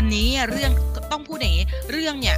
[0.00, 0.72] วันนี้เรื่อง
[1.12, 2.36] ต้องพูดอย่างนี้เรื่องเนี่ย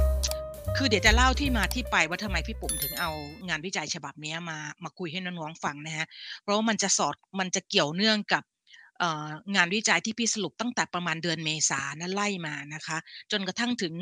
[0.77, 3.09] คือเดี๋ยวจะเล่าที่มาที่ไปว่าทำไมพี่ปุ๋มถึงเอา
[3.47, 6.05] งานวิจัยฉบับนี้มามาคุยให้น้องๆฟังนะฮะ
[6.41, 8.43] เพราะว่ามันจะสอดมันจะเกี่ยวเนื่องกับ
[9.55, 12.97] งานวิจัยที่พี่สรุปตั้งแต่ประมาณเดือนเมษานะไล่มานะคะ
[13.31, 13.93] จนกระทั่งถึง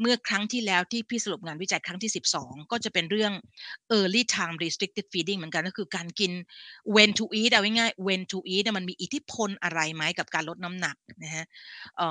[0.00, 2.10] เมื่อครั้งที่แล้วที่พี่สรุปงานวิจัยครั้งที่
[2.40, 3.32] 12 ก็จะเป็นเรื่อง
[3.96, 6.32] early time restricted feeding เหมือนกันก็คือการกิน
[6.94, 11.44] when to eat เอาง่ายๆ when to eat มันมีอิทธิพลอะไรไหมกับการลดน้ำหนักนะฮะ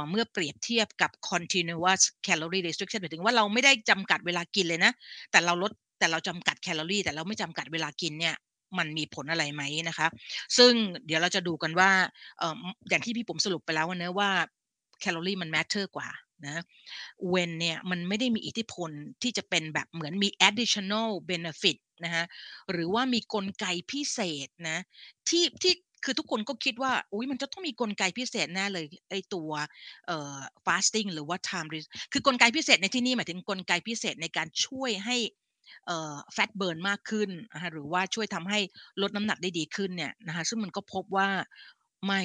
[0.09, 4.91] เมื่อเปรียบเทียบกับ continuous calorie restriction หมายถึงว่าเราไม่ได้จำกัดเวลากินเลยนะ
[5.31, 8.35] แต่เราลดแต่เราจำกัดแคลอรี่แต่เราไม่จำกัดเวลากินเนี่ย
[8.77, 10.07] มันมีผลอะไรไหมนะคะ
[10.57, 10.73] ซึ่ง
[11.05, 11.89] เดี๋ยวเราจะดูกันว่า
[12.89, 14.29] อย่างที่พี่ปุ๋มสรุปไปแล้วเนะว่า
[14.99, 16.09] แคลอรี่มัน matter กว่า
[16.45, 16.63] นะ
[17.29, 18.89] when เนี่ยมันไม่ได้มีอิทธิพล
[19.21, 22.25] ที่จะเป็นแบบเหมือนมี additional benefit นะฮะ
[22.71, 24.77] หรือว่ามีกลไกพิเศษนะ
[25.29, 25.73] ที่ที่
[26.05, 29.51] คือทุกคนก็คิดว่าอุ้ยมันจะต้องมีกลไกพิเศษแน่เลยไอตัว
[30.07, 31.69] เอ่อ fasting หรือว่า time
[32.11, 35.17] คือกลไกพิเศษในที่นี้หมายถึงกลไกพิเศษในการช่วยให้
[36.33, 38.59] แฟตเบิร์นมากขึ้นนะคะหรือว่าช่วยทำให้
[39.01, 41.29] ลดน้ำหนักได้ดีขึ้นเนี่ยนะคะซึ่งมันก็พบว่า
[42.05, 42.21] ไม่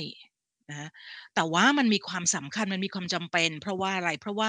[0.71, 0.89] นะ
[1.35, 4.49] แต่ว่ามันมีความสำคัญมันมีความจำเป็น เพราะว่าอะไรเพราะว่า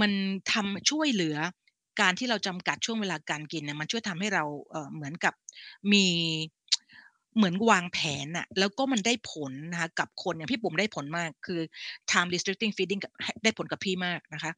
[0.00, 0.12] มัน
[0.52, 1.36] ทำช่วยเหลือ
[2.00, 4.44] การที่เราจำกัดช่วงเวลาการกินเนี่ยมันช่วยทำให้เรา
[4.94, 5.34] เหมือนกับ
[5.92, 6.04] มี
[7.36, 11.60] เหมือนวางแผนอะแล้วก็มันได้ผลนะคะกับคนอย่างพี่ปุ๋มได้ผลมากคือ
[12.10, 13.00] time restricting feeding
[13.44, 14.52] ได้ผลกับพี่มากนะคะ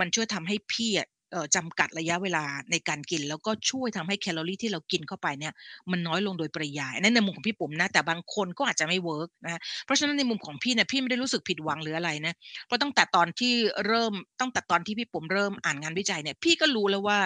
[0.00, 1.08] มันช่วยทำให้พี่อะ
[1.56, 5.52] จำกัดระยะเวลาในการกิน แล้วก็ช่วยทำให้แคลอรี่ที่เรากินเข้าไปเนี่ย
[5.90, 12.34] มันน้อยลงโดยปริยายนั่นในมุมของพี่ปุ๋มนะแต่บางคนก็อาจจะไม่ work นะเพราะฉะนั้นในมุมของพี่เนี่ยพี่ไม่ได้รู้สึกผิดหวังหรืออะไรนะ
[12.66, 13.52] เพราะตั้งแต่ตอนที่
[13.86, 17.18] เริ่มตั้งแต่ตอนที่พี่ปุ๋มเริ่มอ่านงานวิจัยเนี่ยพี่ก็รู้แล้วว่า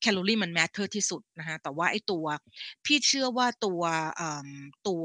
[0.00, 2.24] แคลอรี่มัน matter ที่สุดนะฮะแต่ว่าไอ้ตัว
[2.84, 3.82] พี่เชื่อว่าตัว
[4.88, 5.04] ตัว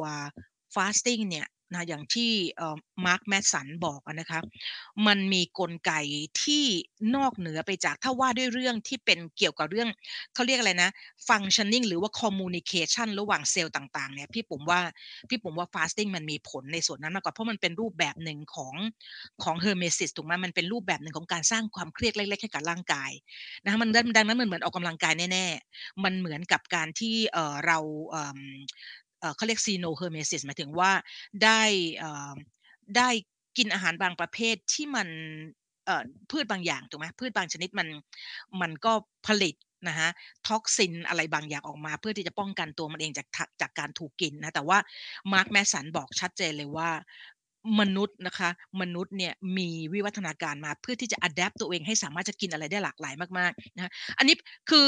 [0.75, 2.31] fasting เนี่ย นะอย่างที่
[3.05, 4.39] Mark Mattson บอกนะคะ
[5.08, 5.94] มันมีกลไก
[6.44, 6.66] ที่
[7.16, 9.89] นอกเหนือไปจากถ้าว่าด้วยเรื่องที่เป็นเกี่ยวกับเรื่อง
[10.34, 10.89] เขาเรียกอะไรนะ
[11.29, 14.79] functioning หรือว่า communication ระหว่างเซลล์ต่างๆเนี่ยพี่ปุ๋มว่า
[15.29, 18.75] พี่ปุ๋มว่า fasting มันมีผลในส่วนนั้นมากกว่าเพราะมันเป็นรูปแบบหนึ่งของ
[19.44, 23.12] ของ hormesis ถูกไหมมันเป็นรูปแบบหนึ่งของการสร้างความเครียดเล็กๆให้กับร่างกาย
[23.66, 27.78] นะมันดังนั้นมันเหมือนออกกำลังกายแน่ๆมันเหมือนกับการที่เรา
[29.36, 30.91] เขาเรียก xenohormesis หมายถึงว่า
[31.44, 31.62] ได้
[32.97, 33.09] ได้
[33.58, 35.08] กินอาหารบางประเภทที่มัน
[36.31, 37.88] พืชบางอย่างถูกไหมพืชบางชนิดมัน
[38.62, 38.91] มันก็
[39.28, 39.56] ผลิต
[39.88, 40.09] นะฮะ
[40.47, 43.28] toxin อะไรบางอย่างออกมา เพื่อที่จะป้องกันตัวมันเองจาก
[43.62, 44.78] จากการถูกกินนะแต่ว่า
[45.33, 46.90] Mark Mattson บอกชัดเจนเลยว่า
[47.80, 48.50] มนุษย์นะคะ
[48.81, 54.36] มนุษย์เนี่ยมีวิวัฒนาการมาเพื่อที่จะ adapt ตัวเองให้สามารถจะกินอะไรได้หลากหลายมากๆนะอันนี้
[54.69, 54.88] คือ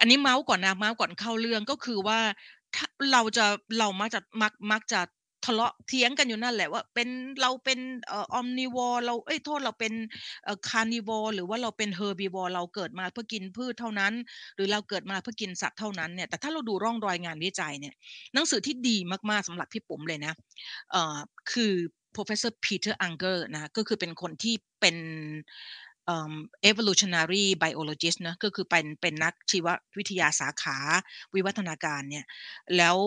[0.00, 2.20] อันนี้เม้าท์ก่อนนะเม้าท์ก่อนเข้าเรื่องก็คือว่า
[3.12, 3.46] เราจะ
[3.78, 5.00] เรามักจะมักมักจะ
[5.46, 7.08] ทะเลาะเถียงกันอยู่นั่นแหละว่าเป็น
[7.40, 9.92] เราเป็นเอ่อ omnivore เราเอ้ยโทษเราเป็น
[10.44, 14.12] เอ่อ carnivore หรือว่าเราเป็น herbivore เราเกิดมาเพื่อกินพืชเท่านั้น
[14.56, 17.94] หรือเราเกิดมาเพื่อกินสัตว์เท่านั้นเนี่ยแต่ถ้าเราดูร่องรอยงานวิจัยเนี่ย
[18.34, 18.96] หนังสือที่ดี
[19.30, 20.32] มากๆสำหรับพี่ปุ๋มเลยนะ
[20.90, 21.18] เอ่อ
[21.52, 21.72] คือ
[22.16, 24.96] professor Peter Unger นะก็คือเป็นคนที่เป็น
[26.70, 29.66] evolutionary biologist นะก็คือเป็นเป็นนักชีว
[29.98, 30.76] วิทยาสาขา
[31.34, 32.24] วิวัฒนาการเนี่ย
[32.76, 32.98] แล้ว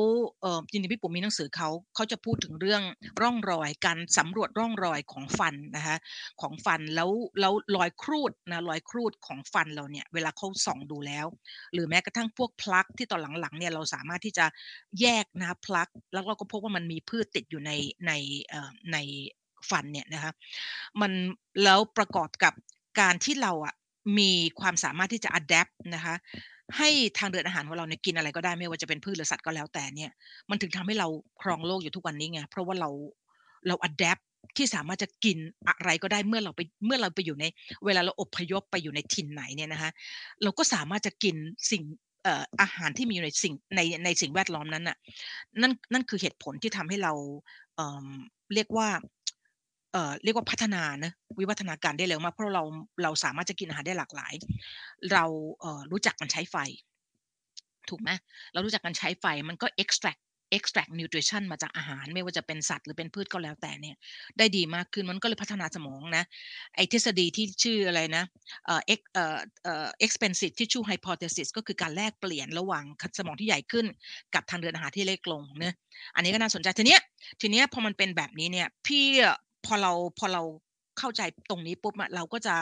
[0.70, 2.84] จริงๆพี่ปุ๋มมีหนังสือเขาเขาจะพูดถึงเรื่อง
[3.22, 5.98] ร่องรอยการสำรวจร่องรอยของฟันนะคะ
[6.42, 7.10] ของฟันแล้ว
[7.40, 11.26] แล้วรอยครูดนะรอยครูดของฟันเราเนี่ยเวลาเขาส่องดูแล้ว
[11.74, 14.46] หรือแม้กระทั่งพวกพลักที่ตอนหลังๆเนี่ยเราสามารถที่จะ
[15.02, 17.72] แยกนะพลักแล้วเราก็พบว่ามันมีพืชติดอยู่ใน
[18.08, 18.12] ใน
[18.94, 18.98] ใน
[19.70, 20.32] ฟันเนี่ยนะคะ
[21.02, 21.12] มัน
[21.64, 22.54] แล้วประกอบกับ
[23.00, 23.74] การที่เราอะ
[24.20, 26.16] มีความสามารถที่จะอัดแอปนะคะ
[26.78, 30.12] ให้ทางเดินอาหารของเราเนี่ยกินอะไรก็ได้ไม่ว่าจะเป็นพืชหรือสัตว์ก็แล้วแต่เนี่ย
[30.50, 31.08] มันถึงทำให้เรา
[31.42, 32.90] ครองโลกอยู่ทุกวันนี้ไงเพราะว่าเรา
[33.68, 34.20] เราอัดแอป
[34.58, 35.38] ที่สามารถจะกิน
[35.68, 37.46] อะไรก็ได้เมื่อเราไปเมื่อเราไปอยู่ใน
[37.86, 39.92] เวลาเราอพยพไปอยู่ในถิ่นไหนเนี่ยนะคะ
[40.44, 41.36] เราก็สามารถจะกิน
[41.72, 41.84] สิ่ง
[42.62, 44.98] อาหารที่มีอยู่ในสิ่งในในสิ่งแวดล้อมนั้นน่ะ
[45.62, 47.14] นั่นนั่นคือเหตุผลที่ทำให้เรา
[47.78, 48.88] เเรียกว่า
[49.94, 52.64] เอ่อเรียกว่าพัฒนานะวิวัฒนาการได้เร็วมากเพราะเรา
[53.04, 54.34] เราสามารถจะกินอาหารได้หลากหลาย
[55.12, 55.26] เรา
[55.60, 56.56] เอ่อรู้จักกันใช้ไฟ
[57.90, 58.10] ถูกไหม
[58.54, 60.22] เรารู้จักกันใช้ไฟมันก็ extract
[60.58, 63.96] extract nutrition มาจากอาหารไม่ว่าจะเป็นสัตว์หรือเป็นพืชก็แล้วแต่เนี่ย
[64.38, 66.24] ได้ดีมากขึ้นมันก็เลยพัฒนาสมองนะ
[66.76, 68.24] ไอทฤษฎีที่ชื่ออะไรนะ
[68.66, 72.86] เอ่อ ex เอ่อเอ่อ expensive tissue hypothesis ก็คือการแลกเปลี่ยนระหว่าง
[73.18, 73.86] สมองที่ใหญ่ขึ้น
[74.36, 75.74] กับทางเดินอาหารที่เล็กลงเนะ
[76.16, 77.02] อันนี้ก็น่าสนใจทีเนี้ย
[77.42, 79.06] ทีเนี้ยพอมันเป็นแบบนี้เนี่ยพี่
[79.66, 80.44] พอเราพอเรา
[81.00, 82.56] เข้าใจตรงนี้ปุ๊บเราก็จะ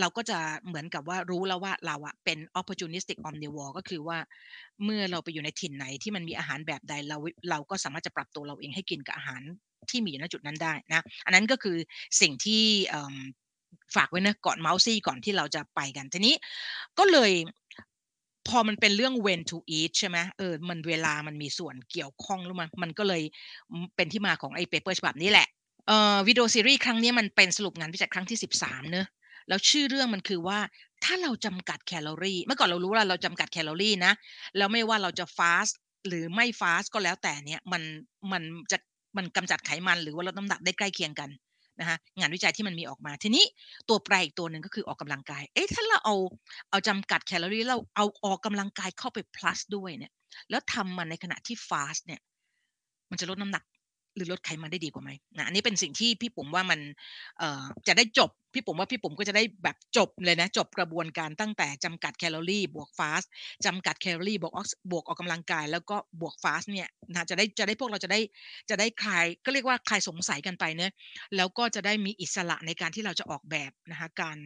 [0.00, 4.18] เราก็จะเหมือนกับว่ารู้แล้วว่าเราอะเป็น opportunistic omnivore ก็คือว่า
[4.84, 7.18] เมื่อเราไปอยู่ในถิ่นไหนที่มันมีอาหารแบบใดเรา
[7.50, 9.42] เราก็สามารถจะปรับตัวเราเองให้กินกับอาหาร
[9.90, 11.76] ที่มีอยู่ณจุดนั้นได้นะ อันนั้นก็คือ
[12.20, 12.64] สิ่งที่
[13.96, 16.34] ฝากไว้นะก่อนเม้าท์ซี่ก่อนที่เราจะไปกันทีนี้
[16.98, 17.32] ก็เลย
[18.48, 23.22] พอมันเป็นเรื่อง when to eat ใช่ไหมเออมันเวลามันมีส่วนเกี่ยวข้องรู้มั้ยมันก็เลย
[23.96, 25.48] เป็นที่มาของไอ้ paper ฉบับนี้แหละ
[26.26, 29.06] วิดีโอซีรีส์ครั้งนี้มันเป็นสรุปงานวิจัยครั้งที่ 13เนอะ
[29.48, 30.58] แล้วชื่อเรื่องมันคือว่า
[31.04, 34.12] ถ้าเราจำกัดแคลอรี่ เมื่อก่อนเรารู้ว่าเราจำกัดแคลอรี่นะ
[34.56, 35.68] แล้วไม่ว่าเราจะฟาส
[36.08, 37.82] หรือไม่ฟาสก็แล้วแต่เนี่ยมัน
[38.32, 38.42] มัน
[38.72, 38.78] จะ
[39.16, 41.30] มันกำจัดไขมันหรือว่าลดน้ำหนักได้ใกล้เคียงกัน
[41.80, 43.44] นะคะงานวิจัยที่มันมีออกมาทีนี้
[43.88, 46.16] ตัวแปรอีกตัวหนึ่งก็คือออกกำลังกาย เอ๊ะถ้าเราเอา
[46.70, 50.12] เอาจำกัดแคลอรี่เราเอาออกกำลังกายเข้าไป plus ด้วยเนี่ย
[50.50, 52.20] แล้วทำมันในขณะที่ fast เนี่ย
[53.10, 53.64] มันจะลดน้ำหนัก
[54.14, 56.80] หรือลดไขมันได้ดีกว่าไหมนะอันนี้เป็นสิ่งที่พี่ผมว่ามัน
[57.38, 63.22] เอ่อจะได้จบพี่ผมว่าพี่ผมก็จะได้แบบจบเลยนะจบกระบวนการตั้งแต่จำกัดแคลอรี่บวกฟาส
[63.66, 64.52] จำกัดแคลอรี่บวก
[64.90, 68.20] บวกออกกำลังกาย แล้วก็บวกฟาสเนี่ยนะจะได้จะได้พวกเราจะได้
[68.70, 70.92] จะได้คลายก็เรียกว่าคลายสงสัยกันไปเนะ
[71.36, 74.38] แล้วก็จะได้มีอิสระในการที่เราจะออกแบบนะคะการ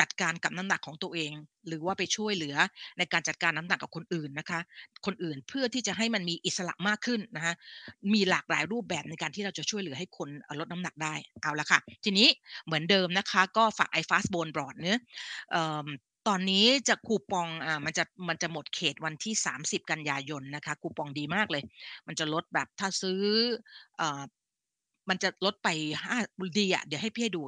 [0.00, 1.32] จัดการกับน้ำหนักของตัวเอง
[1.68, 2.56] หรือว่าไปช่วยเหลือ
[2.98, 4.60] ในการจัดการน้ำหนักกับคนอื่นนะคะ
[5.06, 7.54] คนอื่นเพื่อที่จะให้มันมีอิสระมากขึ้นนะคะ
[8.14, 10.28] มีหลากหลายรูปแบบในการที่เราจะช่วยเหลือให้คน
[10.60, 12.28] ลดน้ำหนักได้เอาละค่ะ ทีนี้
[12.66, 14.96] เหมือนเดิมนะคะก็ฝากไอฟาสโบนบรอดเนื้อ
[16.28, 21.62] ตอนนี้จะคูปองอ่ามันจะมันจะหมดเขตวันที่ 30 กันยายนนะคะคูปองดีมากเลย
[22.06, 23.22] มันจะลดแบบถ้าซื้อ
[25.08, 25.68] มันจะลดไป
[26.04, 26.16] ห้า
[26.58, 27.42] ดีอะเดี๋ยวให้พี่ให้ดู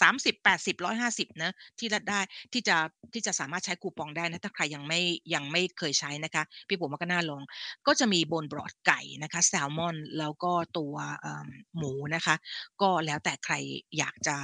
[0.00, 2.20] สามสิบแปดสิบร้อยห้าสิบนะที่ลดได้
[2.52, 2.76] ที่จะ
[3.12, 5.00] ที่จะสามารถใช้คูปองได้นะถ้าใครยังไม่
[5.34, 7.42] ยังไม่เคยใช้นะคะ พี่ผมก็น่าลอง
[7.86, 10.94] ก็จะมีบนบรอดไก่นะคะแซลมอนแล้วก็ตัว
[11.76, 12.34] หมูนะคะ
[12.82, 13.54] ก็แล้วแต่ใคร
[13.98, 14.36] อยากจะ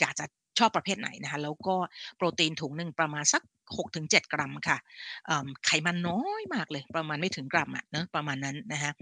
[0.00, 0.24] อยากจะ
[0.58, 1.76] ชอบประเภทไหนนะคะแล้วก็
[2.16, 3.42] โปรตีนถุงหนึ่งประมาณสัก
[3.78, 4.78] 6-7 กรัมค่ะ
[5.66, 8.92] ไขมันน้อยมากเลย ประมาณไม่ถึงกรัมอะนะประมาณนั้นนะฮะ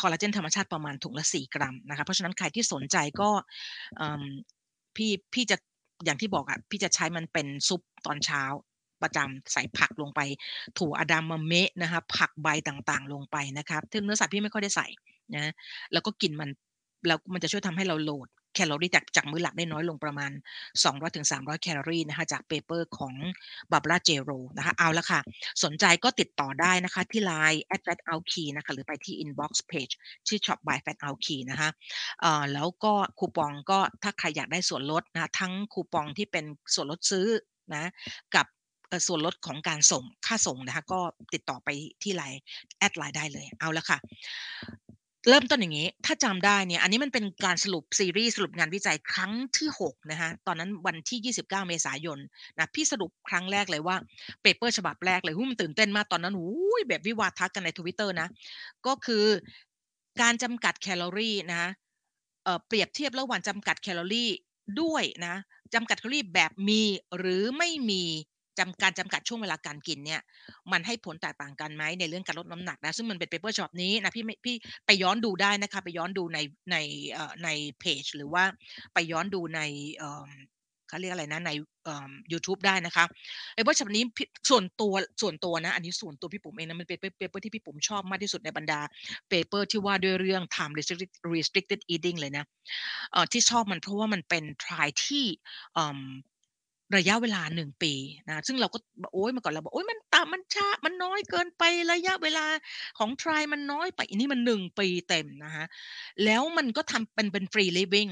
[0.00, 3.28] คอลลาเจนธรรมชาติประมาณถุงละ 4 กรัมนะคะเพราะฉะนั้นใครที่สนใจก็
[4.96, 5.56] พี่พี่จะ
[6.04, 8.42] อย่างที่บอกอะพี่จะใช้มันเป็นซุปตอนเช้า
[9.02, 10.20] ประจำใส่ผักลงไป
[10.78, 14.86] ถั่วอดามะเมะนะคะผักใบต่างๆ ลงไปนะครับซึ่งเนื้อสัตว์พี่ไม่ค่อยได้ใส่
[15.34, 15.52] นะ
[15.92, 16.50] แล้วก็กินมัน
[17.06, 20.32] แล้วมันจะช่วยทำให้เราโหลด แคลอรี่จากจากมื้อหลักได้น้อยลงประมาณ
[20.96, 23.14] 200-300แคลอรี่นะคะจากเปเปอร์ของ
[23.72, 25.20] บาบลาเจโรนะคะเอาละค่ะ
[25.64, 29.92] สนใจก็ติดต่อได้นะคะที่ Line at fat out key นะคะหรือไปที่ inbox page
[30.26, 31.68] ที่ shop by fat out key นะคะ
[32.54, 37.26] แล้วก็คูปองก็ถ้าใครอยากได้ส่วนลดนะทั้งคูปองที่เป็นส่วนลดซื้อ
[37.74, 37.90] นะ
[38.34, 38.46] กับ
[39.06, 41.00] ส่วนลดของการส่งค่าส่งนะคะก็
[41.34, 41.68] ติดต่อไป
[42.02, 42.40] ที่ไลน์
[42.78, 43.98] แอดไลน์ได้เลยเอาละค่ะ
[45.26, 52.18] เริ่มต้นอย่างนี้ ถ้าจำได้เนี่ย อันนี้มันเป็นการสรุปซีรีส์สรุปงานวิจัยครั้งที่6นะคะตอนนั้นวันที่ 29 เมษายน
[52.58, 53.96] นะพี่สรุปครั้งแรกเลยว่า
[54.42, 58.28] paper ฉบับแรกเลยปุ๋มตื่นเต้นมากตอนนั้นอุ้ยแบบวิวาทักกันในทวิตเตอร์นะ
[58.86, 59.24] ก็คือ
[60.20, 61.62] การจำกัดแคลอรี่นะ
[62.44, 64.30] เปรียบเทียบระหว่างจำกัดแคลอรี่
[64.80, 65.34] ด้วยนะ
[65.74, 66.82] จำกัดแคลอรี่แบบมี
[67.18, 68.04] หรือไม่มี
[68.58, 70.20] จำการจำกัดช่วงเวลาการกินเนี่ย
[70.72, 74.56] มันให้ผลแตกต่างกันไหมในเรื่องการลดน้ำหนักนะซึ่งมันเป็น paper ฉบับนี้นะพี่พี่
[74.86, 76.38] ไปย้อนดูได้นะคะไปย้อนดูใน
[76.72, 76.76] ใน
[77.12, 77.48] เอ่อใน
[77.80, 78.44] เพจหรือว่า
[78.94, 79.60] ไปย้อนดูใน
[79.96, 80.28] เอ่อ
[80.90, 81.50] เขาเรียกอะไรนะใน
[82.32, 83.04] ยูทูบได้นะคะ
[83.54, 84.04] ไอ้ paper ฉบับนี้
[84.50, 88.80] ส่วนตัวส่วนตัวนะ อันนี้ส่วนตัวพี่ปุ๋มเองนะมันเป็น paper ที่พี่ปุ๋มชอบมากที่สุดในบรรดา
[89.28, 90.74] paper ที่ว่าด้วยเรื่อง time
[91.34, 92.44] restricted eating เลยนะ
[93.12, 95.24] เอ่อที่ชอบมันเพราะว่ามันเป็น trial ที่
[96.96, 97.92] ระยะเวลาหนึ่งปี
[98.28, 98.78] นะซึ่งเราก็
[99.12, 102.46] โอ๊ยเมื่อก่อนเราบอกโอ๊ยมันต่ำมันช้ามันน้อยเกินไประยะเวลา
[102.98, 105.64] ของ trial มันน้อยไปอันนี้มันหนึ่งปีเต็มนะคะ
[106.24, 108.08] แล้วมันก็ทำเป็นเป็น free living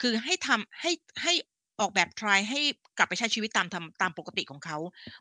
[0.00, 0.90] คือให้ทำให้
[1.22, 1.32] ให้
[1.80, 2.60] ออกแบบ trial ให้
[2.98, 4.76] กลับไปใช้ชีวิตตามทำตามปกติของเขา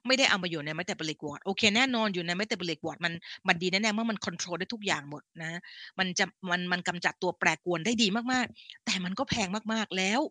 [0.05, 3.13] ไม่ได้เอามาอยู่ใน metabolic ward โอเคแน่นอนอยู่ใน metabolic ward มัน
[3.47, 5.59] มันดีแน่ๆเมื่อมันควบคุมได้ทุกอย่างหมดนะ
[5.99, 10.21] มันจะมันมันกำจัดตัวแปรกวนได้ดีมากๆ แต่มันก็แพงมากๆแล้ว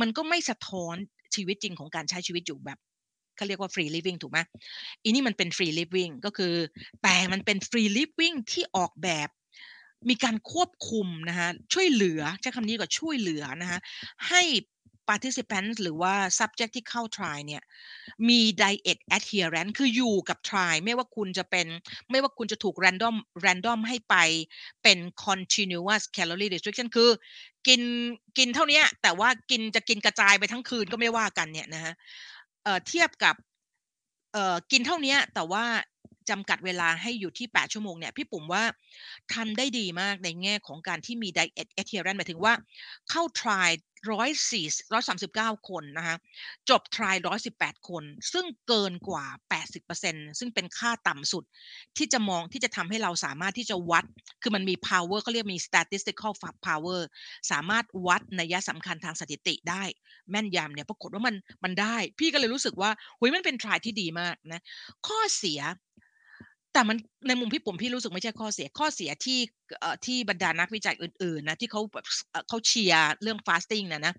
[0.00, 0.96] มันก็ไม่สะท้อน
[1.36, 2.78] ชีวิตจริงของการใช้ชีวิตอยู่แบบ
[3.36, 4.38] เขาเรียกว่า free living ถูกไหม
[5.02, 6.54] อันนี้มันเป็น free living ก็คือ
[7.02, 9.28] แต่มันเป็น free living ที่ออกแบบ
[10.08, 13.78] มีการควบคุมนะคะช่วยเหลือใช้คำนี้ก็ช่วยเหลือนะคะ
[14.28, 14.42] ให้
[15.08, 17.62] participants หรือว่า subject ที่เข้า trial เนี่ย
[18.28, 21.66] มี diet adherence คืออยู่กับ try ไม่ว่าคุณจะเป็น
[22.10, 24.16] ไม่ว่าคุณจะถูก random random ให้ไป
[24.82, 27.10] เป็น continuous calorie restriction คือ
[27.66, 27.82] กิน
[28.38, 31.94] กินเท่านี้แต่ว่ากินจะกินกระจายไปทั้งคืนก็ไม่ว่ากันเนี่ยนะฮะ
[32.64, 33.34] เเทียบกับ
[34.32, 35.64] เออกินเท่านี้แต่ว่า
[36.30, 38.64] จำกัดเวลาให้อยู่ที่ 8 ชั่วโมงเนี่ยพี่ปุ๋มว่า
[39.34, 42.54] ทำได้ดีมากในแง่ของการที่มี diet adherence หมายถึงว่า
[43.10, 43.68] เข้า try
[44.08, 44.64] 104
[45.56, 46.16] 139คนนะคะ
[46.70, 47.20] จบ trial
[47.58, 51.44] 118คน ซึ่งเกินกว่า80%ซึ่งเป็นค่าต่ำสุด
[51.96, 54.04] ที่จะมองที่จะทำให้เราสามารถที่จะวัด
[54.42, 56.32] คือมันมี power เขาเรียกมี statistical
[56.66, 57.00] power
[57.50, 59.82] สามารถวัดนัยสำคัญทางสถิติได้
[60.30, 64.62] แม่นยำเนี่ยปรากฏว่ามันมันได้ พี่ก็เลยรู้สึกว่าหุยมันเป็น trial ที่ดีมากนะ
[65.06, 65.60] ข้อเสีย
[66.72, 66.96] แต่มัน
[67.28, 69.38] ในมุมพี่ผมพี่รู้สึกไม่ใช่ข้อเสียข้อเสียที่
[69.80, 72.06] เอ่อที่บรรดานักวิจัยอื่นๆนะที่เขาแบบ
[72.48, 74.14] เขาเชียร์เรื่อง fasting นะนะ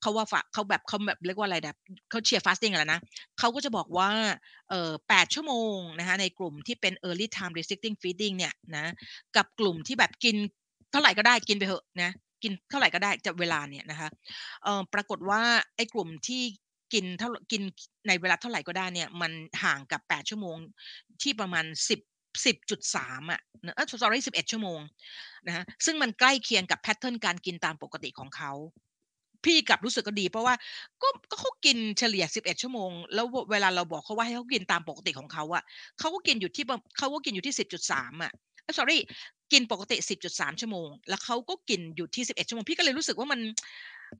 [0.00, 1.76] เขาว่าเขาแบบเขาแบบเรียกว่าอะไรแบบ
[2.10, 3.00] เขาเชียร์ fasting อะไรนะ
[3.38, 4.10] เขาก็จะบอกว่า
[4.70, 8.84] เอ่อแปดชั่วโมงนะคะในกลุ่มที่เป็น early time restricting feeding เนี่ยนะ
[9.36, 10.36] กับกลุ่มที่แบบกิน
[10.90, 12.10] เท่าไหร่ก็ได้กินไปเถอะนะ
[12.42, 14.08] กินเท่าไหร่ก็ได้จะเวลาเนี่ยนะคะ
[14.64, 15.42] เอ่อปรากฏว่า
[15.76, 16.42] ไอ้กลุ่มที่
[16.92, 17.62] กินเท่ากิน
[18.08, 19.32] ในเวลาเท่าไหร่ก็ได้เนี่ย มัน
[19.64, 20.56] ห่างกับ8ชั่วโมง
[21.22, 22.00] ที่ประมาณ10
[22.44, 23.40] 10.3อะ
[23.76, 24.80] เออ sorry 11ชั่วโมง
[25.46, 28.52] นะซึ่งมันใกล้เคียงกับแพทเทิร์นการกินตามปกติของเขา
[29.44, 30.54] พี่กับรู้สึกก็ดี เพราะว่า
[31.02, 35.62] ก็ก็เขากินเฉลี่ย11ชั่วโมง แล้วเวลาเราบอกเขาว่าให้เขากินตามปกติของเขาอะ
[35.98, 36.64] เขาก็กินอยู่ที่
[36.98, 38.32] เขาก็กินอยู่ที่10.3อะ
[38.78, 38.98] sorry
[39.52, 43.40] กินปกติ 10.3 ชั่วโมง แล้วเขาก็กินอยู่ที่ 11 ชั่วโมง พี่ก็เลยรู้สึกว่ามัน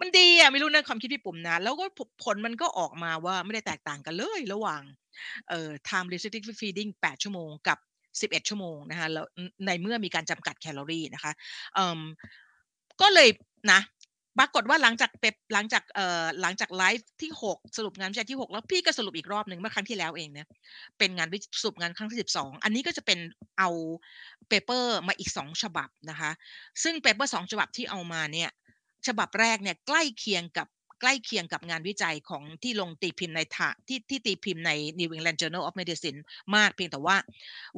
[0.01, 1.85] มันดีอะไม่รู้นะความคิดพี่ปุ่มนะแล้วก็
[2.25, 4.83] ผลมันก็ออกมาว่าไม่ได้แตกต่างกันเลยระหว่าง
[5.49, 7.79] เอ่อ time restricted feeding 8 ชั่วโมงกับ
[8.21, 9.27] 11 ชั่วโมงนะคะแล้ว
[9.67, 11.33] ในเมื่อมีการจำกัดแคลอรี่นะคะ
[11.75, 12.01] เอ่อ
[13.01, 13.29] ก็เลย
[13.73, 13.81] นะ
[14.39, 20.47] ปรากฏว่าหลังจากเปหลังจากเอ่อหลังจากไลฟ์ที่ 6 สรุปงานวิจัยที่ 6 แล้วพี่ก็สรุปอีกรอบหนึ่งเมื่อครั้งที่แล้วเองเนี่ย
[20.99, 23.19] เป็นงานวิสรุปงานครั้งที่ 12 อันนี้ก็จะเป็น
[23.59, 23.71] เอา
[24.49, 26.31] paper มาอีก 2 ฉบับนะคะ
[26.83, 28.51] ซึ่ง paper 2ฉบับที่เอามาเนี่ย
[29.07, 30.69] ฉบับแรกเนี่ยใกล้เคียงกับ
[31.01, 36.19] ใกล้เคียงกับงานวิจัยของที่ลงตีพิมพ์ในทาที่ที่ตีพิมพ์ใน New England Journal of Medicine
[36.57, 37.17] มากเพียงแต่ว่า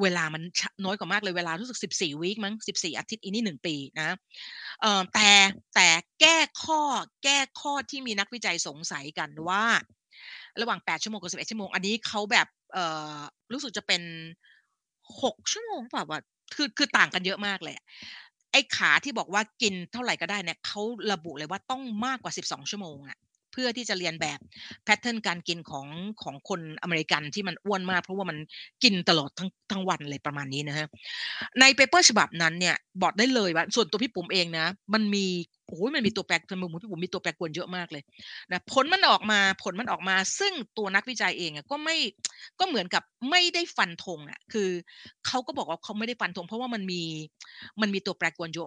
[0.03, 0.43] เวลามัน
[0.85, 4.11] น้อยกว่ามากเลยเวลารู้สึก 14 วีคมั้ง 14 อาทิตย์อีนี่1ปีนะ
[5.15, 5.31] แต่
[5.75, 5.89] แต่
[6.21, 6.81] แก้ข้อ
[7.25, 9.65] แก้ข้อที่มีนักวิจัยสงสัยกันว่า
[10.61, 12.49] ระหว่าง 8 ชั่วโมงกับ11 ชั่วโมง อันนี้เขาแบบ
[13.53, 14.03] รู้สึกจะเป็น
[15.23, 16.21] 6 ชั่วโมงเปล่าวะ
[16.55, 17.75] คือคือต่างกันเยอะมากเลย
[18.55, 20.83] ไอ้ขาที่บอกว่ากินเท่าไหร่ก็ได้เนี่ยเขา
[21.13, 23.19] ระบุเลยว่าต้องมากกว่า 12 ชั่วโมงอะ
[23.53, 24.39] เพื่อที่จะเลียนแบบ
[24.85, 25.87] pattern การกินของ
[26.23, 28.39] ของคนอเมริกันที่มันอ้วนมาก เพราะว่ามัน
[28.83, 30.87] กินตลอดทั้งทั้งวันเลยประมาณนี้นะฮะ
[31.61, 35.27] ใน paper ฉบับนั้นเนี่ยบอกได้เลยว่าส่วนตัวพี่ปุ๋มเองนะ มันมี
[35.69, 38.03] โอ้ยมันมีตัวแปรสมุนพี่ปุ๋มมีตัวแปรกวนเยอะมากเลย
[38.53, 41.97] นะผลมันออกมาผลมันออกมา ซึ่งตัวนักวิจัยเองอะก็ไม่
[42.59, 44.69] ก็เหมือนกับไม่ได้ฟันธงอะคือ
[45.27, 47.03] เขาก็บอกว่าเขาไม่ได้ฟันธงเพราะว่ามันมี
[47.81, 48.67] มันมีตัวแปรกวนเยอะ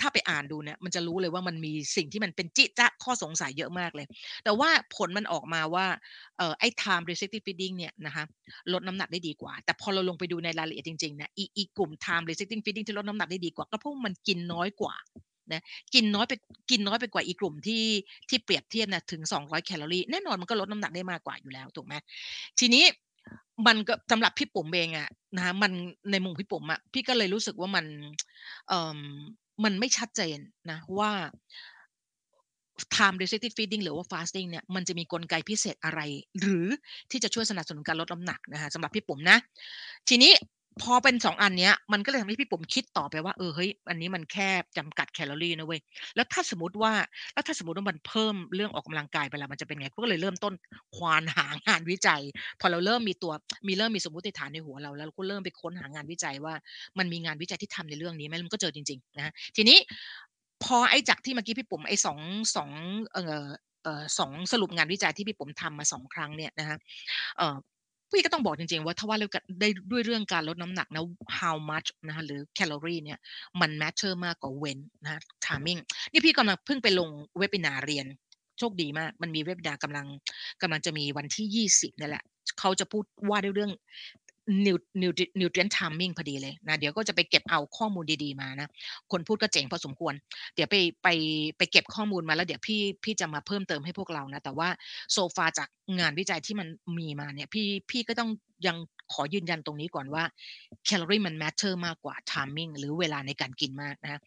[0.00, 4.06] ถ้าไปอ่านดูเนี่ยมันจะรู้เลยว่ามันมีสิ่งที่มันเป็นจิจ้าข้อสงสัยเยอะมากเลย
[4.44, 5.86] แต่ว่าผลมันออกมาว่า
[6.38, 8.24] เอ่อไอ้ time restricted feeding เนี่ยนะคะ
[8.72, 14.94] ลดน้ำหนักได้ดีกว่า แต่พอเราลงไปดูในรายละเอียดจริงๆนะอีอีกลุ่ม time restricted feeding ที่ลดน้ำหนักได้ดีกว่า ก็เพราะมันกินน้อยกว่า
[15.52, 15.62] นะ
[15.94, 16.32] กินน้อยไป
[16.70, 17.84] กินน้อยไปกว่าอีกกลุ่มที่
[18.28, 21.94] ที่เปรียบเทียบนะถึง 200 แคลอรี่แน่นอนมันก็ลดน้ำหนักได้มากกว่าอยู่แล้วถูกไหม
[22.58, 22.84] ทีนี้
[23.66, 25.72] มันก็สำหรับพี่ปุ๋มเองอะนะมัน
[26.10, 27.86] ในมุมพี่ปุ๋มอะพี่ก็เลยรู้สึกว่ามัน
[28.68, 29.00] เอ่อ
[29.64, 30.38] มันไม่ชัดเจน
[30.70, 31.10] นะว่า
[32.96, 36.00] time restricted feeding หรือว่า fasting เนี่ยมันจะมีกลไกพิเศษอะไร
[36.40, 36.66] หรือ
[37.10, 39.38] ที่จะช่วยสนับสนุนการลดน้ำหนักนะคะสำหรับพี่ปุ๋มนะ
[40.08, 40.32] ทีนี้
[40.82, 45.80] พอเป็นสองอันเนี้ยมันก็เลยทำให้พี่ปุ๋มคิดต่อไปว่าเออเฮ้ยอันนี้มันแค่จำกัดแคลอรี่นะเว้ย
[46.16, 46.92] แล้วถ้าสมมติว่า
[47.34, 50.54] แล้วถ้าสมมติว่ามันเพิ่มเรื่องออกกำลังกายไปแล้วมันจะเป็นไงก็เลยเริ่มต้น
[50.96, 52.22] ควานหางานวิจัย
[52.60, 53.32] พอเราเริ่มมีตัว
[53.68, 56.54] มีเริ่มมีสมมติฐานในหัวเรา แล้วเราก็เริ่มไปค้นหางานวิจัยว่า
[56.98, 59.78] มันมีงานวิจัยที่ทำในเรื่องนี้ไหมมันก็เจอจริงๆนะทีนี้
[60.64, 62.18] พอไอ้จากที่เมื่อกี้พี่ปุ๋มไอ้สอง
[62.56, 62.70] สอง
[63.12, 63.44] เออ
[63.84, 66.78] เออสองสรุปงานวิจัยที่พี่ปุ๋มทำมาสองครั้งเนี่ยนะฮะ
[67.38, 67.56] เออ
[68.10, 71.02] พี่ก็ต้องบอกจริง ๆ ว่าถ้าว่าเรื่องได้ด้วยเรื่องการลดน้ำหนักนะ
[71.38, 73.18] how much นะคะหรือแคลอรี่เนี่ย
[73.60, 75.80] มัน matter มากกว่า when นะ timing
[76.12, 78.06] นี่พี่กำลังเพิ่งไปลง webinar เรียน
[78.58, 80.06] โชคดีมาก มันมีเว็บ i นากำลัง
[80.62, 82.24] กำลังจะมีวันที่ 20นี่แหละ
[82.58, 83.72] เขาจะพูดว่าด้วยเรื่อง
[84.66, 88.68] nu nu nutrient timing พอดีเลยนะเดี๋ยวก็จะไปเก็บเอาข้อมูลดีๆมานะ
[89.12, 90.14] คนพูดก็เจ๋งพอสมควร
[90.54, 91.08] เดี๋ยวไปไป
[91.58, 94.68] ไปเก็บข้อมูลมาแล้วเดี๋ยวพี่พี่จะมาเพิ่มเติมให้พวกเรานะแต่ว่า
[95.12, 98.30] so far จากงานวิจัยที่มันมีมาเนี่ยพี่พี่ก็ต้อง
[98.66, 98.76] ยัง
[99.12, 100.24] ขอยืนยันตรงนี้ก่อนว่า
[100.84, 104.20] แคลอรี่มัน matter มากกว่า timing หรือเวลาในการกินมากนะ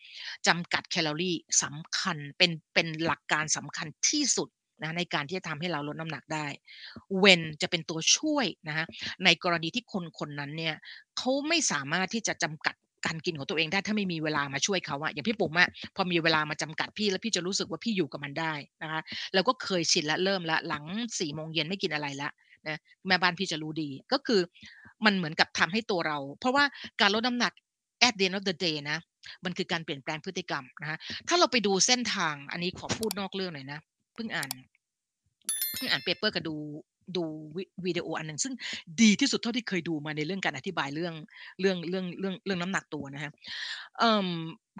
[0.47, 4.49] จำกัดแคลอรี่สำคัญเป็นเป็นหลักการสำคัญที่สุด
[4.83, 6.45] นะในการที่จะทำให้เราลดน้ำหนักได้
[7.19, 8.85] when จะเป็นตัวช่วยนะฮะ
[9.25, 10.75] ในกรณีที่คนคนนั้นเนี่ย
[11.17, 19.01] เขาไม่สามารถที่จะจำกัดการกินของตัวเองได้ถ้าไม่มีเวลามาช่วยเขาอะอย่างพี่ปุ๋มอะพอมีเวลามาจำกัดพี่แล้วพี่จะรู้สึกว่าพี่อยู่กับมันได้นะคะ
[19.33, 20.83] แล้วก็เคยชินและเริ่มละหลัง
[21.19, 22.29] สี่โมงเย็นไม่กินอะไรละ
[22.67, 24.41] นะแม่บ้านพี่จะรู้ดีก็คือ
[25.05, 26.63] มันเหมือนกับทำให้ตัวเรา เพราะว่า
[27.01, 27.53] การลดน้ำหนัก
[28.07, 28.97] at the end of the day นะ
[29.45, 33.79] มันคือการเปลี่ยนแปลงพฤติกรรมนะคะถ้าเราไปดูเส้นทางอันนี้ขอพูดนอกเรื่องหน่อยนะ
[34.19, 34.49] เพิ่งอ่าน
[35.75, 36.55] เพิ่งอ่าน paper กับดู
[37.17, 37.23] ดู
[37.85, 38.53] วิดีโออันหนึ่งซึ่ง
[39.01, 41.13] ดีที่สุดเท่าที่เคยดูมาในเรื่องการอธิบายเรื่อง
[41.59, 43.31] เรื่องเรื่องเรื่องเรื่องน้ำหนักตัวนะฮะ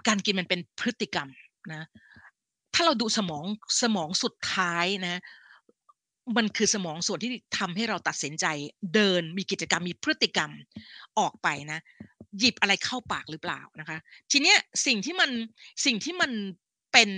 [0.08, 1.28] การกินมันเป็นพฤติกรรม
[1.72, 1.86] นะ
[2.74, 3.44] ถ้าเราดูสมอง
[3.82, 5.20] สมองสุดท้ายนะ
[6.36, 8.46] มันคือสมองส่วนที่ทำให้เราตัดสินใจ
[8.94, 10.50] เดินมีกิจกรรมมีพฤติกรรม
[11.18, 11.80] ออกไปนะ
[12.38, 13.98] หยิบอะไรเข้าปากหรือเปล่านะคะ
[14.30, 15.30] ทีเนี้ยสิ่งที่มัน
[15.84, 16.30] สิ่งที่มัน
[16.92, 17.10] เป็น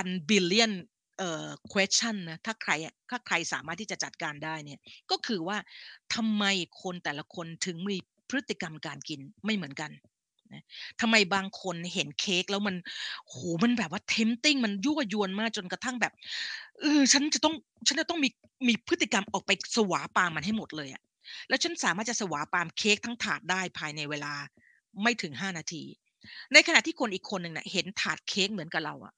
[0.00, 0.72] one billion
[1.20, 2.72] เอ่อ question นะถ้าใคร
[3.10, 5.58] ถ้าใครสามารถที่จะจัดการได้เนี่ยก็คือว่า
[6.14, 6.44] ทำไม
[6.82, 7.96] คนแต่ละคนถึงมี
[8.28, 9.90] พฤติกรรมการกินไม่เหมือนกัน
[10.52, 10.64] นะ
[11.00, 12.76] ทำไมบางคนเห็นเค้กแล้วมัน
[13.28, 16.12] โหมันแบบว่า tempting มันยั่วยวนมากจนกระทั่งแบบ
[16.80, 17.54] เออฉันจะต้อง
[17.86, 18.28] ฉันจะต้องมี
[18.68, 21.02] มีพฤติกรรมออกไปสวาปามมันให้หมดเลยอะ
[21.48, 24.32] แล้วฉันสามารถจะสวาปามเค้กทั้งถาดได้ภายในเวลา
[25.02, 25.82] ไม่ถึง5นาที
[26.52, 29.14] ในขณะที่คนอีกคนหนึ่งเนี่ยเห็นถาดเค้กเหมือนกับเราอะ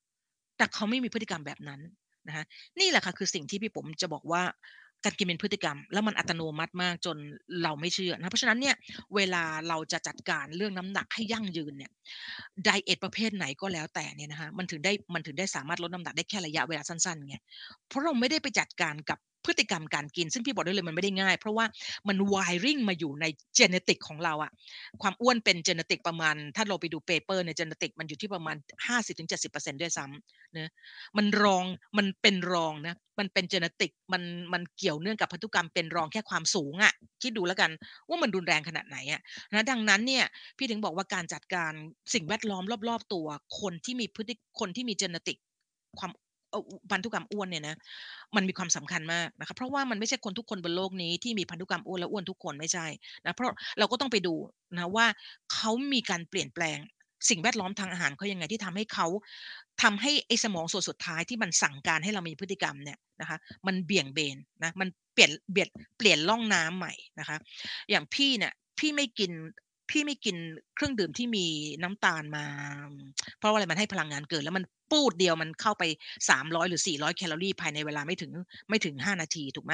[0.62, 1.80] แต่เขาไม่มีพฤติกรรมแบบนั้น
[2.28, 2.44] นะคะ
[2.80, 4.42] นี่แหละค่ะคือสิ่งที่พี่ผมจะบอกว่า
[5.04, 7.16] การกินเป็นพฤติกรรม แล้วมันอัตโนมัติมากจน
[7.62, 8.74] เราไม่เชื่อนะเพราะฉะนั้นเนี่ย
[9.14, 11.90] เวลาเราจะจัดการเรื่องน้ำหนักให้ยั่งยืนเนี่ย
[12.64, 17.36] ไดเอทประเภทไหนก็แล้วแต่เนี่ยนะคะมันถึงได้มันถึงได้สามารถลดน้ำหนักได้แค่ระยะเวลาสั้นๆไง
[17.88, 21.64] เพราะเราไม่ได้ไปจัดการกับ พฤติกรรมการกิน ซึ่งพี่บอกได้เลยมันไม่ได้ง่าย เพราะว่า
[22.08, 23.24] มันวายริ่งมาอยู่ใน
[23.56, 24.52] เจเนติกของเราอะ
[25.02, 28.56] ความอ้วนเป็นเจเนติกประมาณ ถ้าเราไปดูเปเปอร์ในเจเนติกมันอยู่ที่ประมาณ
[29.14, 30.70] 50-70%ด้วยซ้ำนะ
[31.16, 31.64] มันรอง
[31.98, 34.22] มันเป็นรองนะมันเป็นเจเนติกมัน
[34.52, 37.70] มันเกี่ยวเนื่องกับพันธุกรรมเป็นรองแค่ความสูงอะคิดดูแล้วกัน
[38.08, 39.20] ว่ามันรุนแรงขนาดไหนอะ
[39.52, 40.24] นะดังนั้นเนี่ย
[40.58, 41.72] พี่ถึงบอกว่าการจัดการ
[42.14, 43.26] สิ่งแวดล้อมรอบ ๆ ตัว
[43.60, 45.36] คนที่มีพฤติคนที่มีเจเนติก
[46.00, 46.12] ความ
[46.90, 47.76] พันธุกรรมอ้วนเนี่ยนะ
[48.36, 52.86] มันมีความสำคัญมากนะคะเพราะว่ามันไม่ใช่คนทุกคนบนโลกนี้ที่มีพันธุกรรมอ้วนและอ้วนทุกคนไม่ใช่
[53.24, 53.46] นะเพราะ
[53.78, 54.34] เราก็ต้องไปดู
[54.78, 55.06] นะว่า
[55.52, 56.78] เขามีการเปลี่ยนแปลง
[57.30, 59.06] สิ่งแวดล้อมทางอาหารเขายังไงที่ทำให้เขา
[59.82, 65.68] ทำให้ไอ้สมองส่วนสุดท้ายที่มันสั่งการให้เรามีพฤติกรรมเนี่ยนะคะมันเบี่ยงเบนนะมันเปลี่ยนเบียด
[65.98, 67.36] เปลี่ยนล่องน้ำใหม่นะคะ
[67.90, 69.30] อย่างพี่เนี่ยพี่ไม่กิน
[69.90, 70.36] พี่ไม่กิน
[70.74, 71.46] เครื่องดื่มที่มี
[71.82, 72.44] น้ำตาลมา
[73.38, 75.84] เพราะว่าอะไรมันให้พลังงานเกินแล้วมัน ปูดเดียวมันเข้าไป
[76.28, 78.32] 300 หรือ 400 แคลอรี่ภายในเวลาไม่ถึง
[78.68, 79.72] ไม่ถึง 5 นาทีถูกไหม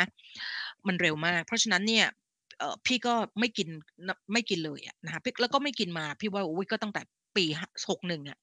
[0.86, 2.06] มันเร็วมาก เพราะฉะนั้นเนี่ย
[2.86, 3.68] พี่ก็ไม่กิน
[4.32, 7.02] ไม่กินเลยนะคะแล้วก็ไม่กินมาพี่ว่าโอ้ยก็ตั้งแต่
[7.36, 7.44] ปี
[7.86, 8.38] 61อะ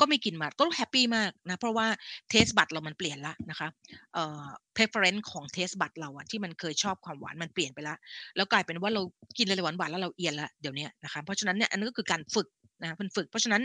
[0.00, 1.86] ก็ไม่กินมาก็แฮปปี้มากนะเพราะว่า
[2.30, 3.68] taste bud เรามันเปลี่ยนละนะคะ
[4.14, 4.44] เอ่อ
[4.76, 7.98] preference ของ taste bud เราอะที่มันเคยชอบความหวานมันเปลี่ยนไปแล้ว
[8.36, 9.02] แล้วกลายเป็นว่าเรา
[9.38, 12.48] กินอะไรหวานๆแล้วเราเอียนละเดี๋ยวนี้นะคะเพราะฉะนั้นเนี่ยอันนี้ก็คือการฝึก
[12.84, 13.62] นะมันฝึก เพราะฉะนั้น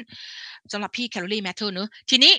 [0.71, 2.33] สำหรับพี่ calorie matter เนอะทีนี้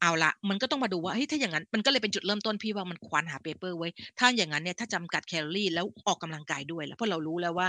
[0.00, 3.88] เอาละมันก็ต้องมาดูว่าเฮ้ยถ้าอย่างนั้นมันก็เลยเป็นจุดเริ่มต้นพี่ว่ามันควานหา paper ไว้
[4.18, 7.68] ถ้าอย่างนั้นเนี่ยถ้าจำกัดแคลอรี่แล้วออกกำลังกายด้วยแล้วเพราะเรารู้แล้วว่า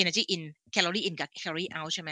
[0.00, 0.42] energy in
[0.74, 2.10] calorie in กับ calorie out ใช่ไหม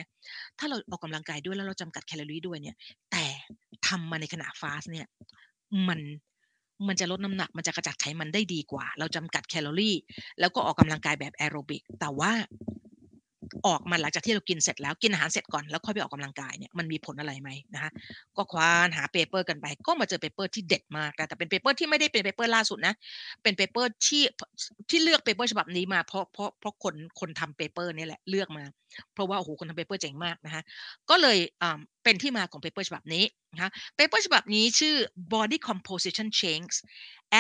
[0.59, 2.77] ถ้าเราออกกำลังกายด้วยแล้วเราจำกัดแคลอรี่ด้วยเนี่ย
[3.13, 3.25] แต่
[3.87, 5.07] ทำมาในขณะ fast เนี่ย
[5.89, 6.01] มัน
[6.89, 9.97] มันจะลดน้ำหนักมันจะกำจัดไขมันได้ดีกว่า เราจำกัดแคลอรี่
[10.41, 12.33] แล้วก็ออกกำลังกายแบบแอโรบิกแต่ว่า
[13.67, 17.91] ออกมาหลังจากที่เรากินเสร็จแล้วกินอาหารเสร็จก่อนแล้วค่อยไปออกกำลังกายเนี่ยมันมีผลอะไรไหมนะคะ
[18.37, 22.95] ก็ควานหา paper กันไปก็มาเจอ paper ที่เด็ดมากแต่เป็น paper ที่ไม่ได้เป็น paper ล่าสุดนะ
[23.43, 24.23] เป็น paper ที่
[24.91, 28.65] ที่เลือก paper ฉบับนี้มาเพราะเพราะเพราะคนคนทำ paper นี่แหละเลือกมา
[29.15, 30.63] เพราะว่าโอ้โหคนทำ paper เจ๋งมากนะคะ
[31.11, 31.39] ก็เลย
[32.05, 34.97] เป็นที่มาของ paper ฉบับนี้นะคะ paper ฉบับนี้ชื่อ
[35.33, 36.75] body composition change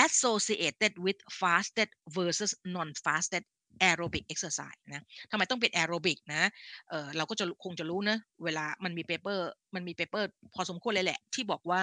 [0.04, 3.44] associated with fasted versus non-fasted
[3.80, 6.42] aerobic exercise นะทำไมต้องเป็นแอโรบิกนะ
[6.88, 11.82] เออเราก็จะคงจะรู้นะเวลามันมี paper มันมี paper พอสมควรเลยแหละ ที่บอกว่า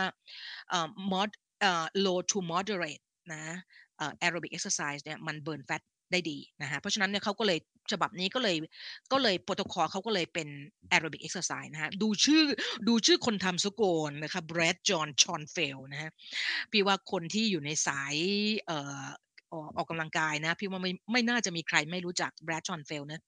[0.70, 1.30] เอ่อ mod
[1.62, 3.04] เอ่อ low to moderate
[3.34, 3.44] นะ
[3.98, 7.60] เอ่อ aerobic exercise เนี่ยมัน burn fat ได้ดีนะฮะเพราะฉะนั้นเนี่ยเขาก็เลย
[7.92, 8.56] ฉบับนี้ก็เลย
[9.12, 10.48] ก็เลยโปรโตคอลเขาก็เลยเป็น
[10.90, 12.44] aerobic exercise นะฮะดูชื่อ
[12.88, 16.12] ดูชื่อคนทำสโกนนะครับ Brad Jon Schoenfeld นะฮะ
[16.72, 18.16] พี่ว่าคนที่อยู่ในสาย
[18.66, 19.04] เอ่อ
[19.54, 23.22] ออกออกกำลังกายนะ พี่ว่าไม่ไม่น่าจะมีใครไม่รู้จัก Brad Schoenfeld นะ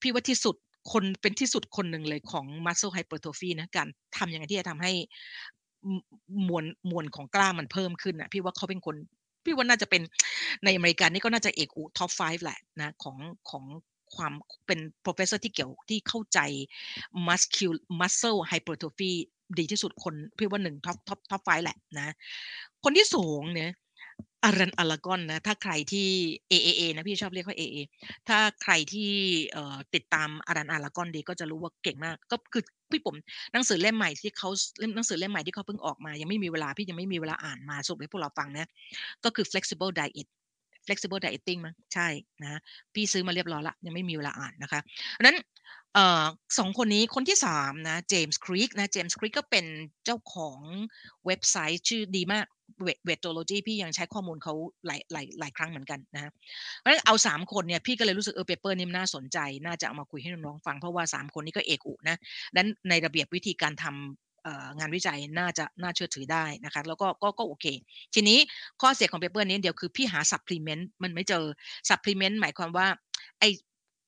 [0.00, 0.56] พี่ว่าที่สุด
[0.92, 4.92] คนเป็นที่สุดคนหนึ่งเลยของ muscle hypertrophy นะการทำยังไงที่จะทำให้
[6.48, 8.96] มวลมวลของกล้ามมันเพิ่มขึ้นนะพี่ว่าเขาเป็นคน
[9.44, 10.02] พี่ว่าน่าจะเป็น
[10.64, 13.16] ในอเมริกานี่ก็น่าจะเอกอุ top 5แหละนะของ
[13.50, 13.64] ของ
[14.16, 14.32] ความ
[14.66, 16.38] เป็น professor ที่เกี่ยวที่เข้าใจ
[17.26, 19.12] muscle muscle hypertrophy
[19.58, 22.14] ดีที่สุดคนพี่ว่าหนึ่ง top top top five แหละนะ
[22.84, 23.70] คนที่สูงเนี่ย
[24.44, 26.08] Alan Aragon นะ ถ้าใครที่
[26.50, 27.78] AAA นะพี่ชอบเรียกว่า AA
[28.28, 29.10] ถ้าใครที่
[29.94, 33.14] ติดตามอารันอลากอนดีก็จะรู้ว่าเก่งมาก ก็คือพี่ผม
[33.52, 34.50] หนังสือเล่มใหม่ที่เขา
[34.94, 38.68] หนังสือเล่มใหม่ที่เขาเพิ่งออกมา ยังไม่มีเวลาพี่ยังไม่มีเวลาอ่านมาสรุปให้พวกเราฟังนะ
[39.24, 40.28] ก็คือ flexible diet
[40.86, 42.08] flexible dieting มั้งใช่
[42.42, 42.60] นะ
[42.94, 44.80] พี่ซื้อมาเรียบร้อยละยังไม่มีเวลาอ่านนะคะ
[45.22, 45.36] นั้น
[46.58, 49.66] สองคนนี้คนที่สามนะเจมส์ครีกนะเจมส์ครีกก็เป็น
[50.04, 50.60] เจ้าของ
[51.26, 52.46] เว็บไซต์ชื่อดีมาก
[52.82, 54.54] เวทเวทโลจีพี่ยังใช้ข้อมูลเขา
[54.86, 56.30] หลายหลายหลายครั้งเหมือนกันนะ
[56.78, 62.16] เพราะฉะนั้นเอาสามคนเนี่ยพี่ก็เลยรู้สึกเออ paper นี่น่าสนใจ น่าจะเอามาคุยให้น้องๆฟังเพราะว่าสามคนนี้ก็เอกอุนะ
[62.54, 64.31] ดังนั้นในระเบียบวิธีการทำ
[64.78, 67.66] งานวิจัยน่าจะน่าเชื่อถือได้นะคะแล้วก็ก็ก็โอเค
[68.14, 68.38] ทีนี้
[68.80, 71.44] ข้อเสียของ paper นี้เดี๋ยวคือพี่หา supplement มันไม่เจอ
[71.88, 72.86] supplement หมายความว่า
[73.40, 73.44] ไอ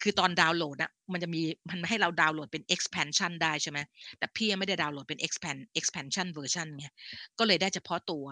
[0.06, 3.78] คือตอนดาวน์โหลดอะมันจะมีมันให้เราดาวน์โหลดเป็น expansion ได้ใช่ไหม
[4.18, 6.86] แต่พี่ยังไม่ได้ดาวน์โหลดเป็น expand expansion version ไง
[7.38, 8.24] ก็เลยได้เฉพาะตัว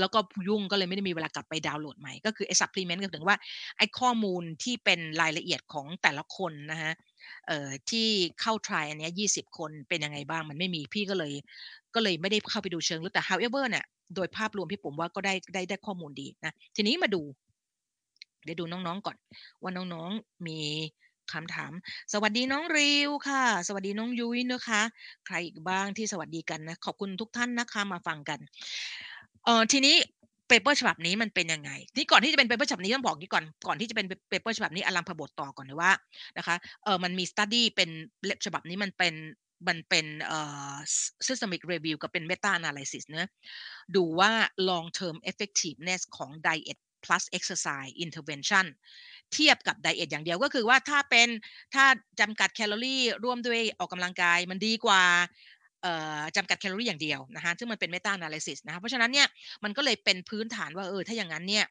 [0.00, 3.36] แล้วก็ยุ่งก็เลยไม่ได้มีเวลากลับไปดาวน์โหลดใหม่ก็คือไอ้ supplement ก็ถึงว่า
[3.78, 6.92] ไอ้ข้อมูลที่เป็นรายละเอียดของแต่ละคนนะฮะ
[7.46, 8.08] เอ่อที่
[8.40, 11.32] เข้า try อันนี้ยี่สิบคนเป็นยังไงบ้างมันไม่มีพี่ก็เลย
[11.94, 13.84] ก็เลยไม่ได้เข้าไปดูเชิงลึกแต่ however เนี่ย
[14.16, 17.22] โดยภาพรวมพี่ผมว่าก็ได้ได้ได้ข้อมูลดีนะทีนี้มาดู
[18.44, 19.16] เดี๋ยวดูน้องๆก่อน
[19.62, 20.58] ว่าน้องๆมี
[21.34, 21.72] คำถาม
[22.12, 24.82] สวัสดีน้องริวค่ะ สวัสดีน้องยุ้ยนะคะ
[25.26, 28.38] ใครอีกบ้างที่สวัสดีกันนะขอบคุณทุกท่านนะคะมาฟังกัน
[29.44, 29.96] เออทีนี้
[30.48, 35.92] paper ฉบับนี้มันเป็นยังไงนี่ก่อนที่จะเป็น paper ฉบับนี้ต้องบอกนี้ก่อนก่อนที่จะเป็น paper ฉบับนี้อารัมภบทต่อก่อนเลยว่า
[36.38, 37.90] นะคะเออมันมี study เป็น
[38.24, 39.14] เล็บฉบับนี้มันเป็น
[39.68, 40.40] มันเป็นเอ่
[40.72, 40.76] อ
[41.26, 43.30] systematic review กับเป็น meta analysis เนะ
[43.96, 44.30] ดูว่า
[44.68, 48.66] long term effectiveness ของ diet plus exercise intervention
[49.34, 51.28] เทียบกับ diet อย่างเดียวก็คือว่าถ้าเป็น
[51.74, 51.84] ถ้า
[52.20, 55.02] จำกัดแคลอรี่ร่วมด้วยออกกำลังกายมันดีกว่า
[56.36, 59.28] จำกัดแคลอรี่อย่างเดียวนะคะซึ่งมันเป็นเมตา a นาลิซิสนะคะเพราะฉะนั้นเนี่ย
[59.64, 61.64] มันก็เลยเป็นพื้นฐานว่าเออถ้าอย่างนั้นเนี่ย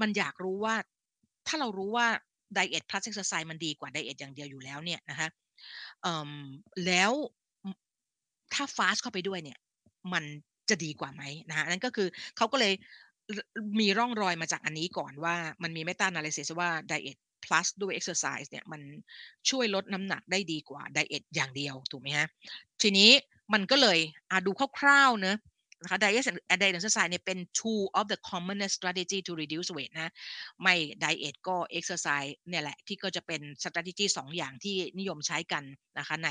[0.00, 0.74] มันอยากรู้ว่า
[1.46, 2.06] ถ้าเรารู้ว่า
[2.54, 5.28] diet plus exercise มันดีกว่า diet อย่างเดียวอยู่แล้วเนี่ยนะคะ
[6.86, 7.12] แล้ว
[8.54, 9.58] ถ้า fast เข้าไปด้วยเนี่ย
[10.12, 10.24] มัน
[10.70, 12.72] จะดีกว่าไหมนะฮะนั่นก็คือเขาก็เลย
[13.80, 18.80] มีร่องรอยมาจากอันนี้ก่อนว่ามันมีเมตานาลิซิสว่าไดเอท plus ด้วย exercise เนี่ยมัน
[19.50, 22.26] ช่วยลดน้ำหนักได้ดีกว่าไดเอทอย่างเดียวถูกไหมฮะ
[22.82, 23.10] ทีนี้
[23.52, 23.98] มันก็เลย
[24.30, 25.36] อาดูคร่าวๆเนะ
[25.82, 30.12] นะคะ diet and diet exercise เนี่ยเป็น two of the commonest strategy to reduce weight นะ
[30.62, 35.64] ไม่ diet ก็ exercise เนี่ยแหละ ที่ก็จะเป็น strategy สองอย่างที่นิยมใช้กัน
[35.98, 36.30] นะคะใน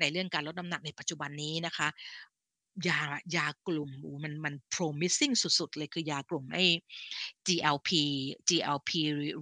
[0.00, 1.88] ในเรื่องการลดน้ำหนักในปัจจุบันนี้นะคะ
[2.88, 3.00] ยา
[3.36, 3.90] ยากลุ่ม
[4.24, 6.64] มันมัน promising สุดๆ เลยคือยากลุ่มไอ้
[7.46, 7.90] GLP
[8.48, 8.90] GLP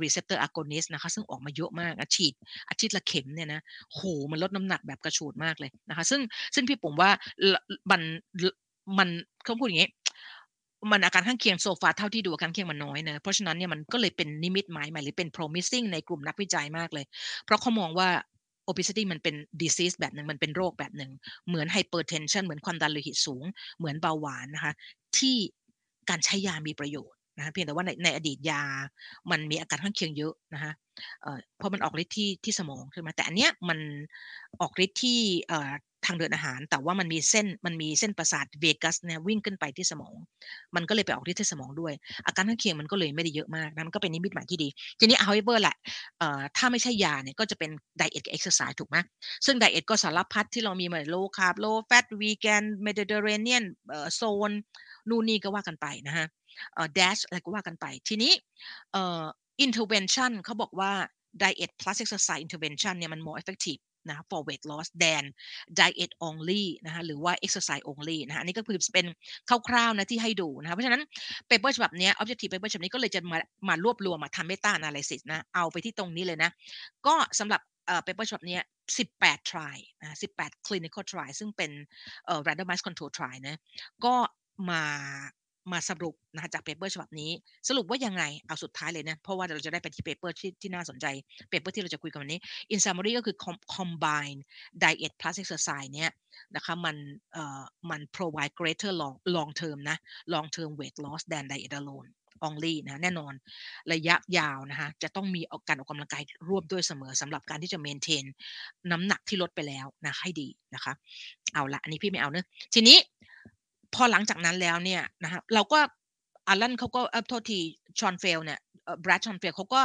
[0.02, 2.34] receptor agonist นะคะ ซึ่งออกมาเยอะมากฉีด
[2.68, 6.20] อาทิตย์ละเข็มเนี่ยนะโหมันลดน้ำหนักแบบกระฉูดมากเลยนะคะ ซึ่ง
[6.54, 7.10] ซึ่งพี่ผมว่า
[7.90, 8.00] มัน
[8.98, 9.08] มัน
[9.44, 9.90] เขาพูดอย่างนี้
[10.92, 17.04] มันอาการข้างเคียงโซฟาเท่าที่ดูอาการเคียงมันน้อยนะเพราะฉะนั้นเนี่ยมันก็เลยเป็นนิมิตหมายใหม่หรือเป็น promising ในกลุ่มนักวิจัยมากเลย
[17.44, 18.08] เพราะเขามองว่า
[18.70, 21.11] obesity มันเป็น disease แบบหนึ่งมันเป็นโรคแบบหนึ่ง
[21.48, 23.44] เหมือน hypertension เหมือนความดันโลหิตสูง
[23.78, 24.72] เหมือนเบาหวานนะคะ
[25.18, 25.37] ที่
[26.11, 28.62] การใช้ยามีประโยชน์นะเพียงแต่ว่าในในอดีตยา
[29.30, 30.72] มันมีอาการข้างเคียงเยอะนะคะ
[31.59, 33.78] เพราะมันออกฤทธิ์ที่ที่สมองใช่ไหมแต่อันเนี้ยมัน
[34.61, 35.20] ออกฤทธิ์ที่
[36.06, 40.14] ทางเดินอาหาร แต่ว่ามันมีเส้นมันมีเส้นประสาทเวกัสเนี่ยวิ่งขึ้นไปที่สมอง
[40.76, 41.92] มันก็เลยไปออกฤทธิ์ที่สมองด้วย
[42.26, 44.68] อาการข้างเคียงมันก็เลยไม่ได้เยอะมากนะมันก็เป็นนิมิตหมายที่ดี
[45.00, 45.76] ทีนี้ however แหละ
[46.56, 48.96] ถ้าไม่ใช่ยาเนี่ยก็จะเป็น diet กับ exercise ถูกไหม
[49.46, 53.64] ซึ่ง diet ก็สารพัดที่เรามีมา low carb low fat วีแกนเมดิเตอร์เรเนียน
[54.16, 54.50] โซน
[55.08, 56.26] นู่นนี่ก็ว่ากันไปนะฮะ
[56.74, 56.82] เอ่
[57.26, 58.32] ออะไรก็ว่ากันไป ทีนี้
[58.94, 59.24] อ่อ
[59.64, 60.92] intervention เขาบอกว่า
[61.42, 65.24] diet plus exercise intervention เนี่ยมัน more effective นะ for weight loss than
[65.78, 69.06] diet only นะคะหรือว่า exercise only นะคะอันนี้ก็คือเป็น
[69.48, 71.02] คร่าวๆนะที่ให้ดูนะคะเพราะฉะนั้น
[71.48, 76.50] paper ฉบับนี้ objective paper ฉบับนี้ก็เลยจะมามารวบรวมมาทำ meta analysis นะเอาไปที่ตรงนี้เลยนะ
[77.06, 78.58] ก็สำหรับเอ่อ paper ฉบับนี้
[79.00, 81.70] 18 trial นะ18 clinical try ซึ่งเป็น
[82.46, 83.60] randomized control trial นะ
[84.04, 84.14] ก็
[84.70, 84.84] มา
[85.72, 87.30] มาสรุปนะคะจาก paper ฉบับนี้
[87.68, 91.06] สรุปว่ายังไงเอาสุดท้ายเลยนะเพราะว่าเราจะได้ไปที่ paper ที่ที่น่าสนใจ
[91.50, 92.40] paper ที่เราจะคุยกันวันนี้
[92.74, 93.37] in summary ก็คือ
[93.76, 94.38] combine
[94.83, 96.12] diet plus exercise เนี่ย
[96.56, 96.96] นะคะมัน
[97.33, 99.96] เอ่อมัน provide greater long long term นะ
[100.35, 102.11] long term weight loss than diet alone
[102.48, 103.33] only นะแน่นอน
[103.92, 108.24] ระยะยาวนะคะจะต้องมีการออกกำลังกายร่วมด้วยเสมอสำหรับการที่จะ maintain
[108.90, 110.92] น้ำหนักที่ลดไปแล้วนะให้ดีนะคะ
[111.54, 112.96] เอาละอันนี้พี่ไม่เอาเนอะทีนี้
[113.94, 115.79] พอหลังจากนั้นแล้วเนี่ยนะครับเราก็
[116.48, 117.59] อารันเขาก็โทษที
[117.98, 118.61] ชอนเฟลเนี่ย
[119.03, 119.83] แบรดชอนเฟลเขาก็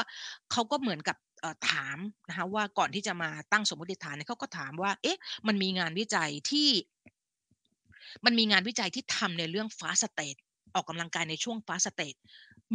[0.52, 1.18] เขาก็เหมือนกับ
[1.70, 1.98] ถาม
[2.30, 6.70] นะคะว่าก่อนที่จะมาตั้งสมมติฐานเนี่ยเขาก็ถามว่า เอ๊ะ มันมีงานวิจัยที่
[8.26, 10.36] มันมีงานวิจัยที่ทำในเรื่อง fasted
[10.76, 12.16] ออกกำลังกายในช่วง fasted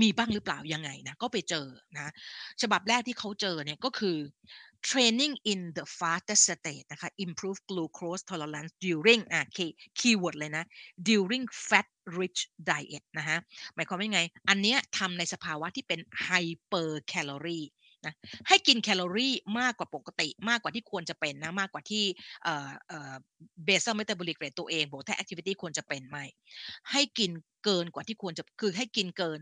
[0.01, 1.67] มีบ้างหรือเปล่ายังไงนะก็ไปเจอ
[1.97, 2.13] นะ
[2.63, 4.17] ฉบับแรกที่เขาเจอเนี่ยก็คือ
[4.89, 10.65] training in the fasted state นะคะ improve glucose tolerance during อะ key keyword เลยนะ
[11.09, 11.89] during fat
[12.19, 13.39] rich diet นะฮะ
[13.75, 17.69] หมายความว่าไง อันเนี้ยทำในสภาวะที่เป็น hyper calorie
[18.07, 18.15] นะ
[18.49, 22.05] ให้กินแคลอรี่มากกว่าปกติ มากกว่าที่ควรจะเป็นนะมากกว่าที่
[22.45, 23.15] เอ่อเอ่อ
[23.67, 26.25] basal metabolic rate ตัวเองบอกถ้า activity ควรจะเป็นไม่
[26.93, 27.31] ให้กิน
[27.65, 29.41] เกินกว่าที่ควรจะคือให้กินเกิน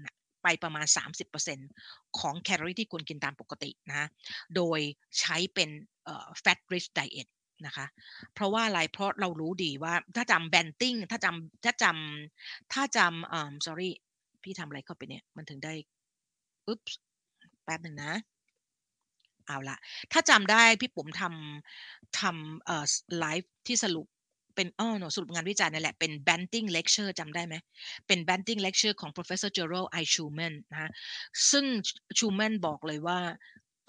[0.49, 1.71] ไปประมาณ 30%
[2.19, 4.09] ของแคลอรี่ที่ควรกินตามปกตินะ
[4.57, 4.81] โดย
[5.21, 5.71] ใช้เป็น
[6.05, 7.29] เอ่อ fat rich diet
[7.67, 7.87] นะคะ
[8.35, 13.91] เพราะว่าอะไร เพราะเรารู้ดีว่าถ้าจำแบนติ้ง ถ้าจำถ้าจำถ้าจำเอ่า sorry
[14.43, 15.73] พี่ทำอะไรเข้าไปเนี่ย มันถึงได้
[16.67, 16.81] อุ๊บ
[17.65, 18.13] แป๊บหนึ่งนะ
[19.47, 19.77] เอาละ
[20.13, 22.85] ถ้าจำได้พี่ปุ๋มทำทำเอ่อ
[23.19, 24.07] ไลฟ์ที่สรุป
[24.59, 27.55] เป็นอ๋อหนูสรุปงานวิจัยนั่นแหละ เป็น Banting Lecture จำได้ไหม
[28.07, 30.05] เป็น Banting Lecture ของ Professor Gerald I.
[30.13, 30.91] Schumann นะ
[31.51, 31.65] ซึ่ง
[32.19, 33.19] Schumann บอกเลยว่า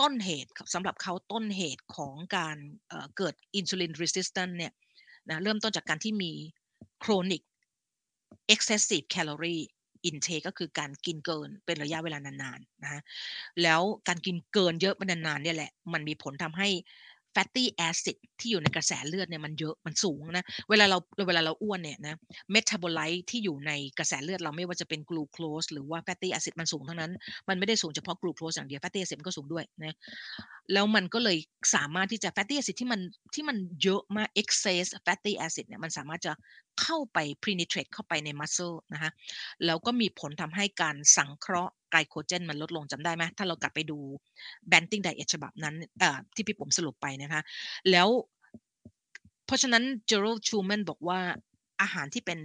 [0.02, 2.58] ต้นเหตุสำหรับเขาต้นเหตุของการ
[3.18, 4.74] เกิด insulin resistance เนี่ย
[5.30, 6.32] นะเริ่มต้นจากการที่มี
[7.04, 7.44] chronic
[8.54, 9.64] excessive calorie
[10.10, 13.02] intake ก็คือการกินเกินเป็นระยะเวลานานๆนะ
[13.64, 16.70] แล้วการกินเกินเยอะเป็นนานๆเนี่ยแหละ มันมีผลทำให้
[17.36, 22.16] fatty acid ที่อยู่ในกระแสเลือดเนี่ยมันเยอะมันสูงนะเวลาเราเวลาเราอ้วนเนี่ยนะ
[22.54, 27.12] metabolite ที่อยู่ในกระแสเลือดเราไม่ว่าจะเป็นกลูโคสหรือว่า fatty acid มันสูงทั้งนั้น
[27.50, 29.96] มันไม่ได้สูงเฉพาะกลูโคสอย่างเดียว fatty acid มันก็สูงด้วยนะ
[30.74, 31.38] แล้วมันก็เลย
[31.76, 33.02] สามารถที่จะ fatty acid ที่มัน
[33.36, 36.34] ที่มันเยอะมาก excess fatty acid เนี่ยมันสามารถจะ
[36.82, 39.12] เข้าไป penetrate เข้าไปใน muscle นะคะ
[39.66, 43.98] แล้วก็มีผลทำให้การสังเคราะห์ ไกลโคเจนมันลดลงจำได้ไหมถ้าเรากลับไปดู
[44.72, 45.76] Banting Diet ฉบับนั้น
[46.36, 47.42] ที่พี่ผมสรุปไปนะคะ
[47.92, 48.08] แล้ว
[49.46, 51.20] เพราะฉะนั้นเจอร์ l ชูแมนบอกว่า
[51.82, 52.40] อาหารที่เป็น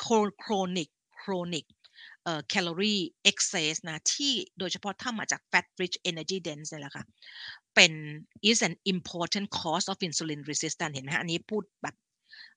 [0.00, 1.64] chronic chronic
[2.48, 7.04] calorie excess นะที่โดยเฉพาะถ้ามาจาก fat rich energy dense นี่แหละค่ะ
[7.74, 7.92] เป็น
[8.50, 11.96] is an important cause of insulin resistance เห็นไหมอันนี้พูดแบบ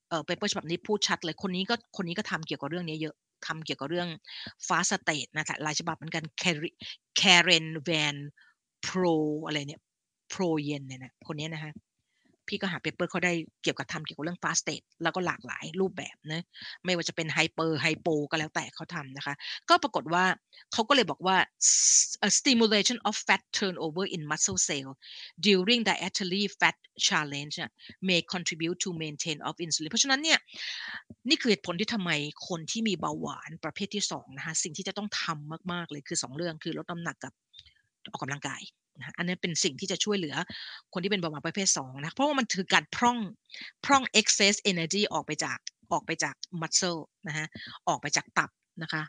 [0.07, 3.15] เออ paper ฉบับนี้พูดชัดเลยคนนี้ก็คนนี้ก็ทำเกี่ยวกับเรื่องนี้เยอะ
[3.45, 4.09] ทำเกี่ยวกับเรื่อง
[4.67, 6.23] fasted state นะคะหลายฉบับเหมือนกัน
[7.17, 8.15] แคเรนแวน
[8.83, 9.03] โปร
[9.45, 9.81] อะไรเนี่ย
[10.29, 11.71] โปรเยนเนี่ยนะคนนี้นะคะ
[12.51, 13.33] พี่ก็หา paper เขาได้
[13.63, 16.43] เกี่ยวกับทำเกี่ยวกับเรื่อง fasted state แล้วก็หลากหลายรูปแบบนะ
[16.85, 19.33] ไม่ว่าจะเป็น hyper hypo ก็แล้วแต่เขาทำนะคะ
[19.69, 20.25] ก็ปรากฏว่า
[20.73, 21.37] เขาก็เลยบอกว่า
[22.37, 24.89] stimulation of fat turnover in muscle cell
[25.47, 27.55] during dietary fat challenge
[28.07, 30.39] may contribute to maintain of insulin เพราะฉะนั้นเนี่ย
[31.29, 32.11] นี่คือเหตุผลที่ทำไม
[32.47, 37.33] คนที่มีเบาหวานประเภทที่2นะคะสิ่งที่จะต้องทำมาก ๆ เลยคือ 2 เรื่องคือลดน้ำหนักกับ
[38.11, 38.61] ออกกำลังกาย
[39.01, 40.35] นะอันนี้เป็นสิ่งที่จะช่วยเหลือ
[40.93, 43.17] คนที่เป็นเบาหวานประเภท2นะเพราะว่ามันคือการพร่อง
[43.85, 45.57] พร่อง excess energy ออกไปจาก
[45.91, 47.47] ออกไปจาก muscle นะฮะ
[47.87, 48.49] ออกไปจากตับ
[48.83, 49.03] นะคะ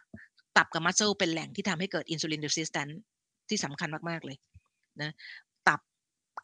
[0.56, 2.94] ตับกับ muscle เป็นแหล่งที่ทำให้เกิด insulin resistance
[3.48, 4.36] ที่สำคัญมากๆเลย
[5.02, 5.10] นะ
[5.68, 5.80] ตับ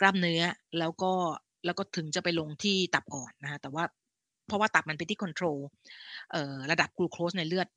[0.00, 0.42] กล้ามเนื้อ
[0.78, 1.12] แล้วก็
[1.64, 3.84] แล้วก็ถึงจะไปลงที่ตับอ่อนนะฮะแต่ว่า
[4.46, 5.59] เพราะว่าตับมันเป็นที่ control
[6.70, 7.68] ระดับกลูโคสในเลือด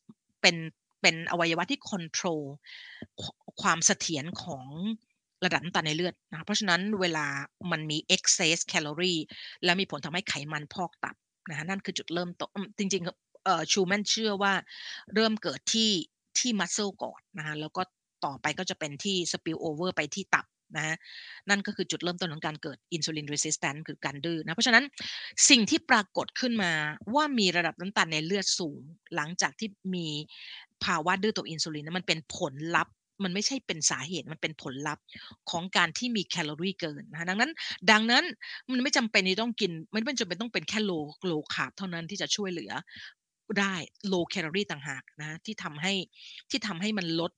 [0.42, 0.56] เป็น
[1.02, 2.42] เป็นอวัยวะที่ control
[3.62, 4.66] ความเสถียรของ
[5.46, 7.26] ระดับน้ำตาลในเลือดนะเพราะฉะนั้นเวลา
[7.72, 9.22] มันมี excess calorie
[9.64, 11.16] แล้วมีผลทำให้ไขมันพอกตับ
[11.50, 14.54] นะนั่นคือจุดเริ่มต้นจริงๆเอ่อชูแมนเชื่อว่า
[15.14, 15.92] เริ่มเกิดที่
[16.40, 17.82] ที่มัสเซลก่อนนะฮะแล้วก็
[18.26, 20.46] ต่อไปก็จะเป็นที่ spill over ไปที่ตับ
[20.78, 20.98] นะ
[21.50, 24.84] นั่นก็คือจุดเริ่มต้นของการเกิดอินซูลินรีสิสแตนคือการดื้อนะเพราะฉะนั้น
[25.50, 26.72] สิ่งที่ปรากฏขึ้นมา
[27.16, 28.82] ว่ามีระดับน้ำตาลในเลือดสูง
[29.16, 30.08] หลังจากที่มี
[30.86, 35.04] ภาวะดื้อต่ออินซูลินนะมันเป็นผลลัพธ์ มันไม่ใช่เป็นสาเหตุมันเป็นผลลัพธ์
[35.50, 37.52] ของการที่มีแคลอรี่เกินนะดังนั้น
[37.92, 38.24] ดังนั้น
[38.72, 40.92] มันไม่จำเป็นที่ต้องกินไม่จำเป็นต้องเป็นแค่โล
[41.28, 42.72] low carb เท่านั้นที่จะช่วยเหลือ
[43.60, 43.74] ได้
[44.08, 45.94] low calorie ต่างหากนะที่ทำให้
[46.50, 47.32] ที่ทำให้มันลด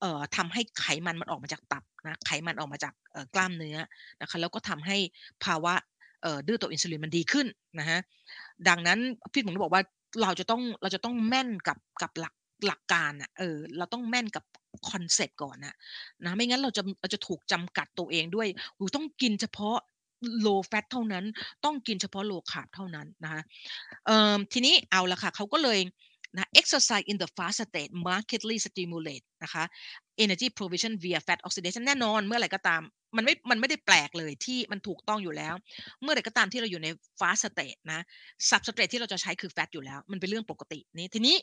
[0.00, 2.94] เอ่อทำให้ไขมันมันออกมาจากตับนะไขมันออกมาจาก
[3.34, 3.76] กล้ามเนื้อ
[4.20, 4.96] นะคะแล้วก็ทำให้
[5.44, 5.74] ภาวะ
[6.22, 7.46] เอ่อดื้อต่ออินซูลินมันดีขึ้น
[7.78, 7.98] นะฮะ
[8.68, 8.98] ดังนั้น
[9.32, 9.82] พี่ผมบอกว่า
[10.22, 12.34] เราจะต้องเราจะต้องแม่นกับกับหลัก
[12.66, 14.44] หลักการอะเออเราต้องแม่นกับ
[14.90, 15.74] concept ก่อนนะ
[16.24, 19.76] นะไม่งั้นเราจะเราจะถูกจำกัดตัวเองด้วยหูต้องกินเฉพาะ
[20.40, 21.24] low fat เท่านั้น
[21.64, 23.42] ต้องกินเฉพาะ low carb เท่านั้นนะคะ
[24.52, 25.78] ทีนี้เอาละค่ะเขาก็เลย
[26.36, 29.64] นะ exercise in the fasted state markedly stimulate นะคะ
[30.24, 32.82] energy provision via fat oxidation แน่นอนเมื่อไหร่ก็ตาม
[33.16, 35.54] มันไม่ มันไม่ได้แปลกเลยที่มันถูกต้องอยู่แล้ว
[36.02, 36.88] เมื่อใดก็ตามที่เราอยู่ใน
[37.20, 38.00] fasted state นะ
[38.50, 41.36] substrate ที่เราจะใช้คือ fat อยู่แล้ว มันเป็นเรื่องปกตินี่ทีนี้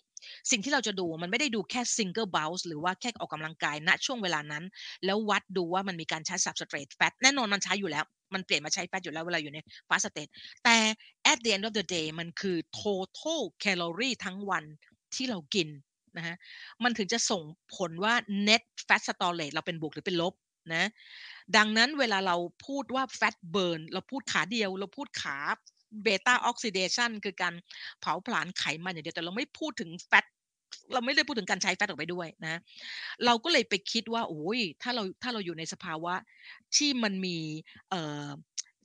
[0.52, 4.64] สิ่งที่เราจะดูมันไม่ได้ดูแค่ซิงเกิลบ u ลส์หรือว่าแค่ออกกำลังกายณช่วงเวลานั้น
[5.06, 9.58] แล้ววัดดูว่ามันมีการใช้ substrate fat แน่นอนมันใช้อยู่แล้ว มันเปลี่ยนมาใช้ fat อยู่แล้วเวลาอยู่ใน
[9.90, 10.28] fasted state
[10.64, 10.78] แต่
[11.32, 14.64] at the end of the day มันคือ total calorie ทั้งวัน
[15.16, 15.70] ที่เรากิน
[16.18, 16.36] นะฮะ
[16.84, 17.42] มันถึงจะส่ง
[17.76, 18.14] ผลว่า
[18.48, 20.34] net fat storage เราเป็นบวกหรือเป็นลบ
[20.76, 20.84] นะ
[21.56, 22.36] ดังนั้นเวลาเรา
[22.68, 25.38] พูดว่า fat burn เราพูดขาเดียว เราพูดขา
[26.04, 27.54] beta oxidation คือการ
[28.02, 30.26] เผาผลาญไขมันอย่างเดียวแต่เราไม่พูดถึง fat
[30.94, 32.60] เราไม่ได้พูดถึงการใช้แฟตออกไปด้วยนะ
[33.26, 36.14] เราก็เลยไปคิดว่าโอ้ยถ้าเราถ้าเราอยู่ในสภาวะ
[36.76, 37.38] ที่มันมี
[37.90, 38.30] เอ่อ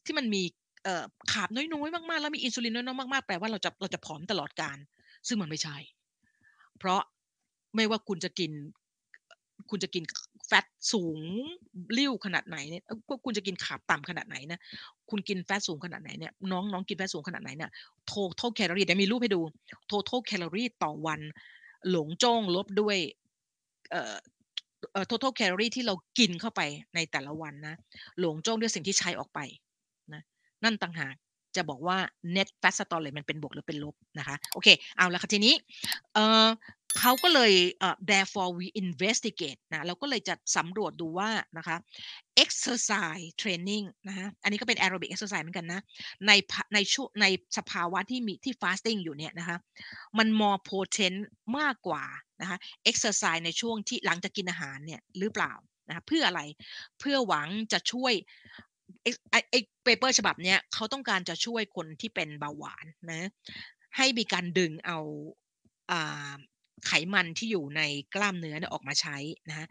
[0.05, 0.43] ที่มันมี
[0.85, 4.77] เอ่อขาบน้อยๆมากๆ แล้วมีอินซูลินน้อยๆมากๆแปลว่าเราจะเราจะผอมตลอดการ
[5.29, 5.77] ซึ่งมันไม่ใช่
[6.79, 7.01] เพราะ
[7.77, 8.53] ไม่ว่าคุณจะกิน
[9.71, 10.03] คุณจะกิน
[10.53, 11.19] ฟตสูง
[11.99, 14.61] ริ้วขนาดไหนเนี่ยก็คุณจะกินขาบต่ำขนาดไหนนะ
[15.11, 17.71] คุณกินแฟตสูงขนาดไหนเนี่ยน้องน้องกินแฟตสูงขนาดไหนเนี่ย
[18.11, 19.41] total calorie เดี๋ยวมีรูปให้ดู
[19.91, 21.21] total calorie ต่อวัน
[21.91, 22.97] หลงจ้งลบด้วย
[23.91, 24.17] เอ่อ
[24.93, 26.61] เอ่อ total calorie ที่เรากินเข้าไป
[26.95, 27.75] ในแต่ละวันนะ
[28.21, 29.41] หลงจ้งด้วยสิ่งที่ใช้ออกไป
[30.13, 30.23] นะ
[30.65, 31.15] นั่นต่างหาก
[31.57, 31.99] จะบอกว่า
[32.37, 35.55] net fat storage มันเป็นบวกหรือเป็นลบนะคะ โอเค เอาละค่ะทีนี้
[36.15, 36.47] เอ่อ
[36.99, 37.53] เขาก็เลย
[38.11, 41.77] therefore we investigate นะเราก็เลยจะสำรวจดูว่านะคะ
[42.45, 45.81] exercise training นะคะอันนี้ก็เป็น aerobic exercise เหมือนกันนะ
[46.27, 46.33] ใน
[46.75, 47.27] ในช่วงใน
[47.59, 49.57] สภาวะที่มีที่ fasting อยู่เนี่ยนะคะ
[50.19, 51.21] มัน more potent
[51.59, 52.05] มากกว่า
[52.41, 52.59] นะคะ
[52.91, 55.53] exercise ในช่วงที่หลังจากกินอาหารเนี่ยหรือเปล่า
[55.89, 56.41] นะเพื่ออะไร
[57.01, 58.13] เพื่อหวังจะช่วย
[59.31, 63.29] ไอ้เปเปอร์ฉบับเนี้ยเขาต้องการจะช่วยคนที่เป็นเบาหวานนะ
[63.97, 64.99] ให้มีการดึงเอา
[66.87, 67.83] ไขมันที่อยู่ใน
[68.15, 69.17] กล้ามเนื้อเนี่ยออกมาใช้
[69.49, 69.67] นะฮะ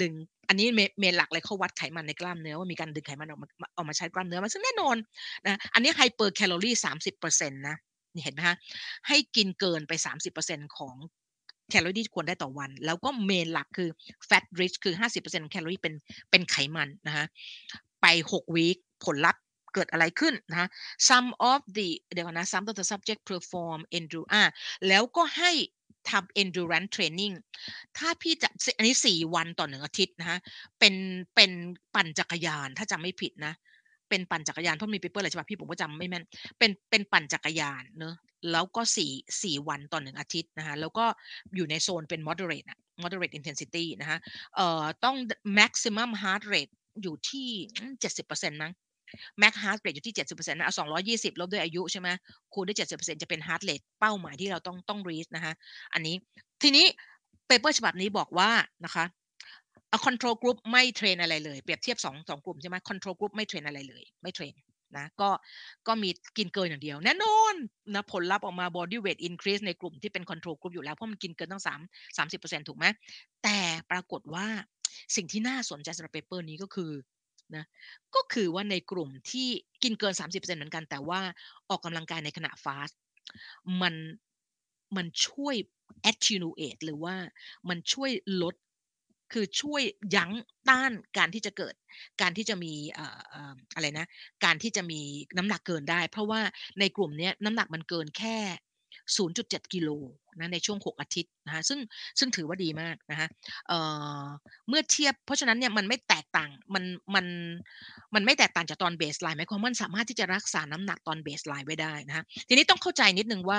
[0.00, 0.12] ดึง
[0.48, 0.66] อันนี้
[0.98, 4.96] เมนหลักเลยเขาวัดไขมันในกล้ามเนื้อว่ามีการดึงไขมันออกมาออกมาใช้กล้ามเนื้อมาซึ่งแน่นอน
[5.46, 7.76] นะอันนี้ไฮเปอร์แคลอรี่สามสิบเปอร์เซ็นต์นะ
[8.14, 8.56] นี่เห็นไหมฮะ
[9.08, 10.96] ให้กินเกินไปสามสิบเปอร์เซ็นต์ของ
[11.70, 13.88] แคลอรี่ที่ควรได้ต่อวัน แล้วก็เมนหลักคือ
[14.28, 15.94] fat rich คือ 50%แคลอรี่เป็น
[16.30, 17.26] เป็นไขมันนะฮะ
[18.02, 19.42] ไป6วีคผลลัพธ์
[19.74, 20.68] เกิดอะไรขึ้นนะ
[21.08, 24.28] some of the เดี๋ยวนะ some of the subject perform endure
[24.88, 25.52] แล้วก็ให้
[26.10, 27.34] ทำ endurance training
[27.98, 30.38] ถ้าพี่จะอันนี้4วันต่อหนึ่งอาทิตย์นะฮะ
[30.78, 30.94] เป็น
[31.34, 31.50] เป็น
[31.94, 33.54] ปั่นจักรยานถ้าจำไม่ผิดนะ
[34.08, 36.24] เป็นปั่นจักรยานเพราะมี paper อะไรใช่ปะพี่ผมก็จำไม่แม่น
[36.58, 38.14] เป็นเป็นปั่นจักรยานเนอะ
[38.52, 41.04] แล้วก็สี่สี่วันต่อหนึ่งอาทิตย์นะคะแล้วก็
[41.56, 44.18] อยู่ในโซนเป็น moderate อะ moderate intensity นะคะ
[44.56, 45.16] เอ่อต้อง
[45.58, 47.48] maximum heart rate อยู่ที่
[48.00, 48.72] เจ็ดสิบเปอร์เซ็นต์มั้ง
[49.42, 50.74] max heart rate อยู่ที่ 70%นะเอา
[51.08, 52.08] 220 ลบด้วยอายุใช่ไหม
[52.52, 55.52] คูณด้วย 70%จะเป็น heart rate เป้าหมายที่เราต้องต้อง reach นะคะ
[55.92, 56.16] อันนี้
[56.62, 56.86] ทีนี้
[57.46, 58.50] paper ฉบับนี้บอกว่า
[58.84, 59.04] นะคะ
[60.06, 64.54] control group ไม่ train อะไรเลย เปรียบเทียบ2 2กลุ่มใช่ไหม control group ไม่ train อะไรเลย ไม่ train
[64.96, 65.30] นะก็
[65.86, 67.54] ก็มีกินเกินอย่างเดียว แน่นอน
[67.94, 71.80] นะผลลัพธ์ออกมา body weight increase ในกลุ่มที่เป็น control group อยู่แล้ว เพราะมันกินเกินตั้ง3
[72.16, 72.86] 30%ถูกไหม
[73.44, 73.58] แต่
[73.90, 74.46] ปรากฏว่า
[75.16, 76.90] สิ่งที่น่าสนใจสำหรับ paper นี้ก็คือ
[77.56, 77.64] นะ
[78.14, 79.48] ก็คือว่าในกลุ่มที่
[79.82, 81.20] กินเกิน 30%เหมือนกัน แต่ว่า
[81.68, 82.90] ออกกำลังกายในขณะฟาส
[83.82, 83.94] มัน
[84.96, 85.54] มันช่วย
[86.10, 87.14] attenuate หรือว่า
[87.68, 88.10] มันช่วย
[88.42, 88.54] ลด
[89.32, 89.82] คือช่วย
[90.16, 90.32] ยั้ง
[90.68, 91.74] ต้านการที่จะเกิด
[92.20, 92.72] การที่จะมี
[93.74, 94.06] อะไรนะ
[94.44, 95.00] การที่จะมี
[95.36, 96.40] น้ำหนักเกินได้ เพราะว่า
[96.80, 98.38] ในกลุ่มนี้น้ำหนักมันเกินแค่
[99.14, 99.90] 0.7 กิโล
[100.38, 101.78] นะในช่วง 6 อาทิตย์นะคะซึ่ง
[102.18, 103.28] ซึ่งถือว่าดีมากนะคะ
[103.68, 107.26] เเมื่อเทียบเพราะฉะนั้นเนี่ยมันไม่แตกต่างมันมัน
[108.14, 113.58] มันไม่แตกต่างจากตอน baseline หมายความว่ามันสามารถที่จะรักษาน้ำหนักตอน baseline ไว้ได้นะคะทีนี้ต้องเข้าใจนิดนึงว่า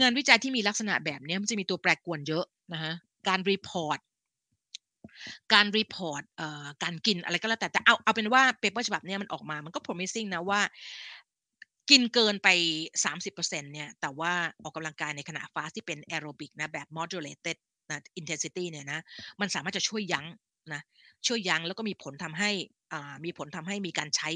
[0.00, 2.92] งานวิจัยที่มีลักษณะแบบนี้มันจะมีตัวแปรกวนเยอะนะคะ
[3.28, 4.00] การ report
[5.54, 6.22] การ report
[6.82, 10.60] การกินอะไรก็แล้วแต่แต่เอาเอาเป็นว่า paper ฉบับนี้มันออกมามันก็ promising นะว่า
[11.90, 12.48] กินเกินไป
[13.04, 17.56] 30%เนี่ย แต่ว่าออกกำลังกายในขณะ fast ที่เป็นแอโรบิกนะแบบ moderate
[17.90, 19.00] นะ intensity เนี่ยนะ
[19.40, 20.26] มันสามารถจะช่วยยั้ง
[20.72, 20.82] นะ
[21.26, 22.50] ช่วยยั้งแล้วก็มีผลทำให้
[22.92, 24.30] อ่ามีผลทำให้มีการใช้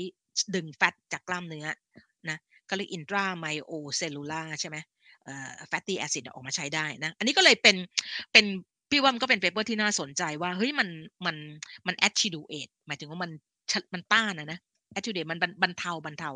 [0.54, 1.66] ดึงแฟตจากกล้ามเนื้อ
[2.28, 4.76] นะก็เรียก intra myocellular ใช่ไหม
[5.24, 7.76] เอ่อ fatty acid ออกมาใช้ได้นะ อันนี้ก็เลยเป็น
[8.32, 8.46] เป็น
[8.90, 10.88] พี่ว่ามันก็เป็นเปเปอร์ที่น่าสนใจว่าเฮ้ยมัน
[11.26, 11.36] มัน
[11.86, 13.30] มัน attenuate หมายถึงว่ามัน
[13.94, 14.58] มันต้านนะนะ
[14.96, 16.30] attenuate มันบรรเทาบรรเทา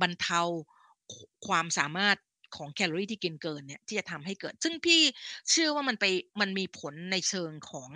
[0.00, 0.40] บรรเทา
[1.46, 2.16] ความสามารถ
[2.56, 5.00] ของแคลอรี่ที่กินเกินเนี่ยที่จะทำให้เกิด ซึ่งพี่
[5.50, 6.04] เชื่อว่ามันไป
[6.40, 7.90] มันมีผลในเชิงของ